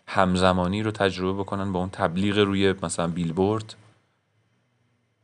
همزمانی 0.07 0.83
رو 0.83 0.91
تجربه 0.91 1.43
بکنن 1.43 1.71
با 1.71 1.79
اون 1.79 1.89
تبلیغ 1.89 2.37
روی 2.37 2.73
مثلا 2.83 3.07
بیلبورد. 3.07 3.75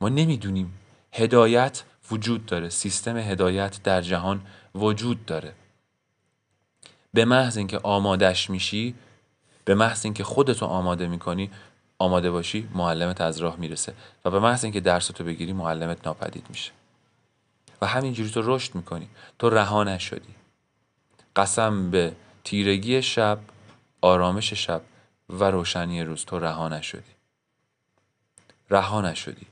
ما 0.01 0.09
نمی‌دونیم. 0.09 0.73
هدایت 1.11 1.83
وجود 2.11 2.45
داره. 2.45 2.69
سیستم 2.69 3.17
هدایت 3.17 3.79
در 3.83 4.01
جهان 4.01 4.41
وجود 4.75 5.25
داره. 5.25 5.53
به 7.13 7.25
محض 7.25 7.57
اینکه 7.57 7.79
آمادش 7.83 8.49
میشی 8.49 8.95
به 9.65 9.75
محض 9.75 10.05
اینکه 10.05 10.23
خودتو 10.23 10.65
آماده 10.65 11.07
می‌کنی 11.07 11.49
آماده 11.99 12.31
باشی 12.31 12.67
معلمت 12.75 13.21
از 13.21 13.39
راه 13.39 13.55
می‌رسه. 13.55 13.93
و 14.25 14.31
به 14.31 14.39
محض 14.39 14.63
اینکه 14.63 14.79
درستو 14.79 15.23
بگیری 15.23 15.53
معلمت 15.53 16.07
ناپدید 16.07 16.45
میشه. 16.49 16.71
و 17.83 17.85
همینجوری 17.85 18.29
تو 18.29 18.41
رشد 18.43 18.75
می‌کنی. 18.75 19.09
تو 19.39 19.49
رها 19.49 19.83
نشدی. 19.83 20.35
قسم 21.35 21.91
به 21.91 22.15
تیرگی 22.43 23.01
شب 23.01 23.39
آرامش 24.01 24.53
شب 24.53 24.81
و 25.29 25.43
روشنی 25.43 26.03
روز 26.03 26.25
تو 26.25 26.39
رها 26.39 26.69
نشدی. 26.69 27.11
رها 28.69 29.01
نشدی. 29.01 29.47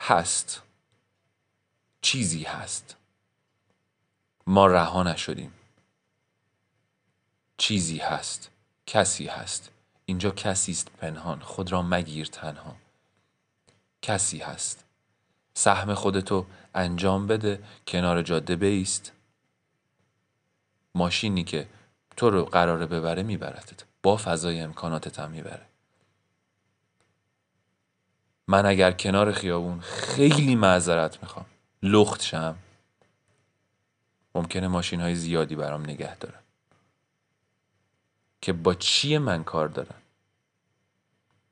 هست. 0.00 0.62
چیزی 2.02 2.42
هست. 2.42 2.96
ما 4.46 4.66
رها 4.66 5.02
نشدیم. 5.02 5.52
چیزی 7.56 7.98
هست. 7.98 8.50
کسی 8.86 9.26
هست. 9.26 9.70
اینجا 10.06 10.30
کسی 10.30 10.72
است 10.72 10.90
پنهان. 10.90 11.40
خود 11.40 11.72
را 11.72 11.82
مگیر 11.82 12.26
تنها. 12.26 12.76
کسی 14.02 14.38
هست. 14.38 14.84
سهم 15.60 15.94
خودتو 15.94 16.46
انجام 16.74 17.26
بده 17.26 17.62
کنار 17.86 18.22
جاده 18.22 18.56
بیست. 18.56 19.12
ماشینی 20.94 21.44
که 21.44 21.68
تو 22.16 22.30
رو 22.30 22.44
قراره 22.44 22.86
ببره 22.86 23.22
میبرتت. 23.22 23.84
با 24.02 24.16
فضای 24.16 24.60
امکاناتت 24.60 25.20
هم 25.20 25.30
می‌بره. 25.30 25.66
من 28.48 28.66
اگر 28.66 28.92
کنار 28.92 29.32
خیابون 29.32 29.80
خیلی 29.80 30.54
معذرت 30.54 31.22
می‌خوام 31.22 31.46
لخت 31.82 32.22
شم 32.22 32.56
ممکنه 34.34 34.68
ماشین 34.68 35.00
های 35.00 35.14
زیادی 35.14 35.56
برام 35.56 35.82
نگه 35.82 36.16
دارن. 36.16 36.40
که 38.40 38.52
با 38.52 38.74
چی 38.74 39.18
من 39.18 39.44
کار 39.44 39.68
دارن 39.68 40.00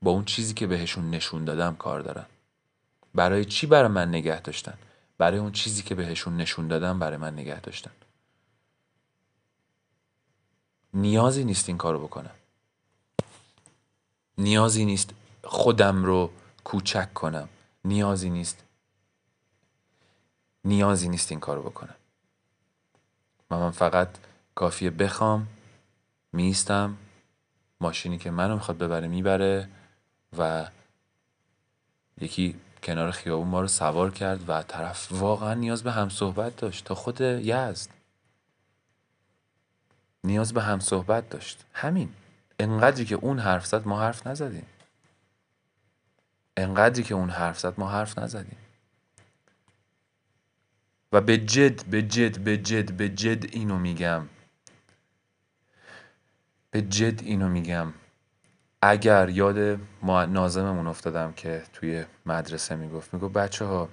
با 0.02 0.10
اون 0.10 0.24
چیزی 0.24 0.54
که 0.54 0.66
بهشون 0.66 1.10
نشون 1.10 1.44
دادم 1.44 1.76
کار 1.76 2.00
دارن 2.00 2.26
برای 3.14 3.44
چی 3.44 3.66
برای 3.66 3.88
من 3.88 4.08
نگه 4.08 4.40
داشتن؟ 4.40 4.78
برای 5.18 5.38
اون 5.38 5.52
چیزی 5.52 5.82
که 5.82 5.94
بهشون 5.94 6.36
نشون 6.36 6.68
دادم 6.68 6.98
برای 6.98 7.16
من 7.16 7.32
نگه 7.34 7.60
داشتن. 7.60 7.90
نیازی 10.94 11.44
نیست 11.44 11.68
این 11.68 11.78
کارو 11.78 11.98
بکنم. 12.06 12.34
نیازی 14.38 14.84
نیست 14.84 15.10
خودم 15.44 16.04
رو 16.04 16.30
کوچک 16.64 17.14
کنم. 17.14 17.48
نیازی 17.84 18.30
نیست. 18.30 18.64
نیازی 20.64 21.08
نیست 21.08 21.32
این 21.32 21.40
کارو 21.40 21.62
بکنم. 21.62 21.94
و 23.50 23.58
من 23.58 23.70
فقط 23.70 24.08
کافیه 24.54 24.90
بخوام 24.90 25.48
میستم 26.32 26.96
ماشینی 27.80 28.18
که 28.18 28.30
منو 28.30 28.54
می‌خواد 28.54 28.78
ببره 28.78 29.08
می‌بره 29.08 29.68
و 30.38 30.70
یکی 32.20 32.60
کنار 32.82 33.10
خیابون 33.10 33.48
ما 33.48 33.60
رو 33.60 33.68
سوار 33.68 34.10
کرد 34.10 34.48
و 34.48 34.62
طرف 34.62 35.12
واقعا 35.12 35.54
نیاز 35.54 35.82
به 35.82 35.92
هم 35.92 36.08
صحبت 36.08 36.56
داشت. 36.56 36.84
تا 36.84 36.94
خود 36.94 37.20
یزد. 37.20 37.90
نیاز 40.24 40.52
به 40.52 40.62
هم 40.62 40.80
صحبت 40.80 41.28
داشت. 41.28 41.64
همین. 41.72 42.12
انقدری 42.58 43.04
که 43.04 43.14
اون 43.14 43.38
حرف 43.38 43.66
زد 43.66 43.88
ما 43.88 44.00
حرف 44.00 44.26
نزدیم. 44.26 44.66
انقدری 46.56 47.02
که 47.02 47.14
اون 47.14 47.30
حرف 47.30 47.60
زد 47.60 47.80
ما 47.80 47.88
حرف 47.88 48.18
نزدیم. 48.18 48.58
و 51.12 51.20
به 51.20 51.38
جد 51.38 51.84
به 51.84 52.02
جد 52.02 52.38
به 52.38 52.58
جد 52.58 52.92
به 52.92 53.08
جد 53.08 53.54
اینو 53.54 53.78
میگم. 53.78 54.28
به 56.70 56.82
جد 56.82 57.22
اینو 57.22 57.48
میگم. 57.48 57.92
اگر 58.82 59.28
یاد 59.28 59.80
نازممون 60.28 60.86
افتادم 60.86 61.32
که 61.32 61.62
توی 61.72 62.04
مدرسه 62.26 62.76
می‌گفت 62.76 63.14
می‌گفت 63.14 63.32
بچه 63.34 63.64
ها 63.64 63.88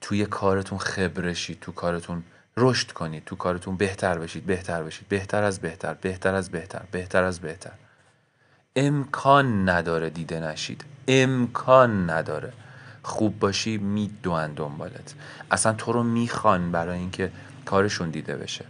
توی 0.00 0.26
کارتون 0.26 0.78
خبرشید 0.78 1.60
تو 1.60 1.72
کارتون 1.72 2.22
رشد 2.56 2.92
کنید 2.92 3.24
تو 3.24 3.36
کارتون 3.36 3.76
بهتر 3.76 4.18
بشید 4.18 4.46
بهتر 4.46 4.82
بشید 4.82 5.08
بهتر 5.08 5.42
از 5.42 5.60
بهتر 5.60 5.94
بهتر 5.94 6.34
از 6.34 6.50
بهتر 6.50 6.82
بهتر 6.90 7.24
از 7.24 7.40
بهتر. 7.40 7.72
امکان 8.76 9.68
نداره 9.68 10.10
دیده 10.10 10.40
نشید. 10.40 10.84
امکان 11.08 12.10
نداره. 12.10 12.52
خوب 13.02 13.38
باشی 13.38 13.78
میدوان 13.78 14.52
دنبالت. 14.52 15.14
اصلا 15.50 15.72
تو 15.72 15.92
رو 15.92 16.02
می‌خوان 16.02 16.72
برای 16.72 16.98
اینکه 16.98 17.32
کارشون 17.64 18.10
دیده 18.10 18.36
بشه. 18.36 18.64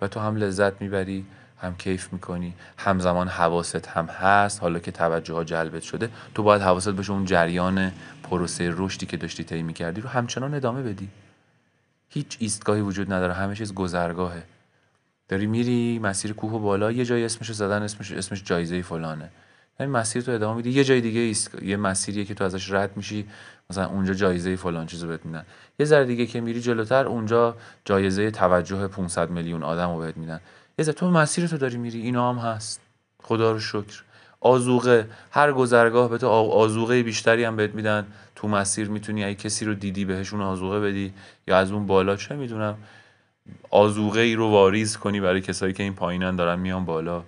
و 0.00 0.08
تو 0.08 0.20
هم 0.20 0.36
لذت 0.36 0.82
می‌بری. 0.82 1.26
هم 1.66 1.76
کیف 1.76 2.12
می‌کنی 2.12 2.54
همزمان 2.76 3.28
حواست 3.28 3.88
هم 3.88 4.06
هست 4.06 4.62
حالا 4.62 4.78
که 4.78 4.90
توجه 4.90 5.34
ها 5.34 5.44
جلبت 5.44 5.82
شده 5.82 6.10
تو 6.34 6.42
باید 6.42 6.62
حواست 6.62 6.88
باشه 6.88 7.12
اون 7.12 7.24
جریان 7.24 7.92
پروسه 8.22 8.74
رشدی 8.76 9.06
که 9.06 9.16
داشتی 9.16 9.44
طی 9.44 9.62
می‌کردی 9.62 10.00
رو 10.00 10.08
همچنان 10.08 10.54
ادامه 10.54 10.82
بدی. 10.82 11.08
هیچ 12.08 12.36
ایستگاهی 12.40 12.80
وجود 12.80 13.12
نداره 13.12 13.34
همه 13.34 13.54
چیز 13.54 13.74
گذرگاهه. 13.74 14.42
داری 15.28 15.46
میری 15.46 15.98
مسیر 15.98 16.32
کوه 16.32 16.52
و 16.52 16.58
بالا 16.58 16.92
یه 16.92 17.04
جای 17.04 17.24
اسمش 17.24 17.52
زدن 17.52 17.82
اسمش 17.82 18.12
اسمش 18.12 18.44
جایزه 18.44 18.82
فلانه. 18.82 19.28
یعنی 19.80 19.92
مسیر 19.92 20.22
تو 20.22 20.32
ادامه 20.32 20.56
میدی 20.56 20.70
یه 20.70 20.84
جای 20.84 21.00
دیگه 21.00 21.20
ایست... 21.20 21.62
یه 21.62 21.76
مسیریه 21.76 22.24
که 22.24 22.34
تو 22.34 22.44
ازش 22.44 22.70
رد 22.70 22.96
میشی 22.96 23.26
مثلا 23.70 23.86
اونجا 23.86 24.14
جایزه 24.14 24.56
فلان 24.56 24.86
چیزو 24.86 25.08
بهت 25.08 25.26
میدن. 25.26 25.44
یه 25.78 25.86
ذره 25.86 26.04
دیگه 26.04 26.26
که 26.26 26.40
میری 26.40 26.60
جلوتر 26.60 27.06
اونجا 27.06 27.56
جایزه 27.84 28.30
توجه 28.30 28.88
500 28.88 29.30
میلیون 29.30 29.62
آدم 29.62 29.90
رو 29.90 29.98
بهت 29.98 30.16
میدن. 30.16 30.40
یه 30.78 30.84
تو 30.84 31.10
مسیر 31.10 31.46
تو 31.46 31.56
داری 31.56 31.76
میری 31.76 32.00
اینا 32.00 32.32
هم 32.32 32.38
هست. 32.38 32.80
خدا 33.22 33.52
رو 33.52 33.60
شکر. 33.60 34.02
آزوقه 34.40 35.08
هر 35.30 35.52
گذرگاه 35.52 36.10
به 36.10 36.18
تو 36.18 36.28
آزوقه 36.28 37.02
بیشتری 37.02 37.44
هم 37.44 37.56
بهت 37.56 37.74
میدن. 37.74 38.06
تو 38.34 38.48
مسیر 38.48 38.88
می‌تونی 38.88 39.24
اگه 39.24 39.34
کسی 39.34 39.64
رو 39.64 39.74
دیدی 39.74 40.04
بهشون 40.04 40.40
آزوقه 40.40 40.80
بدی 40.80 41.12
یا 41.46 41.58
از 41.58 41.72
اون 41.72 41.86
بالا 41.86 42.16
چه 42.16 42.36
می‌دونم. 42.36 42.76
آزوقه 43.70 44.20
ای 44.20 44.34
رو 44.34 44.50
واریز 44.50 44.96
کنی 44.96 45.20
برای 45.20 45.40
کسایی 45.40 45.72
که 45.72 45.82
این 45.82 45.94
پایینن 45.94 46.36
دارن 46.36 46.58
میان 46.58 46.84
بالا. 46.84 47.22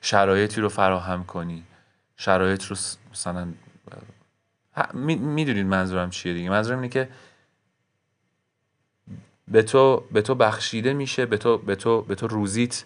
شرایطی 0.00 0.60
رو 0.60 0.68
فراهم 0.68 1.24
کنی. 1.24 1.62
شرایط 2.16 2.64
رو 2.64 2.76
مثلا 3.12 3.48
می‌دونید 5.18 5.66
منظورم 5.66 6.10
چیه 6.10 6.34
دیگه. 6.34 6.50
منظورم 6.50 6.78
اینه 6.78 6.88
که 6.88 7.08
به 9.48 9.62
تو 9.62 10.04
به 10.12 10.22
تو 10.22 10.34
بخشیده 10.34 10.92
میشه 10.92 11.26
به 11.26 11.36
تو 11.36 11.58
به 11.58 11.74
تو 11.74 12.02
به 12.02 12.14
تو 12.14 12.26
روزیت. 12.26 12.84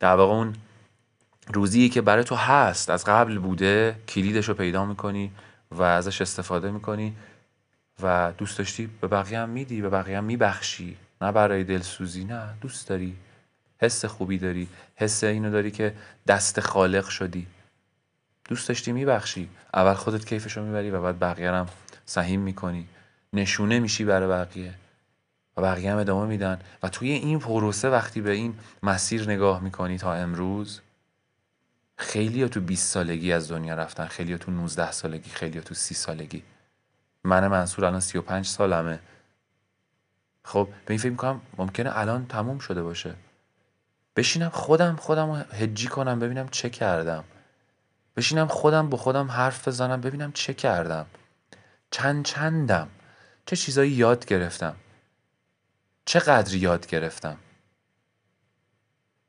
در 0.00 0.14
واقع 0.14 0.34
اون 0.34 0.54
روزی 1.52 1.88
که 1.88 2.02
برای 2.02 2.24
تو 2.24 2.34
هست 2.34 2.90
از 2.90 3.04
قبل 3.04 3.38
بوده 3.38 3.96
کلیدش 4.08 4.48
رو 4.48 4.54
پیدا 4.54 4.84
می‌کنی 4.84 5.32
و 5.70 5.82
ازش 5.82 6.20
استفاده 6.20 6.70
می‌کنی 6.70 7.16
و 8.02 8.32
دوست 8.38 8.58
داشتی 8.58 8.90
به 9.00 9.08
بقیه 9.08 9.38
هم 9.38 9.48
میدی 9.48 9.82
به 9.82 9.88
بقیه 9.88 10.18
هم 10.18 10.24
میبخشی. 10.24 10.96
نه 11.20 11.32
برای 11.32 11.64
دلسوزی 11.64 12.24
نه 12.24 12.42
دوست 12.60 12.88
داری. 12.88 13.16
حس 13.78 14.04
خوبی 14.04 14.38
داری. 14.38 14.68
حس 14.96 15.24
اینو 15.24 15.50
داری 15.50 15.70
که 15.70 15.94
دست 16.26 16.60
خالق 16.60 17.08
شدی. 17.08 17.46
دوست 18.48 18.68
داشتی 18.68 18.92
میبخشی. 18.92 19.48
اول 19.74 19.94
خودت 19.94 20.26
کیفشو 20.26 20.62
می‌بری 20.62 20.90
و 20.90 21.02
بعد 21.02 21.18
بقیه 21.18 21.50
هم 21.50 21.66
سهیم 22.06 22.40
می‌کنی. 22.40 22.86
نشونه 23.32 23.78
میشی 23.78 24.04
برای 24.04 24.28
بقیه. 24.28 24.74
و 25.56 25.62
بقیه 25.62 25.92
هم 25.92 25.98
ادامه 25.98 26.26
میدن. 26.26 26.58
و 26.82 26.88
توی 26.88 27.10
این 27.10 27.38
پروسه 27.38 27.88
وقتی 27.90 28.20
به 28.20 28.30
این 28.30 28.58
مسیر 28.82 29.30
نگاه 29.30 29.60
می‌کنی 29.60 29.98
تا 29.98 30.14
امروز 30.14 30.80
خیلی 31.96 32.48
تو 32.48 32.60
20 32.60 32.88
سالگی 32.92 33.32
از 33.32 33.50
دنیا 33.50 33.74
رفتن 33.74 34.06
خیلی 34.06 34.38
تو 34.38 34.50
19 34.50 34.92
سالگی 34.92 35.30
خیلی 35.30 35.58
ها 35.58 35.64
تو 35.64 35.74
30 35.74 35.94
سالگی. 35.94 36.42
من 37.24 37.48
منصور 37.48 37.84
الان 37.84 38.00
35 38.00 38.46
سالمه. 38.46 39.00
خب 40.44 40.68
به 40.86 40.92
این 40.92 40.98
فکر 40.98 41.10
می‌کنم 41.10 41.40
ممکنه 41.58 41.98
الان 41.98 42.26
تموم 42.26 42.58
شده 42.58 42.82
باشه. 42.82 43.14
بشینم 44.16 44.48
خودم 44.48 44.96
خودم 44.96 45.30
رو 45.30 45.36
هجی 45.36 45.88
کنم 45.88 46.18
ببینم 46.18 46.48
چه 46.48 46.70
کردم. 46.70 47.24
بشینم 48.16 48.46
خودم 48.46 48.88
با 48.88 48.98
خودم 48.98 49.30
حرف 49.30 49.68
بزنم 49.68 50.00
ببینم 50.00 50.32
چه 50.32 50.54
کردم. 50.54 51.06
چند 51.90 52.24
چندم. 52.24 52.88
چه 53.46 53.56
چیزایی 53.56 53.90
یاد 53.90 54.26
گرفتم. 54.26 54.76
چقدر 56.04 56.54
یاد 56.54 56.86
گرفتم؟ 56.86 57.36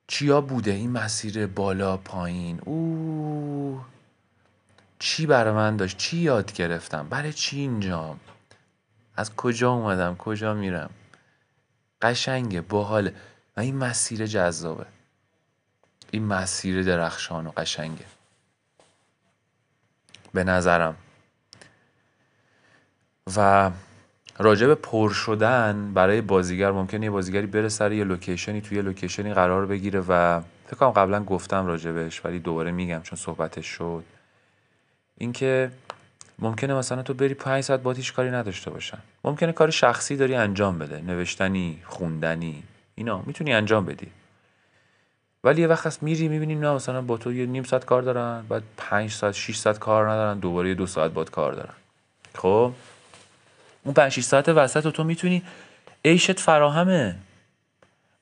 چیا 0.07 0.41
بوده 0.41 0.71
این 0.71 0.91
مسیر 0.91 1.47
بالا 1.47 1.97
پایین؟ 1.97 2.59
او 2.59 3.81
چی 4.99 5.25
برای 5.25 5.53
من 5.53 5.77
داشت؟ 5.77 5.97
چی 5.97 6.17
یاد 6.17 6.53
گرفتم؟ 6.53 7.09
برای 7.09 7.33
چی 7.33 7.59
اینجام 7.59 8.19
از 9.15 9.35
کجا 9.35 9.71
اومدم؟ 9.71 10.15
کجا 10.15 10.53
میرم؟ 10.53 10.89
قشنگه 12.01 12.61
باحاله. 12.61 13.15
و 13.57 13.59
این 13.59 13.75
مسیر 13.75 14.25
جذابه. 14.25 14.85
این 16.11 16.25
مسیر 16.25 16.83
درخشان 16.83 17.47
و 17.47 17.51
قشنگه. 17.51 18.05
به 20.33 20.43
نظرم. 20.43 20.95
و 23.35 23.71
راجع 24.37 24.67
به 24.67 24.75
پر 24.75 25.09
شدن 25.09 25.91
برای 25.93 26.21
بازیگر 26.21 26.71
ممکنه 26.71 27.05
یه 27.05 27.11
بازیگری 27.11 27.45
بره 27.45 27.69
سر 27.69 27.91
یه 27.91 28.03
لوکیشنی 28.03 28.61
توی 28.61 28.77
یه 28.77 28.83
لوکیشنی 28.83 29.33
قرار 29.33 29.65
بگیره 29.65 30.03
و 30.07 30.41
فکر 30.67 30.75
کنم 30.75 30.89
قبلا 30.89 31.23
گفتم 31.23 31.65
راجبش 31.65 32.25
ولی 32.25 32.39
دوباره 32.39 32.71
میگم 32.71 33.01
چون 33.03 33.17
صحبتش 33.19 33.65
شد. 33.65 34.03
اینکه 35.17 35.71
ممکنه 36.39 36.73
مثلا 36.73 37.01
تو 37.01 37.13
بری 37.13 37.33
5 37.33 37.63
ساعت 37.63 37.79
با 37.79 37.91
هیچ 37.91 38.13
کاری 38.13 38.31
نداشته 38.31 38.71
باشن. 38.71 38.97
ممکنه 39.23 39.51
کار 39.51 39.69
شخصی 39.69 40.15
داری 40.15 40.35
انجام 40.35 40.79
بده 40.79 41.01
نوشتنی 41.01 41.79
خوندنی 41.85 42.63
اینا. 42.95 43.23
می‌تونی 43.25 43.53
انجام 43.53 43.85
بدی. 43.85 44.07
ولی 45.43 45.61
یه 45.61 45.67
وقت 45.67 45.87
هست 45.87 46.03
میری 46.03 46.27
می‌بینی 46.27 46.55
نه 46.55 46.71
مثلا 46.71 47.01
با 47.01 47.17
تو 47.17 47.33
یه 47.33 47.45
نیم 47.45 47.63
ساعت 47.63 47.85
کار 47.85 48.01
دارن 48.01 48.45
بعد 48.49 48.63
5 48.77 49.11
ساعت 49.11 49.33
6 49.33 49.55
ساعت 49.55 49.79
کار 49.79 50.09
ندارن 50.09 50.39
دوباره 50.39 50.69
یه 50.69 50.75
دو 50.75 50.87
ساعت 50.87 51.11
باد 51.11 51.29
کار 51.31 51.53
دارن. 51.53 51.73
خب؟ 52.35 52.71
اون 53.83 53.93
5 53.93 54.11
6 54.11 54.23
ساعت 54.23 54.49
وسط 54.49 54.87
تو 54.87 55.03
می‌تونی 55.03 55.43
عیشت 56.05 56.39
فراهمه. 56.39 57.15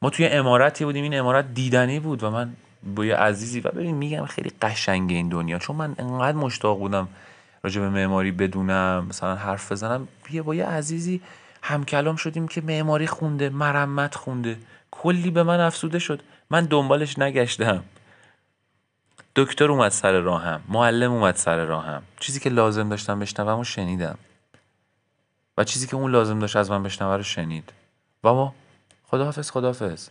ما 0.01 0.09
توی 0.09 0.26
امارتی 0.26 0.86
بودیم 0.86 1.03
این 1.03 1.20
امارت 1.20 1.53
دیدنی 1.53 1.99
بود 1.99 2.24
و 2.24 2.32
من 2.32 2.53
با 2.95 3.05
یه 3.05 3.16
عزیزی 3.16 3.59
و 3.59 3.70
ببین 3.70 3.95
میگم 3.95 4.26
خیلی 4.26 4.51
قشنگه 4.62 5.16
این 5.16 5.30
دنیا 5.30 5.59
چون 5.59 5.76
من 5.76 5.95
انقدر 5.99 6.38
مشتاق 6.38 6.78
بودم 6.78 7.07
راجع 7.64 7.82
به 7.82 7.89
معماری 7.89 8.32
بدونم 8.32 9.05
مثلا 9.09 9.36
حرف 9.36 9.72
بزنم. 9.72 10.07
بیا 10.24 10.43
با 10.43 10.55
یه 10.55 10.66
عزیزی 10.66 11.22
همکلام 11.64 12.16
شدیم 12.16 12.47
که 12.47 12.62
معماری 12.62 13.07
خونده 13.07 13.49
مرمت 13.49 14.16
خونده. 14.16 14.57
کلی 14.91 15.32
به 15.32 15.43
من 15.43 15.59
افسوده 15.59 15.99
شد. 15.99 16.22
من 16.49 16.66
دنبالش 16.66 17.20
نگشتم. 17.20 17.84
دکتر 19.36 19.72
اومد 19.72 19.91
سر 19.91 20.20
راهم 20.20 20.62
معلم 20.70 21.12
اومد 21.12 21.36
سر 21.36 21.66
راهم. 21.66 22.01
چیزی 22.20 22.39
که 22.39 22.49
لازم 22.49 22.89
داشتم 22.89 23.20
بشنوم 23.20 23.59
و 23.59 23.64
شنیدم. 23.64 24.18
و 25.58 25.64
چیزی 25.64 25.88
که 25.88 25.95
اون 25.95 26.12
لازم 26.12 26.39
داشت 26.39 26.56
از 26.56 26.72
من 26.72 26.84
بشنوه 26.84 27.18
رو 27.18 27.24
شنید. 27.24 27.74
و 28.24 28.34
ما 28.34 28.56
خداحافظ 29.04 29.52
خداحافظ. 29.52 30.10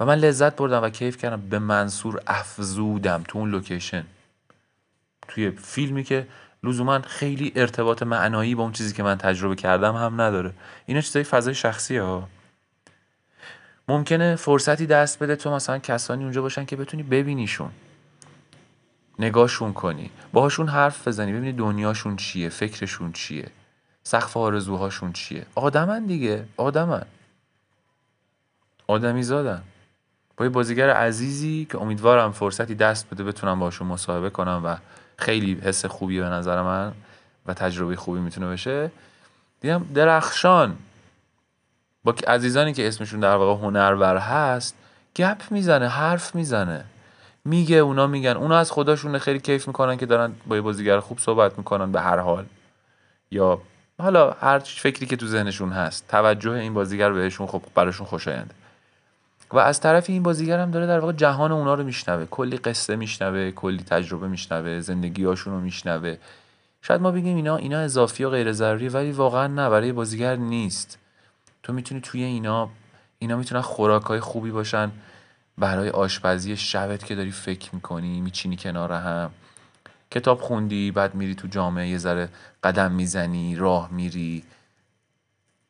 و 0.00 0.04
من 0.04 0.18
لذت 0.18 0.56
بردم 0.56 0.82
و 0.82 0.90
کیف 0.90 1.16
کردم. 1.16 1.40
به 1.48 1.58
منصور 1.58 2.22
افزودم 2.26 3.24
تو 3.28 3.38
اون 3.38 3.50
لوکیشن. 3.50 4.06
توی 5.28 5.50
فیلمی 5.50 6.04
که 6.04 6.26
لزوما 6.62 7.00
خیلی 7.00 7.52
ارتباط 7.56 8.02
معنایی 8.02 8.54
با 8.54 8.62
اون 8.62 8.72
چیزی 8.72 8.94
که 8.94 9.02
من 9.02 9.18
تجربه 9.18 9.54
کردم 9.54 9.96
هم 9.96 10.20
نداره. 10.20 10.52
اینا 10.86 11.00
چیزای 11.00 11.24
فضای 11.24 11.54
شخصی 11.54 11.96
ها. 11.96 12.28
ممکنه 13.88 14.36
فرصتی 14.36 14.86
دست 14.86 15.22
بده 15.22 15.36
تو 15.36 15.50
مثلا 15.50 15.78
کسانی 15.78 16.24
اونجا 16.24 16.42
باشن 16.42 16.64
که 16.64 16.76
بتونی 16.76 17.02
ببینیشون. 17.02 17.70
نگاهشون 19.18 19.72
کنی. 19.72 20.10
باهاشون 20.32 20.68
حرف 20.68 21.08
بزنی. 21.08 21.32
ببینی 21.32 21.52
دنیاشون 21.52 22.16
چیه 22.16 22.48
فکرشون 22.48 23.12
چیه. 23.12 23.50
سقف 24.08 24.36
آرزوهاشون 24.36 25.12
چیه؟ 25.12 25.46
آدمن 25.54 26.06
دیگه 26.06 26.44
آدمن. 26.56 27.02
آدمی 28.86 29.22
زادن. 29.22 29.62
با 30.36 30.44
یه 30.44 30.50
بازیگر 30.50 30.90
عزیزی 30.90 31.66
که 31.70 31.78
امیدوارم 31.78 32.32
فرصتی 32.32 32.74
دست 32.74 33.10
بده 33.10 33.24
بتونم 33.24 33.60
باشون 33.60 33.86
مصاحبه 33.86 34.30
کنم 34.30 34.62
و 34.64 34.76
خیلی 35.16 35.60
حس 35.62 35.84
خوبی 35.84 36.20
به 36.20 36.26
نظر 36.26 36.62
من 36.62 36.92
و 37.46 37.54
تجربه 37.54 37.96
خوبی 37.96 38.20
می‌تونه 38.20 38.46
بشه. 38.46 38.90
دیدم 39.60 39.86
درخشان. 39.94 40.76
با 42.04 42.14
عزیزانی 42.26 42.72
که 42.72 42.88
اسمشون 42.88 43.20
در 43.20 43.36
واقع 43.36 43.62
هنرور 43.62 44.16
هست 44.16 44.74
گپ 45.16 45.42
می‌زنه 45.50 45.88
حرف 45.88 46.34
می‌زنه. 46.34 46.84
میگه 47.44 47.76
اونا 47.76 48.06
میگن. 48.06 48.30
اونا 48.30 48.58
از 48.58 48.72
خداشون 48.72 49.18
خیلی 49.18 49.40
کیف 49.40 49.66
می‌کنن 49.68 49.96
که 49.96 50.06
دارن 50.06 50.32
با 50.46 50.56
یه 50.56 50.62
بازیگر 50.62 51.00
خوب 51.00 51.18
صحبت 51.18 51.58
می‌کنن 51.58 51.92
به 51.92 52.00
هر 52.00 52.18
حال. 52.18 52.46
یا 53.30 53.60
حالا 54.00 54.30
هر 54.30 54.58
فکری 54.58 55.06
که 55.06 55.16
تو 55.16 55.26
ذهنشون 55.26 55.72
هست 55.72 56.08
توجه 56.08 56.50
این 56.50 56.74
بازیگر 56.74 57.12
بهشون 57.12 57.46
خب 57.46 57.62
براشون 57.74 58.06
خوشاینده. 58.06 58.54
و 59.50 59.58
از 59.58 59.80
طرف 59.80 60.10
این 60.10 60.22
بازیگر 60.22 60.58
هم 60.58 60.70
داره 60.70 60.86
در 60.86 60.98
واقع 60.98 61.12
جهان 61.12 61.52
اونا 61.52 61.74
رو 61.74 61.84
میشنوه 61.84 62.24
کلی 62.24 62.56
قصه 62.56 62.96
میشنوه 62.96 63.50
کلی 63.50 63.82
تجربه 63.82 64.28
میشنوه 64.28 64.80
زندگیاشون 64.80 65.52
رو 65.52 65.60
میشنوه. 65.60 66.16
شاید 66.82 67.00
ما 67.00 67.10
بگیم 67.10 67.36
اینا 67.36 67.56
اینا 67.56 67.78
اضافی 67.78 68.24
و 68.24 68.30
غیر 68.30 68.52
ضروری 68.52 68.88
ولی 68.88 69.12
واقعا 69.12 69.46
نه 69.46 69.70
برای 69.70 69.92
بازیگر 69.92 70.36
نیست. 70.36 70.98
تو 71.62 71.72
می‌تونی 71.72 72.00
توی 72.00 72.22
اینا 72.22 72.70
اینا 73.18 73.36
می‌تونن 73.36 73.60
خوراک 73.60 74.18
خوبی 74.18 74.50
باشن. 74.50 74.90
برای 75.58 75.90
آشپزی 75.90 76.56
شبت 76.56 77.04
که 77.04 77.14
داری 77.14 77.30
فکر 77.30 77.74
می‌کنی 77.74 78.20
میچینی 78.20 78.56
کنار 78.56 78.92
هم. 78.92 79.30
کتاب 80.10 80.40
خوندی 80.40 80.90
بعد 80.90 81.14
میری 81.14 81.34
تو 81.34 81.48
جامعه 81.48 81.88
یه 81.88 81.98
ذره 81.98 82.28
قدم 82.62 82.92
می‌زنی 82.92 83.56
راه 83.56 83.92
میری 83.92 84.44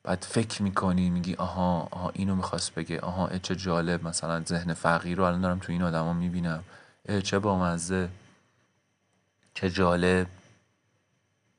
بعد 0.02 0.26
فکر 0.28 0.62
می‌کنی 0.62 1.10
میگی 1.10 1.34
آها 1.34 1.88
آها 1.90 2.10
اینو 2.14 2.34
می‌خواست 2.34 2.74
بگه 2.74 3.00
آها 3.00 3.38
چه 3.38 3.56
جالب 3.56 4.08
مثلا 4.08 4.44
ذهن 4.44 4.74
فقیر 4.74 5.18
رو 5.18 5.24
الان 5.24 5.40
دارم 5.40 5.58
تو 5.58 5.72
این 5.72 5.82
آدما 5.82 6.12
می‌بینم. 6.12 6.64
چه 7.24 7.38
بامزه 7.38 8.08
چه 9.54 9.70
جالب. 9.70 10.26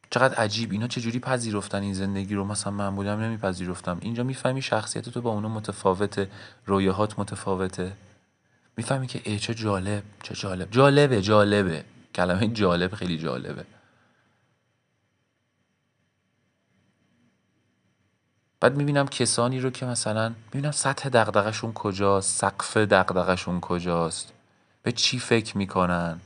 چقدر 0.09 0.35
عجیب 0.35 0.71
اینا 0.71 0.87
چجوری 0.87 1.19
پذیرفتن 1.19 1.81
این 1.81 1.93
زندگی 1.93 2.35
رو؟ 2.35 2.45
مثلا 2.45 2.73
من 2.73 2.95
بودم 2.95 3.19
نمیپذیرفتم. 3.19 3.97
اینجا 4.01 4.23
می‌فهمی 4.23 4.61
شخصیت 4.61 5.09
تو 5.09 5.21
با 5.21 5.29
اونا 5.31 5.49
متفاوته 5.49 6.29
رویاهات 6.65 7.19
متفاوته. 7.19 7.91
می‌فهمی 8.77 9.07
که 9.07 9.21
ای 9.23 9.39
چه 9.39 9.53
جالب 9.53 10.03
چه 10.23 10.35
جالب. 10.35 10.71
جالبه 10.71 11.21
جالبه. 11.21 11.83
کلمه 12.19 12.47
جالب 12.47 12.95
خیلی 12.95 13.17
جالبه. 13.17 13.65
بعد 18.59 18.75
می‌بینم 18.75 19.07
کسانی 19.07 19.59
رو 19.59 19.69
که 19.69 19.85
مثلا 19.85 20.33
می‌بینم 20.53 20.71
سطح 20.71 21.09
دقدقشون 21.09 21.73
کجاست 21.73 22.39
سقف 22.39 22.77
دقدقشون 22.77 23.59
کجاست 23.59 24.33
به 24.83 24.91
چی 24.91 25.19
فکر 25.19 25.57
می‌کنن؟ 25.57 26.19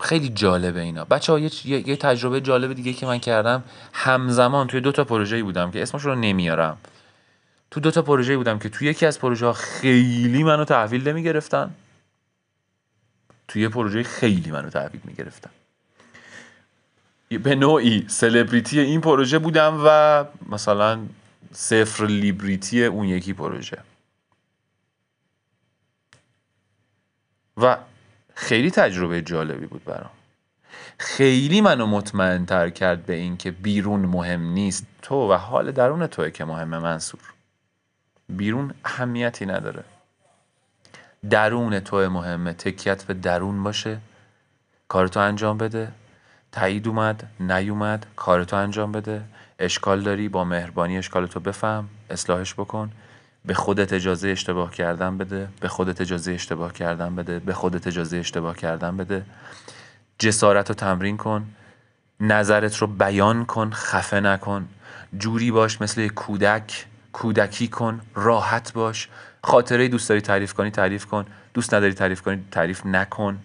خیلی 0.00 0.28
جالبه 0.28 0.80
اینا. 0.80 1.04
بچه 1.04 1.32
ها 1.32 1.38
یه, 1.38 1.50
یه،, 1.88 1.96
تجربه 1.96 2.40
جالب 2.40 2.72
دیگه 2.72 2.92
که 2.92 3.06
من 3.06 3.18
کردم 3.18 3.64
همزمان 3.92 4.66
توی 4.66 4.80
دو 4.80 4.92
تا 4.92 5.04
پروژه‌ای 5.04 5.42
بودم 5.42 5.70
که 5.70 5.82
اسمش 5.82 6.02
رو 6.02 6.14
نمیارم. 6.14 6.78
تو 7.70 7.80
دو 7.80 7.90
تا 7.90 8.02
پروژه 8.02 8.36
بودم 8.36 8.58
که 8.58 8.68
تو 8.68 8.84
یکی 8.84 9.06
از 9.06 9.18
پروژه 9.18 9.46
ها 9.46 9.52
خیلی 9.52 10.42
منو 10.44 10.64
تحویل 10.64 11.08
نمی 11.08 11.22
گرفتن 11.22 11.74
تو 13.48 13.58
یه 13.58 13.68
پروژه 13.68 14.02
خیلی 14.02 14.50
منو 14.50 14.70
تحویل 14.70 15.00
می 15.04 15.14
گرفتن 15.14 15.50
به 17.28 17.54
نوعی 17.54 18.04
سلبریتی 18.08 18.80
این 18.80 19.00
پروژه 19.00 19.38
بودم 19.38 19.82
و 19.86 20.24
مثلا 20.48 20.98
صفر 21.52 22.06
لیبریتی 22.06 22.84
اون 22.84 23.08
یکی 23.08 23.32
پروژه. 23.32 23.78
و 27.56 27.76
خیلی 28.34 28.70
تجربه 28.70 29.22
جالبی 29.22 29.66
بود 29.66 29.84
برام. 29.84 30.10
خیلی 30.98 31.60
منو 31.60 31.86
مطمئن 31.86 32.46
تر 32.46 32.70
کرد 32.70 33.06
به 33.06 33.14
این 33.14 33.36
که 33.36 33.50
بیرون 33.50 34.00
مهم 34.00 34.42
نیست 34.42 34.86
تو 35.02 35.32
و 35.32 35.32
حال 35.32 35.72
درون 35.72 36.06
توه 36.06 36.30
که 36.30 36.44
مهمه 36.44 36.78
منصور. 36.78 37.20
بیرون 38.28 38.74
اهمیتی 38.84 39.46
نداره. 39.46 39.84
درون 41.30 41.80
تو 41.80 42.10
مهمه. 42.10 42.52
تکیت 42.52 43.04
به 43.04 43.14
درون 43.14 43.62
باشه. 43.62 43.98
کارتو 44.88 45.20
انجام 45.20 45.58
بده. 45.58 45.88
تایید 46.52 46.88
اومد 46.88 47.26
نیومد 47.40 48.06
کارتو 48.16 48.56
انجام 48.56 48.92
بده. 48.92 49.22
اشکال 49.58 50.02
داری 50.02 50.28
با 50.28 50.44
مهربانی 50.44 50.98
اشکالتو 50.98 51.40
بفهم 51.40 51.88
اصلاحش 52.10 52.54
بکن. 52.54 52.90
به 53.44 53.54
خودت 53.54 53.92
اجازه 53.92 54.28
اشتباه 54.28 54.70
کردن 54.70 55.18
بده. 55.18 55.48
به 55.60 55.68
خودت 55.68 56.00
اجازه 56.00 56.32
اشتباه 56.32 56.72
کردن 56.72 57.16
بده. 57.16 57.38
به 57.38 57.52
خودت 57.52 57.86
اجازه 57.86 58.16
اشتباه 58.16 58.56
کردن 58.56 58.96
بده. 58.96 59.24
جسارت 60.18 60.68
رو 60.68 60.74
تمرین 60.74 61.16
کن. 61.16 61.46
نظرت 62.20 62.76
رو 62.76 62.86
بیان 62.86 63.44
کن. 63.44 63.70
خفه 63.70 64.20
نکن. 64.20 64.68
جوری 65.18 65.50
باش 65.50 65.80
مثل 65.80 66.08
کودک. 66.08 66.86
کودکی 67.12 67.68
کن. 67.68 68.00
راحت 68.14 68.72
باش. 68.72 69.08
خاطره 69.44 69.88
دوست 69.88 70.08
داری 70.08 70.20
تعریف 70.20 70.52
کنی 70.54 70.70
تعریف 70.70 71.06
کن. 71.06 71.26
دوست 71.54 71.74
نداری 71.74 71.94
تعریف 71.94 72.22
کنی 72.22 72.44
تعریف 72.50 72.86
نکن. 72.86 73.38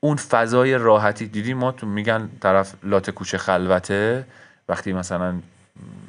اون 0.00 0.16
فضای 0.16 0.74
راحتی 0.74 1.26
دیدی 1.26 1.54
ما 1.54 1.72
تو 1.72 1.86
میگن 1.86 2.30
طرف 2.40 2.74
لات 2.82 3.10
کوچه 3.10 3.38
خلوته؟ 3.38 4.26
وقتی 4.68 4.92
مثلا 4.92 5.34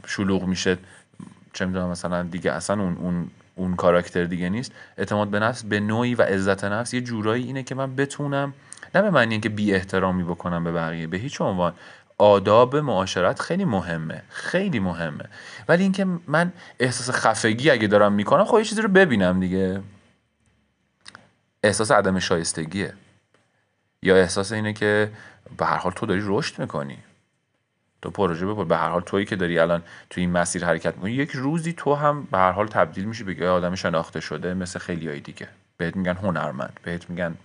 شلوغ 0.07 0.43
میشه 0.43 0.77
چه 1.53 1.65
می‌دونم 1.65 1.89
مثلا 1.89 2.23
دیگه 2.23 2.51
اصلا 2.51 2.81
اون 2.81 2.97
اون 2.97 3.29
اون 3.55 3.75
کاراکتر 3.75 4.23
دیگه 4.23 4.49
نیست. 4.49 4.71
اعتماد 4.97 5.27
به 5.27 5.39
نفس 5.39 5.63
به 5.63 5.79
نوعی 5.79 6.15
و 6.15 6.21
عزت 6.21 6.63
نفس. 6.63 6.93
یه 6.93 7.01
جورایی 7.01 7.43
اینه 7.43 7.63
که 7.63 7.75
من 7.75 7.95
بتونم 7.95 8.53
نه 8.95 9.01
به 9.01 9.09
معنی 9.09 9.33
اینکه 9.33 9.49
بی 9.49 9.73
احترامی 9.73 10.23
بکنم 10.23 10.63
به 10.63 10.71
بقیه 10.71 11.07
به 11.07 11.17
هیچ 11.17 11.41
عنوان. 11.41 11.73
آداب 12.19 12.75
معاشرت 12.75 13.39
خیلی 13.39 13.65
مهمه 13.65 14.23
خیلی 14.29 14.79
مهمه. 14.79 15.25
ولی 15.67 15.83
اینکه 15.83 16.05
من 16.27 16.53
احساس 16.79 17.15
خفگی 17.15 17.69
اگه 17.69 17.87
دارم 17.87 18.13
می‌کنم 18.13 18.45
خب 18.45 18.57
یه 18.57 18.63
چیزی 18.63 18.81
رو 18.81 18.89
ببینم 18.89 19.39
دیگه. 19.39 19.81
احساس 21.63 21.91
عدم 21.91 22.19
شایستگیه. 22.19 22.93
یا 24.01 24.15
احساس 24.15 24.51
اینه 24.51 24.73
که 24.73 25.11
به 25.57 25.65
هر 25.65 25.77
حال 25.77 25.91
تو 25.91 26.05
داری 26.05 26.21
رشد 26.23 26.59
می‌کنی. 26.59 26.97
تو 28.01 28.09
پروژه 28.09 28.45
بپر. 28.45 28.63
به 28.63 28.77
هر 28.77 28.89
حال 28.89 29.01
تویی 29.01 29.25
که 29.25 29.35
داری 29.35 29.59
الان 29.59 29.83
تو 30.09 30.21
این 30.21 30.31
مسیر 30.31 30.65
حرکت 30.65 30.95
می‌کنی 30.95 31.11
یک 31.11 31.31
روزی 31.31 31.73
تو 31.73 31.95
هم 31.95 32.27
به 32.31 32.37
هر 32.37 32.51
حال 32.51 32.67
تبدیل 32.67 33.05
میشی 33.05 33.23
به 33.23 33.49
آدم 33.49 33.75
شناخته 33.75 34.19
شده 34.19 34.53
مثل 34.53 34.79
خیلی 34.79 35.07
های 35.07 35.19
دیگه. 35.19 35.47
بهت 35.77 35.95
میگن 35.95 36.15
هنرمند 36.15 36.79
بهت 36.83 37.09
میگن 37.09 37.35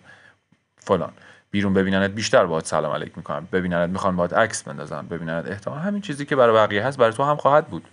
فلان. 0.79 1.13
بیرون 1.55 1.75
ببیننت 1.75 2.11
بیشتر 2.11 2.47
باید 2.47 2.65
سلام 2.65 2.93
علیک 2.93 3.13
می‌کنن 3.17 3.47
ببیننت 3.53 3.91
می‌خوان 3.91 4.17
باید 4.17 4.35
عکس 4.35 4.63
بندازن 4.63 5.07
ببیننت 5.07 5.47
احتمال 5.51 5.79
همین 5.79 6.03
چیزی 6.03 6.27
که 6.27 6.37
برای 6.37 6.55
بقیه 6.55 6.87
هست 6.87 6.99
برای 6.99 7.13
تو 7.13 7.23
هم 7.23 7.37
خواهد 7.37 7.67
بود. 7.67 7.89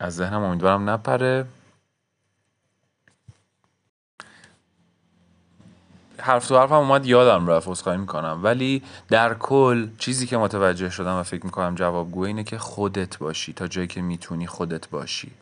از 0.00 0.16
ذهنم 0.16 0.42
امیدوارم 0.42 0.90
نپره. 0.90 1.44
حرف 6.18 6.48
تو 6.48 6.58
حرفم 6.58 6.74
اومد 6.74 7.06
یادم 7.06 7.46
رفت 7.46 7.68
عذرخواهی 7.68 7.98
می‌کنم. 7.98 8.40
ولی 8.42 8.82
در 9.08 9.34
کل 9.34 9.88
چیزی 9.98 10.26
که 10.26 10.36
متوجه 10.36 10.90
شدم 10.90 11.14
و 11.20 11.22
فکر 11.22 11.44
می‌کنم 11.44 11.74
جوابگو 11.74 12.24
اینه 12.24 12.44
که 12.44 12.58
خودت 12.58 13.18
باشی. 13.18 13.52
تا 13.52 13.66
جایی 13.66 13.86
که 13.86 14.02
می‌تونی 14.02 14.46
خودت 14.46 14.88
باشی. 14.88 15.32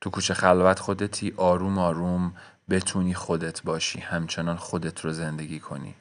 تو 0.00 0.10
کوچه 0.10 0.34
خلوت 0.34 0.78
خودتی 0.78 1.34
آروم 1.36 1.78
آروم 1.78 2.32
بتونی 2.70 3.14
خودت 3.14 3.62
باشی 3.62 4.00
همچنان 4.00 4.56
خودت 4.56 5.00
رو 5.00 5.12
زندگی 5.12 5.60
کنی. 5.60 5.94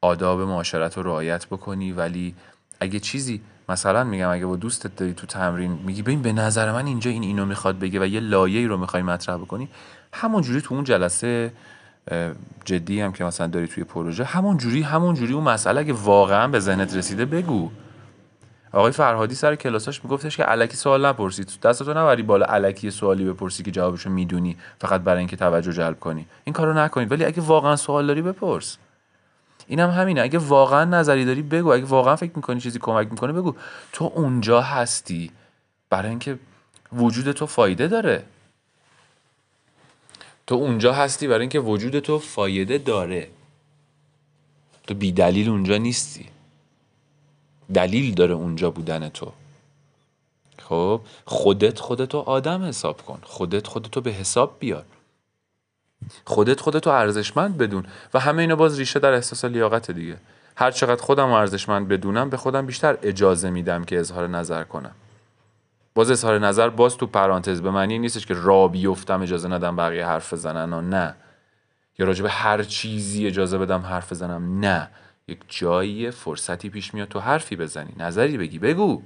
آداب 0.00 0.40
معاشرت 0.40 0.96
رو 0.96 1.02
رعایت 1.02 1.46
بکنی 1.46 1.92
ولی 1.92 2.34
اگه 2.80 3.00
چیزی 3.00 3.40
مثلا 3.68 4.04
میگم 4.04 4.28
اگه 4.28 4.46
با 4.46 4.56
دوستت 4.56 4.96
داری 4.96 5.14
تو 5.14 5.26
تمرین 5.26 5.72
میگی 5.72 6.02
ببین 6.02 6.22
به 6.22 6.32
نظر 6.32 6.72
من 6.72 6.86
اینجا 6.86 7.10
این 7.10 7.22
اینو 7.22 7.44
می‌خواد 7.44 7.78
بگه 7.78 8.00
و 8.00 8.06
یه 8.06 8.20
لایه‌ای 8.20 8.66
رو 8.66 8.76
می‌خوای 8.76 9.02
مطرح 9.02 9.36
بکنی 9.36 9.68
همونجوری 10.12 10.60
تو 10.60 10.74
اون 10.74 10.84
جلسه 10.84 11.52
جدی 12.64 13.00
هم 13.00 13.12
که 13.12 13.24
مثلا 13.24 13.46
داری 13.46 13.68
توی 13.68 13.84
پروژه 13.84 14.24
همون 14.24 14.56
جوری 14.56 14.82
همون 14.82 15.14
جوری 15.14 15.32
اون 15.32 15.44
مسئله 15.44 15.80
اگه 15.80 15.92
واقعا 15.92 16.48
به 16.48 16.60
ذهنت 16.60 16.96
رسیده 16.96 17.24
بگو. 17.24 17.70
آقای 18.72 18.92
فرهادی 18.92 19.34
سر 19.34 19.54
کلاساش 19.54 20.04
میگفتش 20.04 20.36
که 20.36 20.42
علکی 20.42 20.76
سوال 20.76 21.06
نپرسید 21.06 21.52
دستتو 21.62 21.90
نبری 21.90 22.22
بالا 22.22 22.46
علکی 22.46 22.90
سوالی 22.90 23.24
بپرسی 23.24 23.62
که 23.62 23.70
جوابشو 23.70 24.10
می‌دونی 24.10 24.56
فقط 24.80 25.00
برای 25.00 25.18
اینکه 25.18 25.36
توجه 25.36 25.72
جلب 25.72 26.00
کنی. 26.00 26.26
این 26.44 26.52
کارو 26.52 26.72
نکنید. 26.72 27.12
ولی 27.12 27.24
اگه 27.24 27.42
واقعا 27.42 27.76
سوال 27.76 28.06
داری 28.06 28.22
بپرس. 28.22 28.76
اینم 29.66 29.90
هم 29.90 30.00
همینه. 30.00 30.20
اگه 30.20 30.38
واقعا 30.38 30.84
نظری 30.84 31.24
داری 31.24 31.42
بگو. 31.42 31.72
اگه 31.72 31.84
واقعا 31.84 32.16
فکر 32.16 32.32
می‌کنی 32.36 32.60
چیزی 32.60 32.78
کمک 32.78 33.10
می‌کنه 33.10 33.32
بگو. 33.32 33.54
تو 33.92 34.12
اونجا 34.14 34.60
هستی. 34.60 35.30
برای 35.90 36.08
اینکه 36.08 36.38
وجود 36.92 37.32
تو 37.32 37.46
فایده 37.46 37.88
داره. 37.88 38.24
تو 40.46 40.54
اونجا 40.54 40.92
هستی 40.92 41.28
برای 41.28 41.40
اینکه 41.40 41.60
وجود 41.60 41.98
تو 41.98 42.18
فایده 42.18 42.78
داره. 42.78 43.28
تو 44.86 44.94
بی 44.94 45.12
دلیل 45.12 45.48
اونجا 45.48 45.76
نیستی. 45.76 46.26
دلیل 47.74 48.14
داره 48.14 48.34
اونجا 48.34 48.70
بودن 48.70 49.08
تو. 49.08 49.32
خب 50.58 51.00
خودت 51.24 51.78
خودتو 51.78 52.18
آدم 52.18 52.62
حساب 52.62 53.02
کن. 53.02 53.20
خودت 53.22 53.66
خودتو 53.66 54.00
به 54.00 54.10
حساب 54.10 54.56
بیار. 54.58 54.84
خودت 56.24 56.60
خودتو 56.60 56.90
ارزشمند 56.90 57.58
بدون. 57.58 57.86
و 58.14 58.20
همه 58.20 58.42
اینا 58.42 58.56
باز 58.56 58.78
ریشه 58.78 59.00
در 59.00 59.12
احساس 59.12 59.44
لیاقت 59.44 59.90
دیگه. 59.90 60.16
هر 60.56 60.70
چقدر 60.70 61.02
خودم 61.02 61.30
ارزشمند 61.30 61.88
بدونم 61.88 62.30
به 62.30 62.36
خودم 62.36 62.66
بیشتر 62.66 62.98
اجازه 63.02 63.50
میدم 63.50 63.84
که 63.84 64.00
اظهار 64.00 64.26
نظر 64.26 64.64
کنم. 64.64 64.94
باز 65.94 66.10
اظهار 66.10 66.38
نظر 66.38 66.68
باز 66.68 66.96
تو 66.96 67.06
پرانتز 67.06 67.62
به 67.62 67.70
معنی 67.70 67.98
نیستش 67.98 68.26
که 68.26 68.34
را 68.34 68.68
بیفتم 68.68 69.22
اجازه 69.22 69.48
ندم 69.48 69.76
بقیه 69.76 70.06
حرف 70.06 70.32
بزنن 70.32 70.72
و 70.72 70.80
نه. 70.80 71.14
یا 71.98 72.06
راجع 72.06 72.22
به 72.22 72.30
هر 72.30 72.62
چیزی 72.62 73.26
اجازه 73.26 73.58
بدم 73.58 73.80
حرف 73.80 74.12
بزنم 74.12 74.60
نه. 74.60 74.88
یک 75.28 75.38
جایی 75.48 76.10
فرصتی 76.10 76.70
پیش 76.70 76.94
میاد 76.94 77.08
تو 77.08 77.20
حرفی 77.20 77.56
بزنی. 77.56 77.92
نظری 77.96 78.38
بگی 78.38 78.58
بگو. 78.58 79.02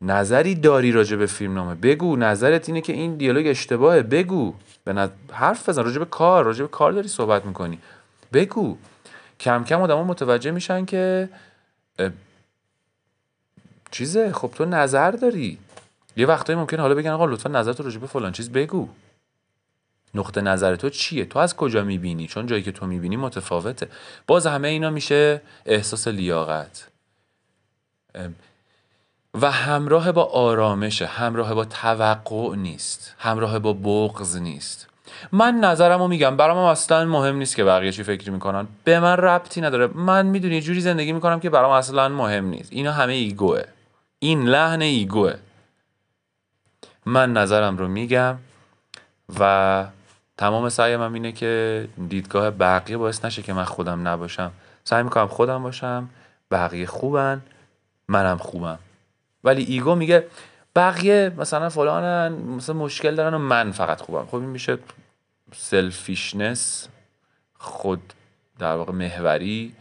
نظری 0.00 0.54
داری 0.54 0.92
راجع 0.92 1.16
به 1.16 1.26
فیلم 1.26 1.54
نامه 1.54 1.74
بگو. 1.74 2.16
نظرت 2.16 2.68
اینه 2.68 2.80
که 2.80 2.92
این 2.92 3.16
دیالوگ 3.16 3.46
اشتباهه. 3.46 4.02
بگو. 4.02 4.54
به 4.84 5.10
حرف 5.32 5.68
بزن. 5.68 5.84
راجع 5.84 5.98
به 5.98 6.04
کار 6.04 6.44
راجع 6.44 6.62
به 6.62 6.68
کار 6.68 6.92
داری 6.92 7.08
صحبت 7.08 7.44
می‌کنی. 7.44 7.78
بگو. 8.32 8.76
کم 9.40 9.64
کم 9.64 9.80
آدما 9.80 10.04
متوجه 10.04 10.50
میشن 10.50 10.84
که 10.84 11.28
چیزه. 13.90 14.32
خب 14.32 14.50
تو 14.54 14.64
نظر 14.64 15.10
داری. 15.10 15.58
یه 16.16 16.26
وقتایی 16.26 16.58
ممکن 16.58 16.80
حالا 16.80 16.94
بگن 16.94 17.10
آقا 17.10 17.26
لطفا 17.26 17.48
نظرت 17.48 17.80
راجع 17.80 17.98
به 17.98 18.06
فلان 18.06 18.32
چیز 18.32 18.52
بگو. 18.52 18.88
نقطه 20.14 20.40
نظر 20.40 20.76
تو 20.76 20.90
چیه؟ 20.90 21.24
تو 21.24 21.38
از 21.38 21.56
کجا 21.56 21.84
می‌بینی؟ 21.84 22.26
چون 22.26 22.46
جایی 22.46 22.62
که 22.62 22.72
تو 22.72 22.86
می‌بینی 22.86 23.16
متفاوته. 23.16 23.88
باز 24.26 24.46
همه 24.46 24.68
اینا 24.68 24.90
میشه 24.90 25.40
احساس 25.66 26.08
لیاقت. 26.08 26.88
و 29.40 29.50
همراه 29.50 30.12
با 30.12 30.24
آرامش 30.24 31.02
همراه 31.02 31.54
با 31.54 31.64
توقع 31.64 32.56
نیست. 32.56 33.14
همراه 33.18 33.58
با 33.58 33.72
بغض 33.72 34.36
نیست. 34.36 34.88
من 35.32 35.54
نظرم 35.54 35.98
رو 35.98 36.08
میگم. 36.08 36.36
برام 36.36 36.58
اصلا 36.58 37.04
مهم 37.04 37.36
نیست 37.36 37.56
که 37.56 37.64
بقیه 37.64 37.92
چی 37.92 38.02
فکر 38.02 38.30
می‌کنن. 38.30 38.66
به 38.84 39.00
من 39.00 39.16
ربطی 39.16 39.60
نداره. 39.60 39.86
من 39.86 40.26
می‌دونی 40.26 40.60
جوری 40.60 40.80
زندگی 40.80 41.12
می‌کنم 41.12 41.40
که 41.40 41.50
برام 41.50 41.70
اصلا 41.70 42.08
مهم 42.08 42.44
نیست. 42.44 42.72
اینا 42.72 42.92
همه 42.92 43.12
ایگوه. 43.12 43.62
این 44.18 44.44
لحن 44.44 44.82
ایگوه. 44.82 45.34
من 47.06 47.32
نظرم 47.32 47.76
رو 47.76 47.88
میگم 47.88 48.38
و 49.40 49.86
تمام 50.36 50.68
سعیم 50.68 51.02
هم 51.02 51.12
اینه 51.12 51.32
که 51.32 51.88
دیدگاه 52.08 52.50
بقیه 52.50 52.96
باعث 52.96 53.24
نشه 53.24 53.42
که 53.42 53.52
من 53.52 53.64
خودم 53.64 54.08
نباشم. 54.08 54.52
سعی 54.84 55.02
می‌کنم 55.02 55.28
خودم 55.28 55.62
باشم 55.62 56.08
بقیه 56.50 56.86
خوبن 56.86 57.42
منم 58.08 58.38
خوبم. 58.38 58.78
ولی 59.44 59.62
ایگو 59.62 59.94
میگه 59.94 60.26
بقیه 60.76 61.32
مثلا 61.36 61.68
فلانن 61.68 62.32
مثلا 62.32 62.74
مشکل 62.74 63.14
دارن 63.14 63.34
و 63.34 63.38
من 63.38 63.72
فقط 63.72 64.00
خوبم. 64.00 64.26
خب 64.26 64.34
این 64.34 64.44
میشه 64.44 64.78
سلفیشنس 65.52 66.88
خود 67.58 68.12
در 68.58 68.74
واقع 68.74 68.92
محوری 68.92 69.74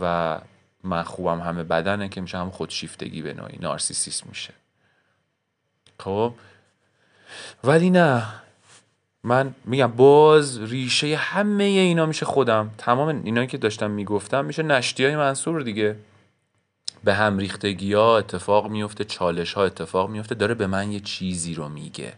و 0.00 0.38
من 0.84 1.02
خوبم 1.02 1.40
همه 1.40 1.64
بدنه 1.64 2.08
که 2.08 2.20
میشه 2.20 2.38
هم 2.38 2.50
خودشیفتگی 2.50 3.22
به 3.22 3.34
نوعی 3.34 3.58
نارسیسیسم 3.60 4.26
میشه. 4.28 4.54
خب؟ 6.00 6.32
ولی 7.64 7.90
نه. 7.90 8.22
من 9.24 9.54
میگم 9.64 9.86
باز 9.86 10.58
ریشه 10.58 11.16
همه 11.16 11.64
اینا 11.64 12.06
میشه 12.06 12.26
خودم. 12.26 12.70
تمام 12.78 13.08
اینا 13.24 13.46
که 13.46 13.58
داشتم 13.58 13.90
می‌گفتم 13.90 14.44
میشه 14.44 14.62
نشتی 14.62 15.04
های 15.04 15.16
منصور 15.16 15.62
دیگه. 15.62 15.96
به 17.04 17.14
هم 17.14 17.38
ریختگی 17.38 17.92
ها 17.92 18.18
اتفاق 18.18 18.70
میفته 18.70 19.04
چالش 19.04 19.52
ها 19.52 19.64
اتفاق 19.64 20.10
میفته 20.10 20.34
داره 20.34 20.54
به 20.54 20.66
من 20.66 20.92
یه 20.92 21.00
چیزی 21.00 21.54
رو 21.54 21.68
میگه. 21.68 22.12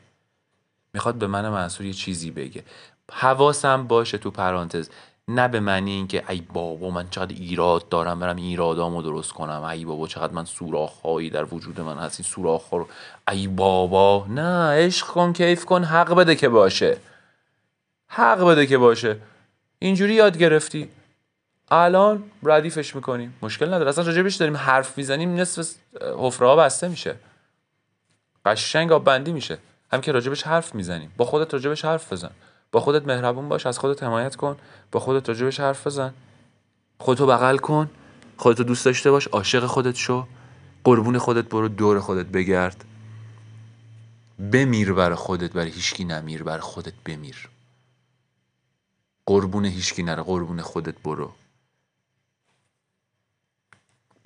می‌خواد 0.94 1.14
به 1.14 1.26
من 1.26 1.48
منصور 1.48 1.86
یه 1.86 1.92
چیزی 1.92 2.30
بگه. 2.30 2.64
حواسم 3.12 3.86
باشه 3.86 4.18
تو 4.18 4.30
پرانتز. 4.30 4.88
نه 5.28 5.48
به 5.48 5.60
معنی 5.60 5.90
اینکه 5.90 6.24
ای 6.28 6.40
بابا 6.40 6.90
من 6.90 7.08
چقدر 7.10 7.34
ایراد 7.34 7.88
دارم 7.88 8.20
برم 8.20 8.36
ایرادامو 8.36 9.02
درست 9.02 9.32
کنم. 9.32 9.62
ای 9.62 9.84
بابا 9.84 10.06
چقدر 10.06 10.32
من 10.32 10.44
سوراخهایی 10.44 11.30
در 11.30 11.54
وجود 11.54 11.80
من 11.80 11.98
هست 11.98 12.20
این 12.20 12.28
سوراخ 12.28 12.70
رو. 12.70 12.88
ای 13.30 13.46
بابا 13.46 14.26
نه 14.28 14.70
عشق 14.70 15.06
کن 15.06 15.32
کیف 15.32 15.64
کن 15.64 15.84
حق 15.84 16.14
بده 16.14 16.34
که 16.34 16.48
باشه. 16.48 16.96
حق 18.06 18.44
بده 18.44 18.66
که 18.66 18.78
باشه. 18.78 19.16
اینجوری 19.78 20.14
یاد 20.14 20.38
گرفتی. 20.38 20.88
الان 21.70 22.22
ردیفش 22.42 22.94
می‌کنیم 22.96 23.34
مشکل 23.42 23.66
نداره. 23.66 23.88
اصلا 23.88 24.04
راجبش 24.04 24.34
داریم 24.34 24.56
حرف 24.56 24.98
می‌زنیم 24.98 25.34
نصف 25.34 25.76
حفره 26.18 26.48
ها 26.48 26.56
بسته 26.56 26.88
میشه. 26.88 27.14
قشنگ 28.44 28.92
آب 28.92 29.04
بندی 29.04 29.32
میشه. 29.32 29.58
هم 29.92 30.00
که 30.00 30.12
راجبش 30.12 30.42
حرف 30.42 30.74
می‌زنیم. 30.74 31.12
با 31.16 31.24
خودت 31.24 31.54
راجبش 31.54 31.84
حرف 31.84 32.12
بزن. 32.12 32.30
با 32.72 32.80
خودت 32.80 33.06
مهربون 33.06 33.48
باش 33.48 33.66
از 33.66 33.78
خودت 33.78 34.02
حمایت 34.02 34.36
کن 34.36 34.56
با 34.92 35.00
خودت 35.00 35.28
راجبش 35.28 35.60
حرف 35.60 35.86
بزن. 35.86 36.14
خودتو 36.98 37.26
بغل 37.26 37.58
کن 37.58 37.90
خودتو 38.36 38.64
دوست 38.64 38.84
داشته 38.84 39.10
باش 39.10 39.26
عاشق 39.26 39.66
خودت 39.66 39.94
شو. 39.94 40.26
قربون 40.84 41.18
خودت 41.18 41.48
برو 41.48 41.68
دور 41.68 42.00
خودت 42.00 42.26
بگرد. 42.26 42.84
بمیر 44.52 44.92
بر 44.92 45.14
خودت 45.14 45.52
برای 45.52 45.70
هیچکی 45.70 46.04
نمیر 46.04 46.42
بر 46.42 46.58
خودت 46.58 46.94
بمیر. 47.06 47.48
قربون 49.26 49.64
هیچکی 49.64 50.02
نره 50.02 50.22
قربون 50.22 50.62
خودت 50.62 50.98
برو. 50.98 51.32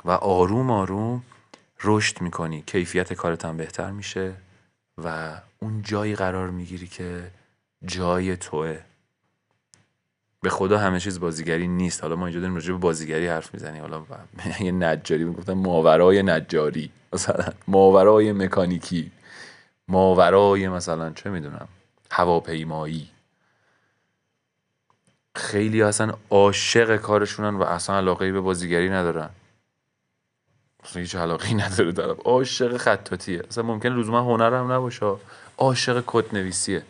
و 0.05 0.11
آروم 0.11 0.70
آروم 0.70 1.22
رشد 1.84 2.20
می‌کنی. 2.20 2.62
کیفیت 2.66 3.12
کارت 3.12 3.47
بهتر 3.47 3.90
میشه 3.90 4.34
و 4.99 5.36
اون 5.59 5.82
جایی 5.82 6.16
قرار 6.16 6.51
می‌گیری 6.51 6.86
که 6.86 7.30
جای 7.85 8.37
توه. 8.37 8.78
به 10.43 10.51
خدا 10.51 10.78
همه 10.78 11.01
چیز 11.01 11.20
بازیگری 11.20 11.68
نیست. 11.68 12.03
حالا 12.03 12.16
ما 12.16 12.26
اینجا 12.26 12.41
داریم 12.41 12.55
راجع 12.55 12.72
به 12.72 12.78
بازیگری 12.78 13.26
حرف 13.26 13.55
می‌زنیم. 13.55 13.80
حالا 13.80 14.05
یه 14.61 14.72
نجاری 14.72 15.24
می‌گفتن 15.24 15.53
ماورای 15.53 16.22
نجاری. 16.22 16.91
مثلا 17.12 17.53
ماورای 17.68 18.33
مکانیکی. 18.33 19.11
ماورای 19.89 20.68
مثلا 20.68 21.11
چه 21.11 21.30
می‌دونم 21.30 21.68
هواپیمایی. 22.11 23.09
خیلی 25.37 25.83
اصلا 25.83 26.14
عاشق 26.30 26.97
کارشونن 26.97 27.55
و 27.55 27.62
اصلا 27.62 27.97
علاقه 27.97 28.33
به 28.33 28.41
بازیگری 28.41 28.91
ندارن. 28.91 29.30
اصلا 30.85 31.03
هیچ 31.03 31.14
علاقه 31.14 31.55
نداره 31.64 31.93
طرف 31.93 32.16
عاشق 32.24 32.76
خطاتیه 32.76 33.43
اصلا 33.49 33.64
ممکن 33.64 33.89
لزوما 33.89 34.20
هنر 34.20 34.55
هم 34.55 34.72
نباشه. 34.72 35.14
عاشق 35.59 36.05
کد 36.07 36.35
نویسیه. 36.37 36.83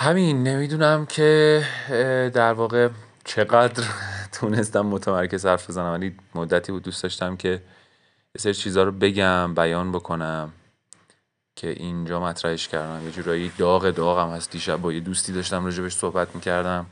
همین 0.00 0.42
نمی‌دونم 0.42 1.06
که 1.06 1.64
در 2.34 2.52
واقع 2.52 2.88
چقدر 3.24 3.84
تونستم 4.32 4.80
متمرکز 4.80 5.46
حرف 5.46 5.70
بزنم. 5.70 5.92
ولی 5.92 6.16
مدتی 6.34 6.72
بود 6.72 6.82
دوست 6.82 7.02
داشتم 7.02 7.36
که 7.36 7.48
یه 7.48 8.38
سری 8.38 8.54
چیزها 8.54 8.82
رو 8.82 8.92
بگم 8.92 9.54
بیان 9.54 9.92
بکنم 9.92 10.52
که 11.56 11.68
اینجا 11.68 12.20
مطرحش 12.20 12.68
کردم. 12.68 13.04
یه 13.04 13.10
جورایی 13.10 13.52
داغ 13.58 13.90
داغم 13.90 14.30
هست. 14.30 14.50
دیشب 14.50 14.76
با 14.76 14.92
یه 14.92 15.00
دوستی 15.00 15.32
داشتم 15.32 15.64
راجبش 15.64 15.94
صحبت 15.94 16.34
می‌کردم 16.34 16.86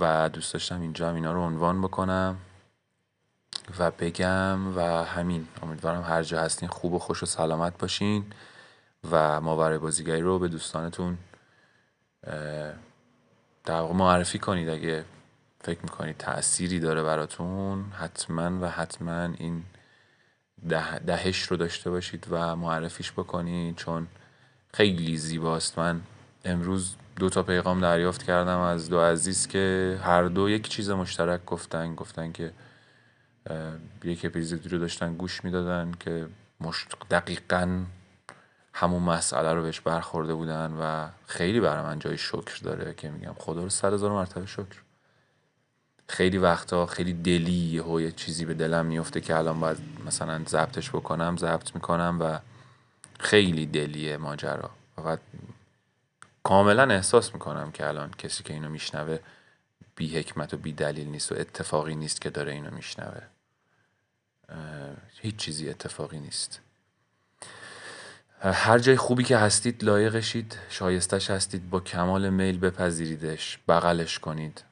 و 0.00 0.28
دوست 0.28 0.52
داشتم 0.52 0.80
اینجا 0.80 1.08
هم 1.08 1.14
اینا 1.14 1.32
رو 1.32 1.40
عنوان 1.40 1.82
بکنم 1.82 2.36
و 3.78 3.90
بگم 3.90 4.76
و 4.76 5.04
همین. 5.04 5.48
امیدوارم 5.62 6.02
هر 6.02 6.22
جا 6.22 6.40
هستین 6.40 6.68
خوب 6.68 6.92
و 6.92 6.98
خوش 6.98 7.22
و 7.22 7.26
سلامت 7.26 7.78
باشین 7.78 8.24
و 9.10 9.40
ما 9.40 9.56
برای 9.56 9.78
بازیگری 9.78 10.20
رو 10.20 10.38
به 10.38 10.48
دوستانتون 10.48 11.18
در 13.64 13.80
واقع 13.80 13.94
معرفی 13.94 14.38
کنید 14.38 14.68
اگه 14.68 15.04
فکر 15.60 15.80
می‌کنید 15.82 16.16
تأثیری 16.16 16.80
داره 16.80 17.02
براتون 17.02 17.92
حتما 17.92 18.60
و 18.60 18.70
حتما 18.70 19.22
این 19.38 19.62
ده 20.68 20.98
دهش 20.98 21.42
رو 21.42 21.56
داشته 21.56 21.90
باشید 21.90 22.26
و 22.30 22.56
معرفیش 22.56 23.12
بکنید 23.12 23.76
چون 23.76 24.06
خیلی 24.74 25.16
زیباست. 25.16 25.78
من 25.78 26.00
امروز 26.44 26.96
دو 27.16 27.28
تا 27.28 27.42
پیغام 27.42 27.80
دریافت 27.80 28.22
کردم 28.22 28.58
از 28.58 28.90
دو 28.90 29.00
عزیز 29.00 29.46
که 29.46 29.98
هر 30.02 30.24
دو 30.24 30.50
یک 30.50 30.68
چیز 30.68 30.90
مشترک 30.90 31.44
گفتن 31.44 31.94
گفتن 31.94 32.32
که 32.32 32.52
یک 34.04 34.24
اپیزودی 34.24 34.68
رو 34.68 34.78
داشتن 34.78 35.14
گوش 35.14 35.44
می‌دادن 35.44 35.92
که 36.00 36.26
دقیقا 37.10 37.84
همون 38.72 39.02
مسئله 39.02 39.52
رو 39.52 39.62
بهش 39.62 39.80
برخورده 39.80 40.34
بودن 40.34 40.72
و 40.80 41.08
خیلی 41.26 41.60
برای 41.60 41.82
من 41.82 41.98
جای 41.98 42.18
شکر 42.18 42.58
داره 42.62 42.94
که 42.94 43.10
میگم 43.10 43.34
خدا 43.38 43.62
رو 43.62 43.68
صد 43.68 43.92
هزار 43.92 44.12
مرتبه 44.12 44.46
شکر. 44.46 44.82
خیلی 46.08 46.38
وقتا 46.38 46.86
خیلی 46.86 47.12
دلی 47.12 47.52
یه 47.52 48.12
چیزی 48.12 48.44
به 48.44 48.54
دلم 48.54 48.86
میفته 48.86 49.20
که 49.20 49.36
الان 49.36 49.60
باید 49.60 49.78
مثلا 50.06 50.44
ضبطش 50.48 50.90
بکنم 50.90 51.36
ضبط 51.36 51.74
می‌کنم 51.74 52.18
و 52.20 52.38
خیلی 53.20 53.66
دلیه 53.66 54.16
ماجرا. 54.16 54.70
و 55.04 55.16
کاملا 56.42 56.94
احساس 56.94 57.34
می‌کنم 57.34 57.72
که 57.72 57.88
الان 57.88 58.10
کسی 58.10 58.42
که 58.42 58.52
اینو 58.52 58.68
میشنوه 58.68 59.18
بی 59.96 60.18
حکمت 60.18 60.54
و 60.54 60.56
بی 60.56 60.72
دلیل 60.72 61.08
نیست 61.08 61.32
و 61.32 61.34
اتفاقی 61.38 61.94
نیست 61.94 62.20
که 62.20 62.30
داره 62.30 62.52
اینو 62.52 62.70
میشنوه. 62.70 63.22
هیچ 65.20 65.36
چیزی 65.36 65.70
اتفاقی 65.70 66.18
نیست. 66.18 66.60
هر 68.42 68.78
جای 68.78 68.96
خوبی 68.96 69.24
که 69.24 69.36
هستید 69.36 69.84
لایقشید 69.84 70.58
شایستش 70.68 71.30
هستید 71.30 71.70
با 71.70 71.80
کمال 71.80 72.30
میل 72.30 72.58
بپذیریدش 72.58 73.58
بغلش 73.68 74.18
کنید. 74.18 74.64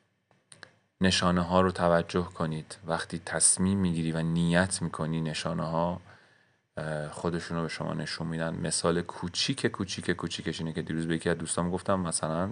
نشانه 1.00 1.40
ها 1.40 1.60
رو 1.60 1.70
توجه 1.70 2.22
کنید. 2.22 2.76
وقتی 2.86 3.20
تصمیم 3.26 3.78
می‌گیری 3.78 4.12
و 4.12 4.22
نیت 4.22 4.82
می‌کنی 4.82 5.20
نشانه 5.20 5.62
ها 5.62 6.00
خودشون 7.10 7.56
رو 7.56 7.62
به 7.62 7.68
شما 7.68 7.94
نشون 7.94 8.26
میدن. 8.26 8.54
مثال 8.54 9.02
کوچیک 9.02 9.66
کوچیک 9.66 10.10
کوچیکش 10.10 10.60
اینه 10.60 10.72
که 10.72 10.82
دیروز 10.82 11.06
به 11.06 11.14
یکی 11.14 11.30
از 11.30 11.38
دوستام 11.38 11.70
گفتم 11.70 12.00
مثلا 12.00 12.50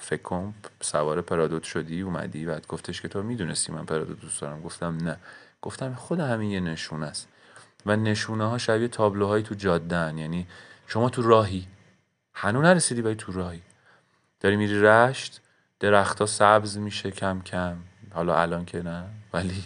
فکر 0.00 0.48
سوار 0.80 1.20
پرادوت 1.20 1.62
شدی 1.62 2.00
اومدی 2.00 2.46
بعد 2.46 2.66
گفتش 2.66 3.02
که 3.02 3.08
تو 3.08 3.22
می‌دونستی 3.22 3.72
من 3.72 3.84
پرادوت 3.84 4.20
دوست 4.20 4.40
دارم. 4.40 4.62
گفتم 4.62 4.96
نه. 4.96 5.16
گفتم 5.62 5.94
خود 5.94 6.20
همین 6.20 6.50
یه 6.50 6.60
نشونه 6.60 7.06
است. 7.06 7.28
و 7.86 7.96
نشونه 7.96 8.44
ها 8.44 8.58
شبیه 8.58 8.88
تابلوهایی 8.88 9.44
تو 9.44 9.54
جادن 9.54 10.18
یعنی 10.18 10.46
شما 10.86 11.08
تو 11.10 11.22
راهی. 11.22 11.66
هنو 12.34 12.62
نرسیدی 12.62 13.00
ولی 13.00 13.14
تو 13.14 13.32
راهی. 13.32 13.62
داری 14.40 14.56
میری 14.56 14.82
رشت 14.82 15.40
درختها 15.80 16.26
سبز 16.26 16.78
میشه 16.78 17.10
کم 17.10 17.40
کم. 17.40 17.76
حالا 18.14 18.40
الان 18.40 18.64
که 18.64 18.82
نه 18.82 19.04
ولی 19.32 19.64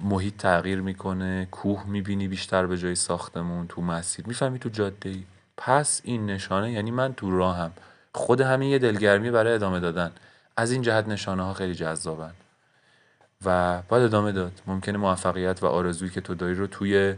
محیط 0.00 0.36
تغییر 0.36 0.80
می‌کنه 0.80 1.48
کوه 1.50 1.86
می‌بینی 1.86 2.28
بیشتر 2.28 2.66
به 2.66 2.78
جای 2.78 2.94
ساختمون 2.94 3.66
تو 3.66 3.82
مسیر. 3.82 4.26
می‌فهمی 4.26 4.58
تو 4.58 4.68
جاده 4.68 5.08
ای 5.08 5.24
پس 5.56 6.00
این 6.04 6.26
نشانه 6.26 6.72
یعنی 6.72 6.90
من 6.90 7.14
تو 7.14 7.38
راهم. 7.38 7.72
خود 8.12 8.40
همین 8.40 8.70
یه 8.70 8.78
دلگرمی 8.78 9.30
برای 9.30 9.52
ادامه 9.52 9.80
دادن. 9.80 10.12
از 10.56 10.70
این 10.70 10.82
جهت 10.82 11.08
نشانه 11.08 11.42
ها 11.42 11.54
خیلی 11.54 11.74
جذابن. 11.74 12.32
و 13.44 13.82
باید 13.88 14.04
ادامه 14.04 14.32
داد. 14.32 14.52
ممکنه 14.66 14.98
موفقیت 14.98 15.62
و 15.62 15.66
آرزویی 15.66 16.10
که 16.10 16.20
تو 16.20 16.34
داری 16.34 16.54
رو 16.54 16.66
توی 16.66 17.14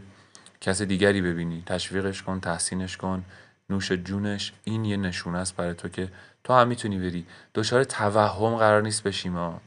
کس 0.61 0.81
دیگری 0.81 1.21
ببینی. 1.21 1.63
تشویقش 1.65 2.23
کن 2.23 2.39
تحسینش 2.39 2.97
کن 2.97 3.23
نوش 3.69 3.91
جونش. 3.91 4.53
این 4.63 4.85
یه 4.85 4.97
نشونه 4.97 5.37
است 5.37 5.55
برای 5.55 5.73
تو 5.73 5.89
که 5.89 6.09
تو 6.43 6.53
هم 6.53 6.67
می‌تونی 6.67 6.97
بری. 6.97 7.25
دچار 7.55 7.83
توهم 7.83 8.55
قرار 8.55 8.81
نیست 8.81 9.03
بشیم 9.03 9.31
ما. 9.31 9.61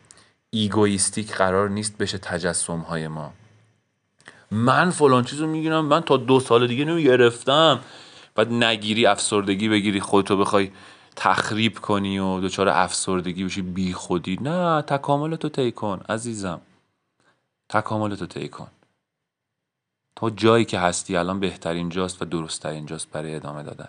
egoistic 0.50 1.34
قرار 1.34 1.68
نیست 1.70 1.98
بشه 1.98 2.18
تجسم 2.18 2.78
های 2.78 3.08
ما. 3.08 3.32
من 4.50 4.90
فلان 4.90 5.24
چیزو 5.24 5.46
می‌گیرم 5.46 5.84
من 5.84 6.00
تا 6.00 6.16
دو 6.16 6.40
سال 6.40 6.66
دیگه 6.66 6.84
نمی‌گرفتم. 6.84 7.80
بعد 8.34 8.52
نگیری 8.52 9.06
افسردگی 9.06 9.68
بگیری 9.68 10.00
خودتو 10.00 10.36
بخوای 10.36 10.70
تخریب 11.16 11.78
کنی 11.78 12.18
و 12.18 12.40
دچار 12.40 12.68
افسردگی 12.68 13.44
بشی 13.44 13.62
بی 13.62 13.92
خودی. 13.92 14.38
نه 14.40 14.82
تکاملتو 14.82 15.48
طی 15.48 15.72
کن 15.72 16.00
عزیزم. 16.08 16.60
تکاملتو 17.68 18.26
طی 18.26 18.48
کن. 18.48 18.68
تا 20.16 20.30
جایی 20.30 20.64
که 20.64 20.78
هستی 20.78 21.16
الان 21.16 21.40
بهترین 21.40 21.88
جاست 21.88 22.22
و 22.22 22.24
درستترین 22.24 22.86
جاست 22.86 23.10
برای 23.10 23.34
ادامه 23.34 23.62
دادن. 23.62 23.88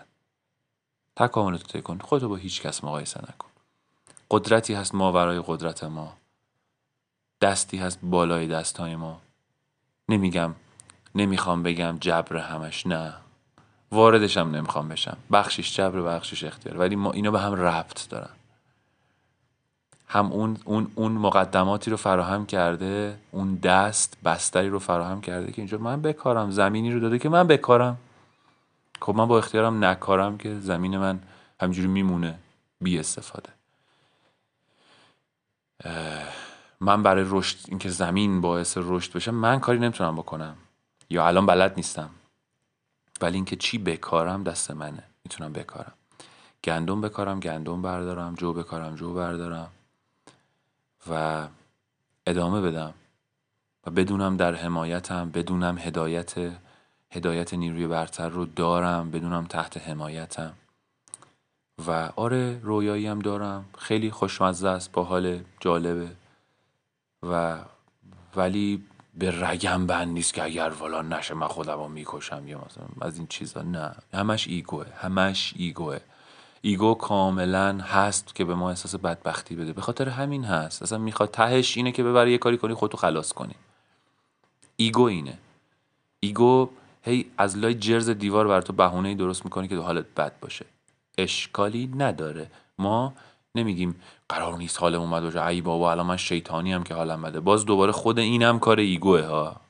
تکاملتو 1.15 1.67
طی 1.67 1.81
کن. 1.81 1.97
خودتو 1.97 2.29
با 2.29 2.35
هیچ 2.35 2.61
کس 2.61 2.83
مقایسه 2.83 3.21
نکن. 3.21 3.49
قدرتی 4.31 4.73
هست 4.73 4.95
ماورای 4.95 5.43
قدرت 5.47 5.83
ما. 5.83 6.13
دستی 7.41 7.77
هست 7.77 7.99
بالای 8.03 8.47
دستای 8.47 8.95
ما. 8.95 9.21
نمیگم 10.09 10.55
نمی‌خوام 11.15 11.63
بگم 11.63 11.97
جبر 12.01 12.37
همش 12.37 12.87
نه. 12.87 13.13
واردشم 13.93 14.39
نمی‌خوام 14.39 14.87
بشم. 14.87 15.17
بخشش 15.31 15.75
جبر 15.75 16.01
بخشش 16.01 16.43
اختیار. 16.43 16.77
ولی 16.77 16.95
ما 16.95 17.11
اینا 17.11 17.31
به 17.31 17.39
هم 17.39 17.53
ربط 17.53 18.09
دارن. 18.09 18.29
هم 20.07 20.31
اون, 20.31 20.57
اون, 20.65 20.91
اون 20.95 21.11
مقدماتی 21.11 21.91
رو 21.91 21.97
فراهم 21.97 22.45
کرده 22.45 23.17
اون 23.31 23.55
دست 23.55 24.17
بستری 24.25 24.69
رو 24.69 24.79
فراهم 24.79 25.21
کرده 25.21 25.51
که 25.51 25.61
اینجا 25.61 25.77
من 25.77 26.01
بکارم. 26.01 26.51
زمینی 26.51 26.91
رو 26.91 26.99
داده 26.99 27.19
که 27.19 27.29
من 27.29 27.47
بکارم. 27.47 27.97
خب 29.01 29.15
من 29.15 29.25
با 29.25 29.37
اختیارم 29.37 29.85
نکارم 29.85 30.37
که 30.37 30.59
زمین 30.59 30.97
من 30.97 31.19
همینجوری 31.61 31.87
میمونه 31.87 32.39
بی 32.81 32.99
استفاده. 32.99 33.49
من 36.79 37.03
برای 37.03 37.25
رشد 37.27 37.57
اینکه 37.67 37.89
زمین 37.89 38.41
باعث 38.41 38.77
رشد 38.81 39.13
بشه 39.13 39.31
من 39.31 39.59
کاری 39.59 39.79
نمی‌تونم 39.79 40.15
بکنم. 40.15 40.55
یا 41.09 41.27
الان 41.27 41.45
بلد 41.45 41.73
نیستم. 41.77 42.09
ولی 43.21 43.35
اینکه 43.35 43.55
چی 43.55 43.77
بکارم 43.77 44.43
دست 44.43 44.71
منه. 44.71 45.03
می‌تونم 45.23 45.53
بکارم. 45.53 45.93
گندم 46.63 47.01
بکارم 47.01 47.39
گندم 47.39 47.81
بردارم 47.81 48.35
جو 48.35 48.53
بکارم 48.53 48.95
جو 48.95 49.13
بردارم 49.13 49.71
و 51.09 51.47
ادامه 52.27 52.61
بدم 52.61 52.93
و 53.85 53.91
بدونم 53.91 54.37
در 54.37 54.55
حمایتم 54.55 55.29
بدونم 55.29 55.77
هدایت 55.77 56.33
هدایت 57.11 57.53
نیروی 57.53 57.87
برتر 57.87 58.29
رو 58.29 58.45
دارم 58.45 59.11
بدونم 59.11 59.45
تحت 59.45 59.77
حمایتم. 59.77 60.53
و 61.87 62.09
آره 62.15 62.59
رویایی 62.59 63.07
هم 63.07 63.19
دارم. 63.19 63.65
خیلی 63.77 64.11
خوشمزه 64.11 64.69
است 64.69 64.91
با 64.91 65.03
حال 65.03 65.43
جالبه. 65.59 66.11
و 67.23 67.59
ولی 68.35 68.83
به 69.15 69.47
رگم 69.47 69.87
بند 69.87 70.07
نیست 70.07 70.33
که 70.33 70.43
اگر 70.43 70.69
فلان 70.69 71.13
نشه 71.13 71.33
من 71.33 71.47
خودم 71.47 71.77
رو 71.77 71.87
می‌کشم 71.87 72.47
یا 72.47 72.65
مثلا 72.65 72.85
از 73.01 73.17
این 73.17 73.27
چیزا. 73.27 73.61
نه. 73.61 73.95
همش 74.13 74.47
ایگوه. 74.47 74.85
همش 74.97 75.53
ایگوه. 75.57 75.99
ایگو 76.61 76.93
کاملا 76.93 77.77
هست 77.77 78.35
که 78.35 78.45
به 78.45 78.55
ما 78.55 78.69
احساس 78.69 78.95
بدبختی 78.95 79.55
بده. 79.55 79.73
به 79.73 79.81
خاطر 79.81 80.09
همین 80.09 80.43
هست. 80.43 80.81
اصلا 80.83 80.97
می‌خواد 80.97 81.31
تهش 81.31 81.77
اینه 81.77 81.91
که 81.91 82.03
ببری 82.03 82.31
یه 82.31 82.37
کاری 82.37 82.57
کنی 82.57 82.73
خودتو 82.73 82.97
خلاص 82.97 83.31
کنی. 83.31 83.55
ego 84.75 85.03
اینه. 85.03 85.37
ego 86.19 86.69
هی 87.01 87.31
از 87.37 87.57
لای 87.57 87.73
جرز 87.73 88.09
دیوار 88.09 88.47
بر 88.47 88.61
تو 88.61 88.73
بهونه 88.73 89.15
درست 89.15 89.45
می‌کنی 89.45 89.67
که 89.67 89.75
تو 89.75 89.81
حالت 89.81 90.05
بد 90.17 90.39
باشه. 90.39 90.65
اشکالی 91.17 91.91
نداره. 91.97 92.51
ما 92.77 93.13
نمیگیم 93.55 94.01
قرار 94.29 94.57
نیست 94.57 94.79
حالمون 94.79 95.11
بد 95.11 95.21
باشه. 95.21 95.45
ای 95.45 95.61
بابا 95.61 95.91
الان 95.91 96.05
من 96.05 96.17
شیطانی 96.17 96.73
هم 96.73 96.83
که 96.83 96.93
حالم 96.93 97.21
بده. 97.21 97.39
باز 97.39 97.65
دوباره 97.65 97.91
خود 97.91 98.19
اینم 98.19 98.59
کار 98.59 98.79
ego 98.79 99.11
ه 99.11 99.21
ها. 99.25 99.61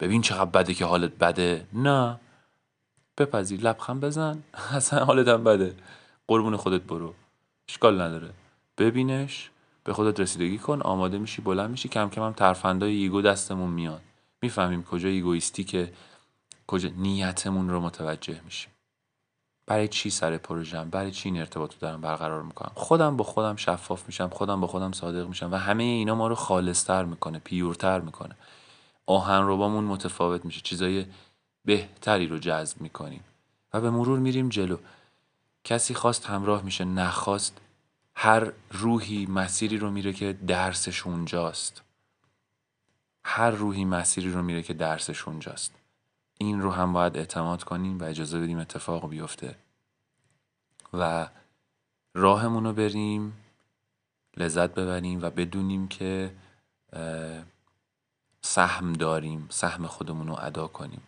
ببین 0.00 0.22
چقدر 0.22 0.50
بده 0.50 0.74
که 0.74 0.84
حالت 0.84 1.12
بده. 1.18 1.66
نه. 1.72 2.20
بپذیر 3.18 3.60
لبخند 3.60 4.00
بزن. 4.00 4.42
اصلا 4.76 5.04
حالت 5.04 5.28
هم 5.28 5.44
بده. 5.44 5.74
قربون 6.28 6.56
خودت 6.56 6.82
برو. 6.82 7.14
اشکال 7.68 8.00
نداره. 8.00 8.30
ببینش. 8.78 9.50
به 9.84 9.92
خودت 9.92 10.20
رسیدگی 10.20 10.58
کن. 10.58 10.82
آماده 10.82 11.18
میشی 11.18 11.42
بلند 11.42 11.70
میشی. 11.70 11.88
کم 11.88 12.08
کم 12.10 12.22
هم 12.22 12.32
ترفندای 12.32 12.94
ego 12.94 13.22
دستمون 13.22 13.70
میاد. 13.70 14.02
می‌فهمیم 14.42 14.82
کجا 14.84 15.08
egoistic 15.08 15.64
ئه 15.64 15.92
کجا 16.66 16.88
نیتمون 16.96 17.70
رو 17.70 17.80
متوجه 17.80 18.40
میشیم. 18.44 18.72
برای 19.68 19.88
چی 19.88 20.10
سر 20.10 20.36
پروژم 20.36 20.90
برای 20.90 21.10
چی 21.10 21.28
این 21.28 21.38
ارتباط 21.38 21.72
رو 21.72 21.78
دارم 21.80 22.00
برقرار 22.00 22.42
می‌کنم؟ 22.42 22.72
خودم 22.74 23.16
با 23.16 23.24
خودم 23.24 23.56
شفاف 23.56 24.06
میشم 24.06 24.28
خودم 24.28 24.60
با 24.60 24.66
خودم 24.66 24.92
صادق 24.92 25.28
میشم 25.28 25.52
و 25.52 25.56
همه 25.56 25.82
اینا 25.82 26.14
ما 26.14 26.28
رو 26.28 26.34
خالصتر 26.34 27.04
می‌کنه 27.04 27.38
pure 27.38 27.79
تر 27.79 28.00
می‌کنه. 28.00 28.36
آهنربامون 29.06 29.84
متفاوت 29.84 30.44
میشه 30.44 30.60
چیزای 30.60 31.06
بهتری 31.64 32.26
رو 32.26 32.38
جذب 32.38 32.80
می‌کنیم 32.80 33.24
و 33.74 33.80
به 33.80 33.90
مرور 33.90 34.18
میریم 34.18 34.48
جلو. 34.48 34.76
کسی 35.64 35.94
خواست 35.94 36.26
همراه 36.26 36.62
میشه 36.62 36.84
نخواست 36.84 37.60
هر 38.14 38.52
روحی 38.70 39.26
مسیری 39.26 39.78
رو 39.78 39.90
میره 39.90 40.12
که 40.12 40.32
درسش 40.32 41.06
اونجاست. 41.06 41.82
هر 43.24 43.50
روحی 43.50 43.84
مسیری 43.84 44.32
رو 44.32 44.42
میره 44.42 44.62
که 44.62 44.74
درسش 44.74 45.28
اونجاست. 45.28 45.77
این 46.38 46.60
رو 46.60 46.70
هم 46.70 46.92
باید 46.92 47.16
اعتماد 47.16 47.64
کنیم 47.64 47.98
و 47.98 48.04
اجازه 48.04 48.40
بدیم 48.40 48.58
اتفاق 48.58 49.08
بیفته. 49.08 49.54
و 50.92 51.28
راهمون 52.14 52.64
رو 52.64 52.72
بریم 52.72 53.32
لذت 54.36 54.74
ببریم 54.74 55.22
و 55.22 55.30
بدونیم 55.30 55.88
که 55.88 56.34
سهم 58.42 58.92
داریم 58.92 59.46
سهم 59.50 59.86
خودمون 59.86 60.28
رو 60.28 60.36
ادا 60.38 60.66
کنیم. 60.66 61.02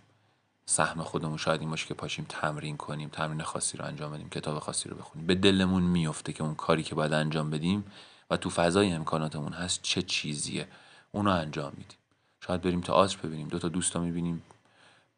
سهم 0.66 1.02
خودمون 1.02 1.36
شاید 1.36 1.60
این 1.60 1.70
باشه 1.70 1.86
که 1.86 1.94
پاشیم 1.94 2.26
تمرین 2.28 2.76
کنیم 2.76 3.08
تمرین 3.08 3.42
خاصی 3.42 3.78
رو 3.78 3.84
انجام 3.84 4.12
بدیم 4.12 4.28
کتاب 4.28 4.58
خاصی 4.58 4.88
رو 4.88 4.96
بخونیم. 4.96 5.26
به 5.26 5.34
دلمون 5.34 5.82
میفته 5.82 6.32
که 6.32 6.42
اون 6.44 6.54
کاری 6.54 6.82
که 6.82 6.94
باید 6.94 7.12
انجام 7.12 7.50
بدیم 7.50 7.84
و 8.30 8.36
تو 8.36 8.50
فضای 8.50 8.92
امکاناتمون 8.92 9.52
هست 9.52 9.82
چه 9.82 10.02
چیزیه. 10.02 10.68
اونو 11.12 11.30
انجام 11.30 11.72
میدیم. 11.76 11.98
شاید 12.46 12.62
بریم 12.62 12.80
تئاتر 12.80 13.18
ببینیم 13.22 13.48
دو 13.48 13.58
تا 13.58 13.68
دوستا 13.68 14.00
می‌بینیم. 14.00 14.42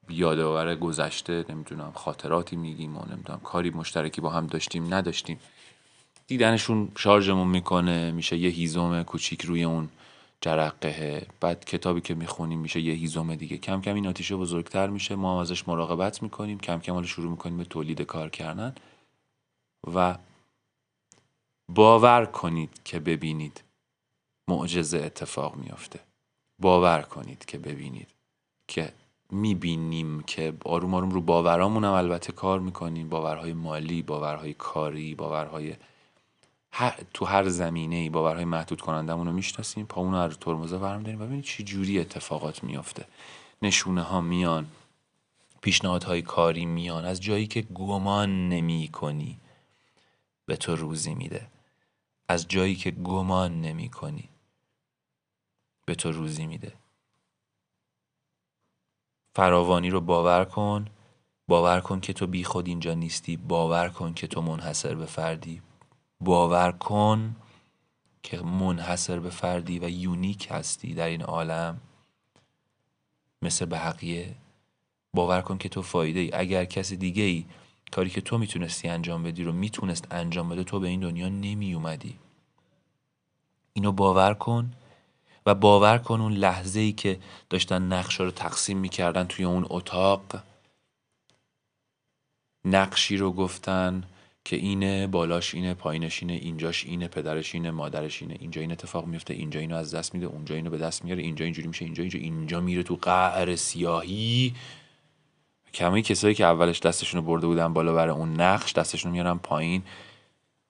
یادآور 0.08 0.74
گذشته 0.74 1.44
نمی‌دونم 1.48 1.92
خاطراتی 1.94 2.56
میگیم 2.56 2.96
و 2.96 3.04
نمی‌دونم 3.04 3.40
کاری 3.40 3.70
مشترکی 3.70 4.20
با 4.20 4.30
هم 4.30 4.46
داشتیم 4.46 4.94
نداشتیم. 4.94 5.40
دیدنشون 6.26 6.88
شارژمون 6.98 7.48
می‌کنه 7.48 8.10
میشه 8.10 8.36
یه 8.36 8.50
هیزم 8.50 9.02
کوچیک 9.02 9.42
روی 9.42 9.64
اون 9.64 9.88
جرقه. 10.40 11.26
بعد 11.40 11.64
کتابی 11.64 12.00
که 12.00 12.14
می‌خونیم 12.14 12.58
میشه 12.58 12.80
یه 12.80 12.94
هیزم 12.94 13.34
دیگه. 13.34 13.58
کم 13.58 13.80
کم 13.80 13.94
این 13.94 14.06
آتیشه 14.06 14.36
بزرگتر 14.36 14.86
میشه. 14.86 15.14
ما 15.14 15.40
ازش 15.40 15.68
مراقبت 15.68 16.22
می‌کنیم. 16.22 16.58
کم 16.58 16.80
کم 16.80 16.92
حالا 16.92 17.06
شروع 17.06 17.30
می‌کنیم 17.30 17.58
به 17.58 17.64
تولید 17.64 18.02
کار 18.02 18.30
کردن. 18.30 18.74
و 19.94 20.18
باور 21.68 22.24
کنید 22.24 22.80
که 22.84 23.00
ببینید 23.00 23.62
معجزه 24.48 24.98
اتفاق 24.98 25.56
میافته. 25.56 26.00
باور 26.58 27.02
کنید 27.02 27.44
که 27.44 27.58
ببینید 27.58 28.08
که 28.68 28.92
می‌بینیم 29.32 30.22
که 30.22 30.54
آروم 30.64 30.94
آروم 30.94 31.10
رو 31.10 31.20
باورامون 31.20 31.84
هم 31.84 31.92
البته 31.92 32.32
کار 32.32 32.60
می‌کنیم. 32.60 33.08
باورهای 33.08 33.52
مالی 33.52 34.02
باورهای 34.02 34.54
کاری 34.54 35.14
باورهای 35.14 35.74
تو 37.14 37.24
هر 37.24 37.48
زمینه 37.48 37.96
ای 37.96 38.08
باورهای 38.08 38.44
محدود 38.44 38.80
کنندمون 38.80 39.26
رو 39.26 39.32
می‌شناسیم 39.32 39.86
پامون 39.86 40.14
رو 40.14 40.28
ترمزه 40.28 40.78
برم 40.78 41.02
داریم 41.02 41.20
و 41.20 41.24
ببینید 41.24 41.44
چی 41.44 41.64
جوری 41.64 41.98
اتفاقات 41.98 42.64
میافته. 42.64 43.04
نشونه 43.62 44.02
ها 44.02 44.20
میان 44.20 44.66
پیشنهادهای 45.60 46.22
کاری 46.22 46.66
میان 46.66 47.04
از 47.04 47.20
جایی 47.20 47.46
که 47.46 47.62
گمان 47.62 48.48
نمی 48.48 48.88
کنی 48.88 49.38
به 50.46 50.56
تو 50.56 50.76
روزی 50.76 51.14
میده. 51.14 51.46
از 52.28 52.48
جایی 52.48 52.74
که 52.74 52.90
گمان 52.90 53.60
نمی 53.60 53.88
کنی 53.88 54.28
به 55.86 55.94
تو 55.94 56.12
روزی 56.12 56.46
میده. 56.46 56.72
فراوانی 59.34 59.90
رو 59.90 60.00
باور 60.00 60.44
کن. 60.44 60.86
باور 61.48 61.80
کن 61.80 62.00
که 62.00 62.12
تو 62.12 62.26
بی 62.26 62.44
خود 62.44 62.68
اینجا 62.68 62.94
نیستی. 62.94 63.36
باور 63.36 63.88
کن 63.88 64.14
که 64.14 64.26
تو 64.26 64.42
منحصر 64.42 64.94
به 64.94 65.06
فردی. 65.06 65.62
باور 66.20 66.72
کن 66.72 67.36
که 68.22 68.40
منحصر 68.42 69.20
به 69.20 69.30
فردی 69.30 69.78
و 69.78 69.88
یونیک 69.88 70.48
هستی 70.50 70.94
در 70.94 71.06
این 71.06 71.22
عالم. 71.22 71.80
مثل 73.42 73.66
بقیه 73.66 74.34
باور 75.14 75.40
کن 75.40 75.58
که 75.58 75.68
تو 75.68 75.82
فایده 75.82 76.20
ای. 76.20 76.30
اگر 76.34 76.64
کسی 76.64 76.96
دیگه 76.96 77.22
ای 77.22 77.44
کاری 77.90 78.10
که 78.10 78.20
تو 78.20 78.38
می‌تونستی 78.38 78.88
انجام 78.88 79.22
بدی 79.22 79.44
رو 79.44 79.52
می‌تونست 79.52 80.06
انجام 80.10 80.48
بده 80.48 80.64
تو 80.64 80.80
به 80.80 80.88
این 80.88 81.00
دنیا 81.00 81.28
نمی 81.28 81.74
اومدی 81.74 82.18
اینو 83.72 83.92
باور 83.92 84.34
کن. 84.34 84.72
و 85.46 85.54
باور 85.54 85.98
کن 85.98 86.20
اون 86.20 86.32
لحظه 86.32 86.80
ای 86.80 86.92
که 86.92 87.18
داشتن 87.50 87.82
نقشه 87.82 88.24
رو 88.24 88.30
تقسیم 88.30 88.78
می‌کردن 88.78 89.24
توی 89.24 89.44
اون 89.44 89.66
اتاق 89.70 90.22
نقشی 92.64 93.16
رو 93.16 93.32
گفتن 93.32 94.04
که 94.44 94.56
اینه 94.56 95.06
بالاش 95.06 95.54
اینه 95.54 95.74
پایینش 95.74 96.22
اینه 96.22 96.32
اینجاش 96.32 96.84
اینه 96.84 97.08
پدرش 97.08 97.54
اینه 97.54 97.70
مادرش 97.70 98.22
اینه 98.22 98.36
اینجا 98.40 98.60
این 98.60 98.72
اتفاق 98.72 99.06
میفته 99.06 99.34
اینجا 99.34 99.60
اینو 99.60 99.76
از 99.76 99.94
دست 99.94 100.14
میده 100.14 100.26
اونجا 100.26 100.54
اینو 100.54 100.70
به 100.70 100.78
دست 100.78 101.04
میاره 101.04 101.22
اینجا 101.22 101.44
اینجوری 101.44 101.68
میشه 101.68 101.84
اینجا 101.84 102.02
اینجا 102.02 102.18
اینجا 102.18 102.60
میره 102.60 102.82
تو 102.82 102.98
قعر 103.02 103.56
سیاهی. 103.56 104.54
کمی 105.74 106.02
کسایی 106.02 106.34
که 106.34 106.44
اولش 106.44 106.80
دستشون 106.80 107.20
رو 107.20 107.26
برده 107.26 107.46
بودن 107.46 107.72
بالا 107.72 107.94
برای 107.94 108.14
اون 108.14 108.40
نقش 108.40 108.72
دستشون 108.72 109.12
میارن 109.12 109.38
پایین. 109.38 109.82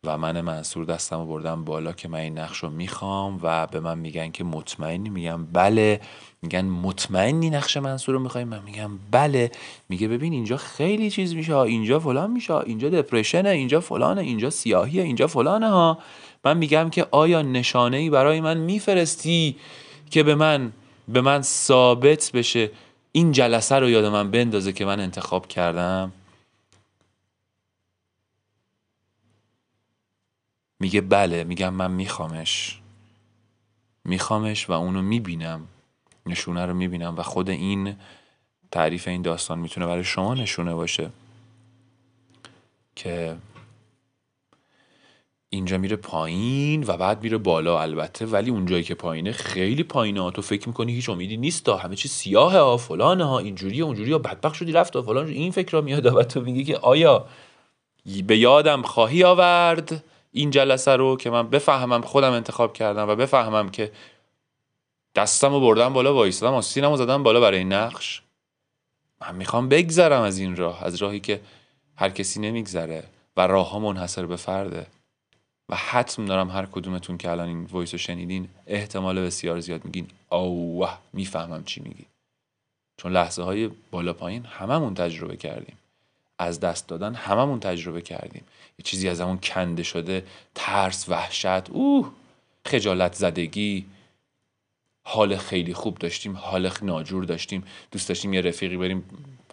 و 0.07 0.19
من 0.19 0.41
منصور 0.41 0.85
دستم 0.85 1.19
رو 1.19 1.27
بردم 1.27 1.65
بالا 1.65 1.93
که 1.93 2.09
من 2.09 2.19
این 2.19 2.39
نقش 2.39 2.59
رو 2.59 2.71
می‌خوام 2.71 3.41
و 3.43 3.67
به 3.67 3.81
من 3.81 3.99
میگن 3.99 4.31
که 4.31 4.45
مطمئنی؟ 4.45 5.09
میگم 5.09 5.45
بله. 5.45 6.01
میگن 6.43 6.65
مطمئنی 6.65 7.51
نقش 7.51 7.77
منصور 7.77 8.15
رو 8.15 8.21
می‌خوای؟ 8.21 8.45
من 8.45 8.63
میگم 8.63 8.91
بله. 9.11 9.51
میگه 9.89 10.09
ببین 10.09 10.33
اینجا 10.33 10.57
خیلی 10.57 11.11
چیز 11.11 11.35
میشه. 11.35 11.57
اینجا 11.57 11.99
فلان 11.99 12.31
میشه. 12.31 12.55
اینجا 12.55 12.89
دپرشنه 12.89 13.49
اینجا 13.49 13.81
فلانه. 13.81 14.21
اینجا 14.21 14.51
سیاهیه. 14.51 15.03
اینجا 15.03 15.27
فلانه 15.27 15.69
ها. 15.69 15.99
من 16.45 16.57
میگم 16.57 16.91
که 16.91 17.07
آیا 17.11 17.43
نشانه 17.43 17.97
ای 17.97 18.11
برای 18.11 18.41
من 18.41 18.57
میفرستی 18.57 19.57
که 20.11 20.23
به 20.23 20.35
من 20.35 20.73
به 21.09 21.21
من 21.21 21.43
ثابت 21.43 22.31
بشه؟ 22.35 22.71
این 23.13 23.33
جلسه 23.33 23.75
رو 23.75 23.91
یاد 23.91 24.05
من 24.05 24.31
بندازه 24.31 24.73
که 24.73 24.85
من 24.85 25.01
انتخاب 25.01 25.47
کردم. 25.47 26.13
میگه 30.83 31.01
بله 31.01 31.45
میگم 31.45 31.75
من 31.75 31.91
میخوامش. 31.91 32.81
میخوامش 34.05 34.71
و 34.71 34.73
اونو 34.73 35.03
می‌بینم. 35.03 35.69
نشونه 36.27 36.67
رو 36.67 36.75
می‌بینم 36.75 37.17
و 37.17 37.23
خود 37.23 37.51
این 37.51 37.97
تعریف 38.71 39.09
این 39.09 39.23
داستان 39.23 39.59
می‌تونه 39.59 39.87
برای 39.87 40.05
شما 40.05 40.35
نشونه 40.35 40.75
باشه 40.75 41.11
که 42.97 43.37
اینجا 45.49 45.79
میره 45.79 45.97
پایین 45.97 46.85
و 46.87 46.97
بعد 46.97 47.23
میره 47.23 47.39
بالا 47.39 47.81
البته 47.83 48.27
ولی 48.27 48.51
اونجایی 48.51 48.83
که 48.83 48.95
پایینه 48.95 49.33
خیلی 49.33 49.83
پایینه. 49.83 50.21
ها 50.21 50.31
تو 50.31 50.43
فکر 50.43 50.69
می‌کنی 50.69 50.93
هیچ 50.95 51.09
امیدی 51.09 51.37
نیست 51.37 51.65
تا 51.65 51.77
همه 51.77 51.97
چی 51.97 52.09
سیاهه 52.09 52.59
ها 52.59 52.77
فلانه 52.77 53.25
ها 53.25 53.39
اینجوری 53.39 53.81
اونجوری 53.81 54.13
ها 54.13 54.19
بدبخت 54.19 54.55
شدی 54.55 54.73
رفت 54.73 55.01
فلان 55.01 55.27
این 55.27 55.53
فکر 55.53 55.71
را 55.73 55.81
میاد 55.81 56.07
و 56.07 56.23
تو 56.23 56.41
میگی 56.41 56.65
که 56.65 56.77
آیا 56.77 57.27
به 58.27 58.39
یادم 58.39 58.83
خواهی 58.83 59.25
آورد؟ 59.25 60.05
این 60.33 60.51
جلسه 60.51 60.97
رو 60.97 61.17
که 61.17 61.31
من 61.31 61.49
بفهمم 61.49 62.03
خودم 62.03 62.33
انتخاب 62.33 62.73
کردم 62.73 63.09
و 63.09 63.15
بفهمم 63.17 63.69
که 63.71 63.93
دستم 65.15 65.53
رو 65.53 65.61
بردم 65.61 65.93
بالا 65.93 66.15
وایستادم 66.15 66.55
آستینم 66.55 66.91
رو 66.91 66.97
زدم 66.97 67.23
بالا 67.23 67.41
برای 67.41 67.65
نقش 67.65 68.23
من 69.21 69.35
می‌خوام 69.35 69.69
بگذرم 69.69 70.23
از 70.23 70.39
این 70.39 70.57
راه 70.57 70.85
از 70.85 70.95
راهی 70.95 71.21
که 71.21 71.41
هر 71.97 72.11
کسی 72.11 72.41
نمیگذره 72.41 73.05
و 73.37 73.47
راه 73.47 73.71
ها 73.71 73.79
منحصر 73.79 74.27
به 74.27 74.37
فرده. 74.37 74.87
و 75.69 75.77
حتم 75.77 76.25
دارم 76.25 76.51
هر 76.51 76.67
کدومتون 76.67 77.19
که 77.19 77.31
الان 77.31 77.49
این 77.49 77.65
وایس 77.65 77.95
رو 77.95 77.99
شنیدین 77.99 78.49
احتمال 78.67 79.21
بسیار 79.21 79.61
زیاد 79.61 79.85
میگین 79.85 80.09
اوه 80.29 80.99
می‌فهمم 81.13 81.65
چی 81.65 81.81
میگی. 81.81 82.07
چون 82.97 83.13
لحظه 83.13 83.43
های 83.43 83.71
بالا 83.91 84.13
پایین 84.13 84.45
هممون 84.45 84.95
تجربه 84.95 85.37
کردیم. 85.37 85.79
از 86.39 86.61
دست 86.61 86.89
دادن 86.89 87.15
هممون 87.15 87.61
تجربه 87.61 88.03
کردیم. 88.03 88.45
چیزی 88.83 89.09
از 89.09 89.21
همون 89.21 89.39
کنده 89.39 89.83
شده 89.83 90.25
ترس 90.55 91.09
وحشت 91.09 91.71
اوه 91.71 92.13
خجالت 92.67 93.15
زدگی. 93.15 93.87
حال 95.05 95.37
خیلی 95.37 95.75
خوب 95.75 95.99
داشتیم 95.99 96.37
حال 96.37 96.71
ناجور 96.83 97.25
داشتیم. 97.25 97.65
دوست 97.91 98.09
داشتیم 98.09 98.35
یه 98.35 98.41
رفیقی 98.41 98.77
بریم 98.77 99.05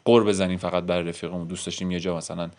قر 0.06 0.24
بزنیم 0.24 0.58
فقط 0.58 0.84
برای 0.84 1.10
رفیقمون. 1.10 1.48
دوست 1.48 1.66
داشتیم 1.66 1.92
یه 1.92 2.00
جا 2.00 2.18
مثلا 2.18 2.50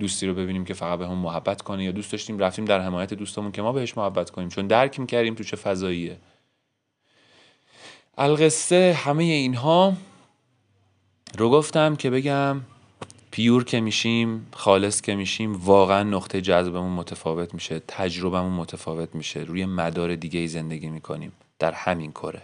دوستی 0.00 0.26
رو 0.26 0.34
ببینیم 0.34 0.64
که 0.64 0.74
فقط 0.74 0.98
به 0.98 1.08
هم 1.08 1.14
محبت 1.14 1.62
کنه. 1.62 1.84
یا 1.84 1.92
دوست 1.92 2.12
داشتیم 2.12 2.38
رفتیم 2.38 2.64
در 2.64 2.80
حمایت 2.80 3.14
دوستمون 3.14 3.52
که 3.52 3.62
ما 3.62 3.72
بهش 3.72 3.96
محبت 3.96 4.30
کنیم. 4.30 4.48
چون 4.48 4.66
درک 4.66 5.06
کردیم 5.06 5.34
تو 5.34 5.44
چه 5.44 5.56
فضاییه. 5.56 6.16
القصه 8.18 8.98
همه 9.04 9.24
اینها 9.24 9.94
رو 11.38 11.50
گفتم 11.50 11.96
که 11.96 12.10
بگم 12.10 12.60
پیور 13.30 13.64
که 13.64 13.80
میشیم 13.80 14.46
خالص 14.52 15.00
که 15.00 15.14
میشیم 15.14 15.56
واقعا 15.56 16.02
نقطه 16.02 16.40
جذبمون 16.40 16.92
متفاوت 16.92 17.54
میشه 17.54 17.82
تجربهمون 17.88 18.52
متفاوت 18.52 19.14
میشه. 19.14 19.40
روی 19.40 19.64
مدار 19.64 20.16
دیگه 20.16 20.40
ای 20.40 20.48
زندگی 20.48 20.88
می‌کنیم. 20.88 21.32
در 21.58 21.72
همین 21.72 22.10
کره. 22.10 22.42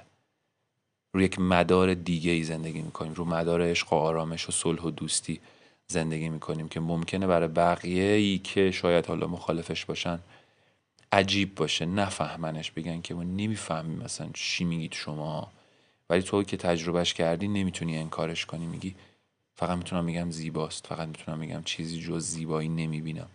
روی 1.15 1.25
یک 1.25 1.39
مدار 1.39 1.95
دیگه 1.95 2.33
ای 2.33 2.43
زندگی 2.43 2.83
می‌کنیم. 2.83 3.15
رو 3.15 3.25
مدار 3.25 3.63
عشق 3.63 3.93
و 3.93 3.97
آرامش 3.97 4.49
و 4.49 4.53
صلح 4.53 4.83
و 4.83 4.91
دوستی 4.91 5.41
زندگی 5.87 6.29
می‌کنیم 6.29 6.69
که 6.69 6.81
ممکنه 6.81 7.27
برای 7.27 7.49
بقیه 7.49 8.13
ای 8.13 8.39
که 8.39 8.71
شاید 8.71 9.07
حالا 9.07 9.27
مخالفش 9.27 9.85
باشن 9.85 10.19
عجیب 11.13 11.55
باشه. 11.55 11.87
نفهمنش 11.87 12.71
بگن 12.71 13.01
که 13.01 13.15
ما 13.15 13.23
نمی‌فهمیم 13.23 13.99
مثلا 13.99 14.29
چی 14.35 14.65
میگید 14.65 14.93
شما. 14.93 15.53
ولی 16.11 16.23
تو 16.23 16.43
که 16.43 16.57
تجربهش 16.57 17.15
کردی 17.15 17.49
نمی‌تونی 17.49 17.99
انکارش 17.99 18.47
کنی. 18.47 18.67
میگی 18.67 18.95
فقط 19.57 19.79
می‌تونم 19.79 20.05
میگم 20.05 20.31
زیباست 20.31 20.87
فقط 20.87 21.09
می‌تونم 21.09 21.39
میگم 21.39 21.63
چیزی 21.63 22.01
جز 22.01 22.25
زیبایی 22.27 22.69
نمی‌بینم. 22.69 23.29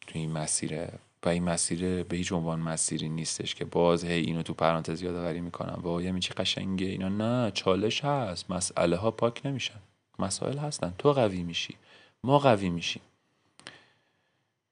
تو 0.00 0.18
این 0.18 0.32
مسیره 0.32 0.98
و 1.22 1.28
این 1.28 1.44
مسیر 1.44 2.02
به 2.02 2.16
هیچ 2.16 2.32
عنوان 2.32 2.60
مسیری 2.60 3.08
نیستش 3.08 3.54
که 3.54 3.64
باز 3.64 4.04
هی 4.04 4.20
اینو 4.20 4.42
تو 4.42 4.54
پرانتز 4.54 5.02
یادآوری 5.02 5.40
می‌کنم. 5.40 5.80
وای 5.82 6.06
همین 6.06 6.20
چی 6.20 6.34
قشنگه 6.34 6.86
اینا 6.86 7.08
نه 7.08 7.50
چالش 7.50 8.04
هست. 8.04 8.50
مسئله 8.50 8.96
ها 8.96 9.10
پاک 9.10 9.46
نمیشن. 9.46 9.80
مسائل 10.18 10.58
هستن. 10.58 10.94
تو 10.98 11.12
قوی 11.12 11.42
میشی. 11.42 11.74
ما 12.24 12.38
قوی 12.38 12.70
میشیم. 12.70 13.02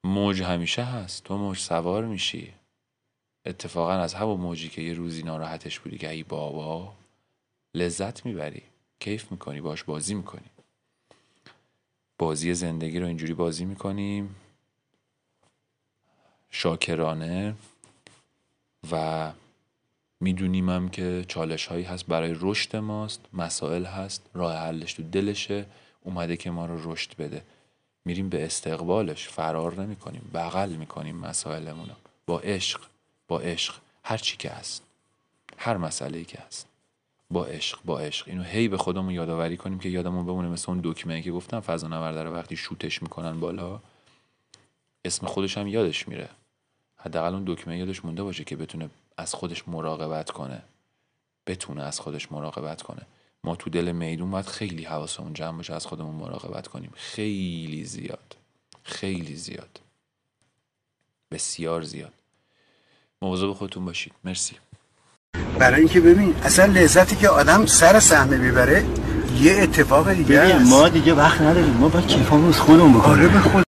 موج 0.03 0.41
همیشه 0.41 0.83
هست. 0.83 1.23
تو 1.23 1.37
موج 1.37 1.57
سوار 1.57 2.05
میشی. 2.05 2.53
اتفاقا 3.45 3.93
از 3.93 4.13
همون 4.13 4.39
موجی 4.39 4.69
که 4.69 4.81
یه 4.81 4.93
روزی 4.93 5.23
ناراحتش 5.23 5.79
بودی 5.79 5.97
که 5.97 6.09
ای 6.09 6.23
بابا 6.23 6.93
لذت 7.73 8.25
می‌بری. 8.25 8.63
کیف 8.99 9.31
می‌کنی 9.31 9.61
باش 9.61 9.83
بازی 9.83 10.13
می‌کنی. 10.13 10.49
بازی 12.17 12.53
زندگی 12.53 12.99
رو 12.99 13.07
اینجوری 13.07 13.33
بازی 13.33 13.65
می‌کنیم. 13.65 14.35
شاکرانه 16.49 17.55
و 18.91 19.31
می‌دونیم 20.19 20.89
که 20.89 21.25
چالش 21.27 21.65
هایی 21.65 21.83
هست 21.83 22.05
برای 22.05 22.35
رشد 22.39 22.75
ماست 22.75 23.21
مسائل 23.33 23.85
هست 23.85 24.21
راه 24.33 24.55
حلش 24.57 24.93
تو 24.93 25.03
دلشه 25.03 25.65
اومده 26.03 26.37
که 26.37 26.51
ما 26.51 26.65
رو 26.65 26.91
رشد 26.91 27.15
بده. 27.17 27.41
میریم 28.05 28.29
به 28.29 28.45
استقبالش 28.45 29.27
فرار 29.27 29.81
نمی 29.81 29.95
کنیم 29.95 30.31
بغل 30.33 30.69
می‌کنیم 30.69 31.17
مسائلمون 31.17 31.89
با 32.25 32.39
عشق 32.39 32.81
با 33.27 33.39
عشق. 33.39 33.75
هر 34.03 34.17
چی 34.17 34.37
که 34.37 34.49
هست. 34.49 34.83
هر 35.57 35.77
مسئله 35.77 36.23
که 36.23 36.39
هست. 36.39 36.67
با 37.29 37.45
عشق 37.45 37.79
با 37.85 37.99
عشق. 37.99 38.27
اینو 38.27 38.43
هی 38.43 38.67
به 38.67 38.77
خودمون 38.77 39.13
یادآوری 39.13 39.57
کنیم 39.57 39.79
که 39.79 39.89
یادمون 39.89 40.25
بمونه. 40.25 40.47
مثل 40.47 40.71
اون 40.71 40.81
دکمه 40.83 41.21
که 41.21 41.31
گفتم 41.31 41.59
فضا 41.59 41.87
نورد 41.87 42.17
رو 42.17 42.33
وقتی 42.33 42.57
شوتش 42.57 43.01
می‌کنن 43.01 43.39
بالا 43.39 43.79
اسم 45.05 45.27
خودش 45.27 45.57
هم 45.57 45.67
یادش 45.67 46.07
میره. 46.07 46.29
حداقل 46.97 47.33
اون 47.33 47.43
دکمه 47.47 47.77
یادش 47.77 48.05
مونده 48.05 48.23
باشه 48.23 48.43
که 48.43 48.55
بتونه 48.55 48.89
از 49.17 49.33
خودش 49.33 49.67
مراقبت 49.67 50.31
کنه. 50.31 50.61
بتونه 51.47 51.83
از 51.83 51.99
خودش 51.99 52.31
مراقبت 52.31 52.81
کنه. 52.81 53.01
ما 53.43 53.55
تو 53.55 53.69
دل 53.69 53.91
میدون 53.91 54.31
باید 54.31 54.45
خیلی 54.45 54.83
حواسمون 54.83 55.33
جمع 55.33 55.57
باشه 55.57 55.73
از 55.73 55.85
خودمون 55.85 56.15
مراقبت 56.15 56.67
کنیم. 56.67 56.91
خیلی 56.95 57.85
زیاد. 57.85 58.35
خیلی 58.83 59.35
زیاد. 59.35 59.79
بسیار 61.31 61.81
زیاد. 61.83 62.13
مواظب 63.21 63.53
خودتون 63.53 63.85
باشید. 63.85 64.13
مرسی. 64.23 64.55
برای 65.59 65.79
اینکه 65.79 65.99
ببین 65.99 66.33
اصلا 66.43 66.65
لذتی 66.65 67.15
که 67.15 67.29
آدم 67.29 67.65
سر 67.65 67.99
صحنه 67.99 68.37
می‌بره 68.37 68.83
یه 69.41 69.57
اتفاق 69.61 70.13
دیگه 70.13 70.39
ببین 70.39 70.55
است. 70.55 70.69
ما 70.69 70.89
دیگه 70.89 71.13
وقت 71.13 71.41
نداریم. 71.41 71.77
ما 71.79 71.89
باید 71.89 72.07
کیفامون 72.07 72.49
از 72.49 72.59
خودمون 72.59 72.93
بکنیم. 72.93 73.19
آره 73.19 73.27
به 73.27 73.64